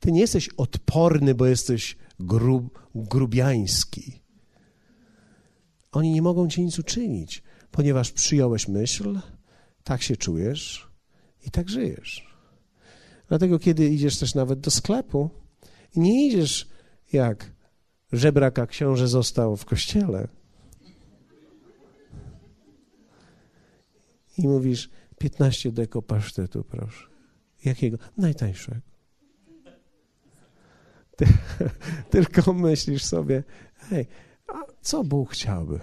ty 0.00 0.12
nie 0.12 0.20
jesteś 0.20 0.48
odporny, 0.48 1.34
bo 1.34 1.46
jesteś 1.46 1.96
grub, 2.20 2.88
grubiański. 2.94 4.20
Oni 5.92 6.12
nie 6.12 6.22
mogą 6.22 6.48
ci 6.48 6.62
nic 6.64 6.78
uczynić, 6.78 7.42
ponieważ 7.70 8.12
przyjąłeś 8.12 8.68
myśl, 8.68 9.20
tak 9.84 10.02
się 10.02 10.16
czujesz 10.16 10.90
i 11.46 11.50
tak 11.50 11.68
żyjesz. 11.68 12.36
Dlatego, 13.28 13.58
kiedy 13.58 13.88
idziesz 13.88 14.18
też 14.18 14.34
nawet 14.34 14.60
do 14.60 14.70
sklepu, 14.70 15.30
nie 15.96 16.26
idziesz 16.26 16.68
jak 17.12 17.52
żebraka 18.12 18.66
książę 18.66 19.08
został 19.08 19.56
w 19.56 19.64
kościele. 19.64 20.28
I 24.38 24.48
mówisz, 24.48 24.90
15 25.18 25.72
deko 25.72 26.02
pasztetu, 26.02 26.64
proszę. 26.64 27.06
Jakiego? 27.64 27.98
Najtańszego. 28.16 28.89
Ty, 31.20 31.26
tylko 32.10 32.52
myślisz 32.52 33.04
sobie, 33.04 33.42
hej, 33.76 34.06
a 34.48 34.58
co 34.80 35.04
Bóg 35.04 35.30
chciałby? 35.30 35.80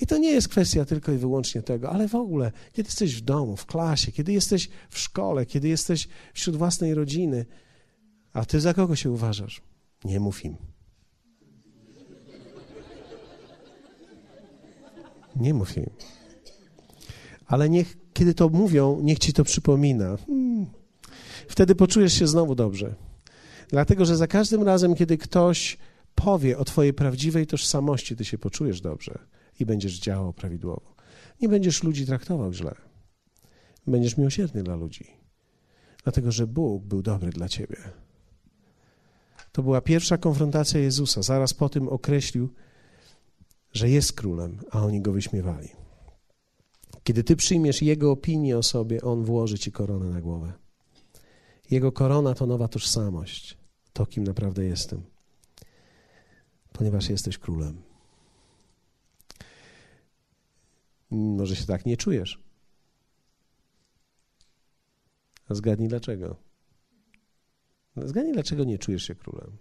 I 0.00 0.06
to 0.06 0.18
nie 0.18 0.30
jest 0.30 0.48
kwestia 0.48 0.84
tylko 0.84 1.12
i 1.12 1.16
wyłącznie 1.16 1.62
tego, 1.62 1.90
ale 1.90 2.08
w 2.08 2.14
ogóle, 2.14 2.52
kiedy 2.72 2.88
jesteś 2.88 3.16
w 3.16 3.20
domu, 3.20 3.56
w 3.56 3.66
klasie, 3.66 4.12
kiedy 4.12 4.32
jesteś 4.32 4.68
w 4.90 4.98
szkole, 4.98 5.46
kiedy 5.46 5.68
jesteś 5.68 6.08
wśród 6.32 6.56
własnej 6.56 6.94
rodziny, 6.94 7.46
a 8.32 8.44
ty 8.44 8.60
za 8.60 8.74
kogo 8.74 8.96
się 8.96 9.10
uważasz? 9.10 9.62
Nie 10.04 10.20
mów 10.20 10.44
im. 10.44 10.56
Nie 15.36 15.54
mów 15.54 15.76
im. 15.76 15.90
Ale 17.46 17.70
niech, 17.70 17.96
kiedy 18.12 18.34
to 18.34 18.48
mówią, 18.48 19.00
niech 19.02 19.18
ci 19.18 19.32
to 19.32 19.44
przypomina. 19.44 20.16
Hmm. 20.26 20.66
Wtedy 21.48 21.74
poczujesz 21.74 22.12
się 22.12 22.26
znowu 22.26 22.54
dobrze. 22.54 22.94
Dlatego, 23.72 24.04
że 24.04 24.16
za 24.16 24.26
każdym 24.26 24.62
razem, 24.62 24.94
kiedy 24.94 25.18
ktoś 25.18 25.78
powie 26.14 26.58
o 26.58 26.64
twojej 26.64 26.92
prawdziwej 26.94 27.46
tożsamości, 27.46 28.16
ty 28.16 28.24
się 28.24 28.38
poczujesz 28.38 28.80
dobrze 28.80 29.18
i 29.60 29.66
będziesz 29.66 29.98
działał 29.98 30.32
prawidłowo. 30.32 30.94
Nie 31.40 31.48
będziesz 31.48 31.82
ludzi 31.82 32.06
traktował 32.06 32.52
źle. 32.52 32.74
Będziesz 33.86 34.16
miłosierny 34.16 34.62
dla 34.62 34.76
ludzi. 34.76 35.06
Dlatego, 36.02 36.32
że 36.32 36.46
Bóg 36.46 36.84
był 36.84 37.02
dobry 37.02 37.30
dla 37.30 37.48
ciebie. 37.48 37.76
To 39.52 39.62
była 39.62 39.80
pierwsza 39.80 40.18
konfrontacja 40.18 40.80
Jezusa. 40.80 41.22
Zaraz 41.22 41.54
po 41.54 41.68
tym 41.68 41.88
określił, 41.88 42.48
że 43.72 43.90
jest 43.90 44.12
królem, 44.12 44.58
a 44.70 44.84
oni 44.84 45.00
go 45.00 45.12
wyśmiewali. 45.12 45.68
Kiedy 47.04 47.24
ty 47.24 47.36
przyjmiesz 47.36 47.82
jego 47.82 48.10
opinię 48.10 48.58
o 48.58 48.62
sobie, 48.62 49.02
on 49.02 49.24
włoży 49.24 49.58
ci 49.58 49.72
koronę 49.72 50.06
na 50.06 50.20
głowę. 50.20 50.52
Jego 51.70 51.92
korona 51.92 52.34
to 52.34 52.46
nowa 52.46 52.68
tożsamość, 52.68 53.61
to 53.92 54.06
kim 54.06 54.24
naprawdę 54.24 54.64
jestem, 54.64 55.02
ponieważ 56.72 57.08
jesteś 57.08 57.38
królem. 57.38 57.82
Może 61.10 61.56
się 61.56 61.66
tak 61.66 61.86
nie 61.86 61.96
czujesz. 61.96 62.42
A 65.48 65.54
zgadnij 65.54 65.88
dlaczego. 65.88 66.36
Zgadnij, 67.96 68.32
dlaczego 68.32 68.64
nie 68.64 68.78
czujesz 68.78 69.02
się 69.02 69.14
królem. 69.14 69.58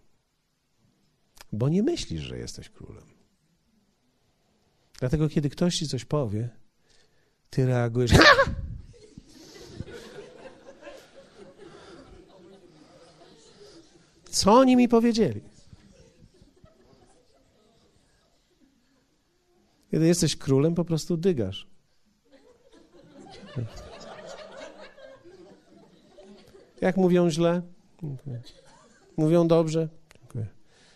Bo 1.54 1.70
nie 1.70 1.84
myślisz, 1.84 2.22
że 2.22 2.38
jesteś 2.38 2.70
królem. 2.70 3.04
Dlatego, 5.00 5.30
kiedy 5.30 5.50
ktoś 5.50 5.76
ci 5.76 5.88
coś 5.88 6.06
powie, 6.06 6.50
ty 7.50 7.66
reagujesz. 7.66 8.12
Co 14.32 14.54
oni 14.54 14.76
mi 14.76 14.88
powiedzieli? 14.88 15.42
Kiedy 19.92 20.08
jesteś 20.08 20.36
królem, 20.36 20.76
po 20.76 20.86
prostu 20.86 21.18
dygasz. 21.18 21.68
Jak 26.82 26.98
mówią 26.98 27.30
źle? 27.30 27.62
Mówią 29.18 29.48
dobrze? 29.48 29.90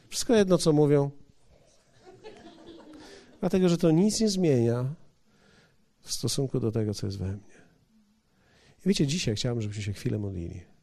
Wszystko 0.10 0.36
jedno, 0.36 0.58
co 0.58 0.74
mówią. 0.74 1.12
Dlatego, 3.40 3.70
że 3.70 3.78
to 3.78 3.92
nic 3.92 4.20
nie 4.20 4.30
zmienia 4.30 4.96
w 6.02 6.12
stosunku 6.12 6.60
do 6.60 6.72
tego, 6.72 6.94
co 6.94 7.06
jest 7.06 7.18
we 7.18 7.28
mnie. 7.28 7.56
I 8.86 8.90
wiecie, 8.90 9.08
dzisiaj 9.08 9.36
chciałbym, 9.36 9.62
żebyśmy 9.62 9.84
się 9.84 9.94
chwilę 9.94 10.20
modlili. 10.20 10.75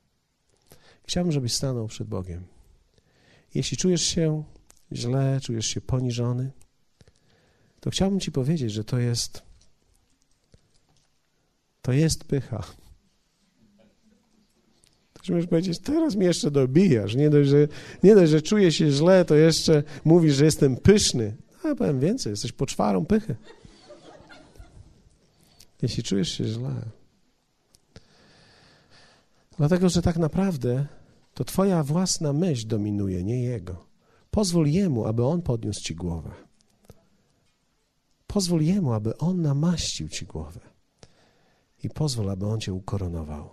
Chciałbym, 1.07 1.33
żebyś 1.33 1.55
stanął 1.55 1.89
przed 1.89 2.09
Bogiem. 2.09 2.45
Jeśli 3.55 3.77
czujesz 3.77 4.03
się 4.03 4.45
źle, 4.93 5.41
czujesz 5.43 5.67
się 5.67 5.81
poniżony, 5.81 6.51
to 7.81 7.91
chciałbym 7.91 8.21
Ci 8.21 8.33
powiedzieć, 8.33 8.73
że 8.73 8.85
to 8.85 8.99
jest 8.99 9.43
to 11.83 11.93
jest 11.93 12.25
pycha. 12.25 12.65
Ktoś 15.13 15.31
może 15.31 15.47
powiedzieć, 15.47 15.79
teraz 15.79 16.17
mnie 16.17 16.27
jeszcze 16.27 16.51
dobijasz. 16.51 17.15
Nie 17.15 17.31
dość, 17.31 17.51
że, 17.51 17.69
nie 18.03 18.15
dość, 18.15 18.31
że 18.31 18.43
czuję 18.43 18.73
się 18.73 18.91
źle, 18.91 19.25
to 19.25 19.35
jeszcze 19.35 19.83
mówisz, 20.05 20.35
że 20.35 20.45
jestem 20.45 20.77
pyszny. 20.77 21.37
A 21.65 21.75
powiem 21.75 22.01
więcej, 22.01 22.31
jesteś 22.31 22.53
poczwarą 22.53 23.07
pychy. 23.07 23.37
Jeśli 25.83 26.03
czujesz 26.03 26.33
się 26.33 26.45
źle. 26.45 26.75
Dlatego, 29.57 29.89
że 29.89 30.03
tak 30.03 30.17
naprawdę 30.17 30.87
to 31.35 31.45
Twoja 31.45 31.83
własna 31.83 32.33
myśl 32.33 32.67
dominuje, 32.67 33.25
nie 33.25 33.43
Jego. 33.43 33.87
Pozwól 34.31 34.69
Jemu, 34.69 35.07
aby 35.07 35.25
On 35.25 35.43
podniósł 35.43 35.81
Ci 35.81 35.95
głowę. 35.95 36.31
Pozwól 38.27 38.63
Jemu, 38.63 38.93
aby 38.93 39.19
On 39.19 39.43
namaścił 39.43 40.09
Ci 40.09 40.27
głowę. 40.27 40.61
I 41.85 41.91
pozwól, 41.91 42.31
aby 42.31 42.47
On 42.47 42.61
Cię 42.61 42.73
ukoronował. 42.73 43.51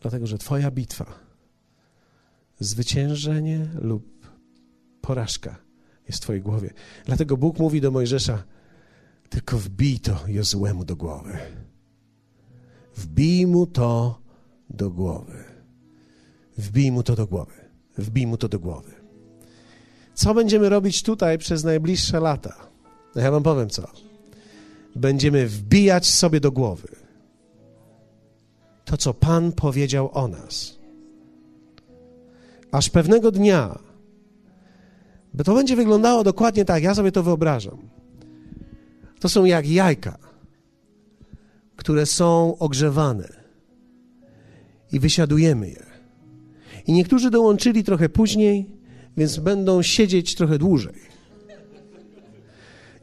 Dlatego, 0.00 0.26
że 0.26 0.38
Twoja 0.38 0.70
bitwa, 0.70 1.06
zwyciężenie 2.60 3.68
lub 3.74 4.28
porażka 5.00 5.56
jest 6.06 6.18
w 6.18 6.22
Twojej 6.22 6.42
głowie. 6.42 6.70
Dlatego 7.04 7.36
Bóg 7.36 7.58
mówi 7.58 7.80
do 7.80 7.90
Mojżesza, 7.90 8.44
tylko 9.28 9.58
wbij 9.58 10.00
to 10.00 10.18
Jozłemu 10.28 10.84
do 10.84 10.96
głowy. 10.96 11.38
Wbij 12.96 13.46
mu 13.46 13.66
to 13.66 14.18
do 14.70 14.90
głowy. 14.90 15.44
Wbij 16.58 16.92
mu 16.92 17.02
to 17.02 17.16
do 17.16 17.26
głowy. 17.26 17.52
Wbij 17.98 18.26
mu 18.26 18.36
to 18.36 18.48
do 18.48 18.58
głowy. 18.58 18.92
Co 20.14 20.34
będziemy 20.34 20.68
robić 20.68 21.02
tutaj 21.02 21.38
przez 21.38 21.64
najbliższe 21.64 22.20
lata? 22.20 22.56
No 23.14 23.22
ja 23.22 23.30
wam 23.30 23.42
powiem 23.42 23.70
co. 23.70 23.90
Będziemy 24.96 25.46
wbijać 25.46 26.06
sobie 26.06 26.40
do 26.40 26.52
głowy 26.52 26.88
to, 28.84 28.96
co 28.96 29.14
Pan 29.14 29.52
powiedział 29.52 30.10
o 30.12 30.28
nas. 30.28 30.78
Aż 32.72 32.90
pewnego 32.90 33.30
dnia, 33.30 33.78
bo 35.34 35.44
to 35.44 35.54
będzie 35.54 35.76
wyglądało 35.76 36.24
dokładnie 36.24 36.64
tak, 36.64 36.82
ja 36.82 36.94
sobie 36.94 37.12
to 37.12 37.22
wyobrażam. 37.22 37.78
To 39.20 39.28
są 39.28 39.44
jak 39.44 39.68
jajka, 39.68 40.18
które 41.84 42.06
są 42.06 42.58
ogrzewane 42.58 43.28
i 44.92 45.00
wysiadujemy 45.00 45.68
je. 45.68 45.86
I 46.86 46.92
niektórzy 46.92 47.30
dołączyli 47.30 47.84
trochę 47.84 48.08
później, 48.08 48.66
więc 49.16 49.38
będą 49.38 49.82
siedzieć 49.82 50.34
trochę 50.34 50.58
dłużej. 50.58 50.94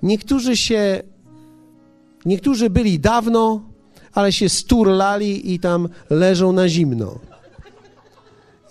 Niektórzy 0.03 0.57
się, 0.57 1.03
niektórzy 2.25 2.69
byli 2.69 2.99
dawno, 2.99 3.69
ale 4.13 4.33
się 4.33 4.49
sturlali 4.49 5.53
i 5.53 5.59
tam 5.59 5.89
leżą 6.09 6.51
na 6.51 6.69
zimno. 6.69 7.19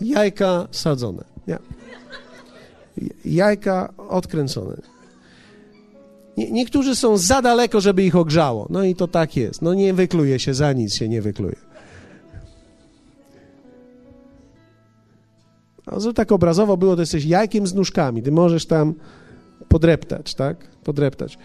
Jajka 0.01 0.69
sadzone. 0.71 1.25
Ja. 1.47 1.59
Jajka 3.25 3.95
odkręcone. 3.97 4.77
Nie, 6.37 6.51
niektórzy 6.51 6.97
są 6.97 7.17
za 7.17 7.43
daleko, 7.43 7.81
żeby 7.81 8.03
ich 8.05 8.17
ogrzało. 8.17 8.67
No 8.71 8.85
i 8.85 8.95
to 8.95 9.09
tak 9.09 9.37
jest. 9.37 9.63
No 9.63 9.75
nie 9.75 9.95
wykluje 9.95 10.39
się, 10.39 10.55
za 10.55 10.73
nic 10.73 10.95
się 10.95 11.09
nie 11.09 11.23
wykluje. 11.23 11.57
A 15.87 16.01
że 16.01 16.15
tak 16.15 16.33
obrazowo 16.33 16.77
było, 16.77 16.97
to 16.97 17.03
jesteś 17.03 17.25
jajkiem 17.25 17.67
z 17.67 17.75
nóżkami. 17.75 18.23
Ty 18.23 18.33
możesz 18.33 18.67
tam 18.67 18.95
podreptać, 19.69 20.35
tak? 20.35 20.69
Podreptać. 20.85 21.39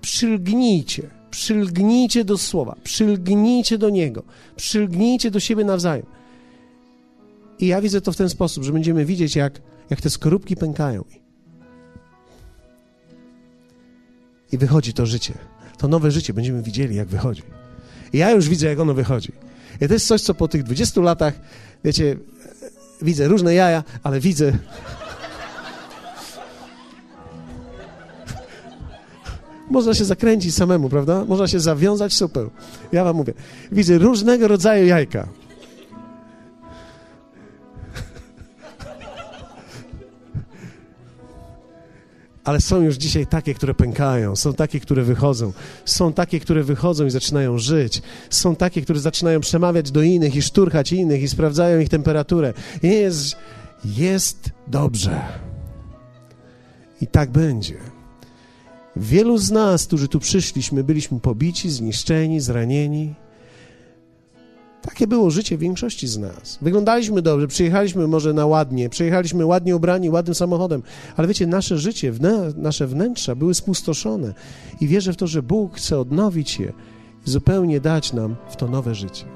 Przylgnijcie, 0.00 1.10
przylgnijcie 1.30 2.24
do 2.24 2.38
słowa, 2.38 2.76
przylgnijcie 2.84 3.78
do 3.78 3.90
Niego, 3.90 4.22
przylgnijcie 4.56 5.30
do 5.30 5.40
siebie 5.40 5.64
nawzajem. 5.64 6.06
I 7.58 7.66
ja 7.66 7.80
widzę 7.80 8.00
to 8.00 8.12
w 8.12 8.16
ten 8.16 8.28
sposób, 8.28 8.64
że 8.64 8.72
będziemy 8.72 9.04
widzieć, 9.04 9.36
jak, 9.36 9.60
jak 9.90 10.00
te 10.00 10.10
skorupki 10.10 10.56
pękają. 10.56 11.04
I 14.54 14.58
wychodzi 14.58 14.92
to 14.92 15.06
życie. 15.06 15.34
To 15.78 15.88
nowe 15.88 16.10
życie 16.10 16.34
będziemy 16.34 16.62
widzieli, 16.62 16.96
jak 16.96 17.08
wychodzi. 17.08 17.42
I 18.12 18.18
ja 18.18 18.30
już 18.30 18.48
widzę, 18.48 18.66
jak 18.66 18.80
ono 18.80 18.94
wychodzi. 18.94 19.32
I 19.80 19.88
to 19.88 19.94
jest 19.94 20.06
coś, 20.06 20.22
co 20.22 20.34
po 20.34 20.48
tych 20.48 20.62
20 20.62 21.00
latach, 21.00 21.34
wiecie, 21.84 22.16
widzę 23.02 23.28
różne 23.28 23.54
jaja, 23.54 23.84
ale 24.02 24.20
widzę. 24.20 24.52
Można 29.70 29.94
się 29.94 30.04
zakręcić 30.04 30.54
samemu, 30.54 30.88
prawda? 30.88 31.24
Można 31.24 31.48
się 31.48 31.60
zawiązać 31.60 32.12
super. 32.12 32.48
Ja 32.92 33.04
wam 33.04 33.16
mówię. 33.16 33.34
Widzę 33.72 33.98
różnego 33.98 34.48
rodzaju 34.48 34.86
jajka. 34.86 35.28
Ale 42.44 42.60
są 42.60 42.80
już 42.80 42.96
dzisiaj 42.96 43.26
takie, 43.26 43.54
które 43.54 43.74
pękają, 43.74 44.36
są 44.36 44.54
takie, 44.54 44.80
które 44.80 45.02
wychodzą, 45.02 45.52
są 45.84 46.12
takie, 46.12 46.40
które 46.40 46.62
wychodzą 46.62 47.06
i 47.06 47.10
zaczynają 47.10 47.58
żyć, 47.58 48.02
są 48.30 48.56
takie, 48.56 48.82
które 48.82 49.00
zaczynają 49.00 49.40
przemawiać 49.40 49.90
do 49.90 50.02
innych 50.02 50.36
i 50.36 50.42
szturchać 50.42 50.92
innych 50.92 51.22
i 51.22 51.28
sprawdzają 51.28 51.80
ich 51.80 51.88
temperaturę. 51.88 52.52
Jest, 52.82 53.36
jest 53.84 54.50
dobrze. 54.66 55.20
I 57.00 57.06
tak 57.06 57.30
będzie. 57.30 57.76
Wielu 58.96 59.38
z 59.38 59.50
nas, 59.50 59.86
którzy 59.86 60.08
tu 60.08 60.20
przyszliśmy, 60.20 60.84
byliśmy 60.84 61.20
pobici, 61.20 61.70
zniszczeni, 61.70 62.40
zranieni. 62.40 63.14
Takie 64.88 65.06
było 65.06 65.30
życie 65.30 65.58
większości 65.58 66.08
z 66.08 66.18
nas. 66.18 66.58
Wyglądaliśmy 66.62 67.22
dobrze, 67.22 67.48
przyjechaliśmy 67.48 68.06
może 68.06 68.32
na 68.32 68.46
ładnie, 68.46 68.88
przyjechaliśmy 68.88 69.46
ładnie 69.46 69.76
ubrani, 69.76 70.10
ładnym 70.10 70.34
samochodem, 70.34 70.82
ale 71.16 71.28
wiecie, 71.28 71.46
nasze 71.46 71.78
życie, 71.78 72.12
nasze 72.56 72.86
wnętrza 72.86 73.34
były 73.34 73.54
spustoszone 73.54 74.34
i 74.80 74.88
wierzę 74.88 75.12
w 75.12 75.16
to, 75.16 75.26
że 75.26 75.42
Bóg 75.42 75.76
chce 75.76 75.98
odnowić 75.98 76.60
je 76.60 76.72
zupełnie 77.24 77.80
dać 77.80 78.12
nam 78.12 78.36
w 78.50 78.56
to 78.56 78.68
nowe 78.68 78.94
życie. 78.94 79.33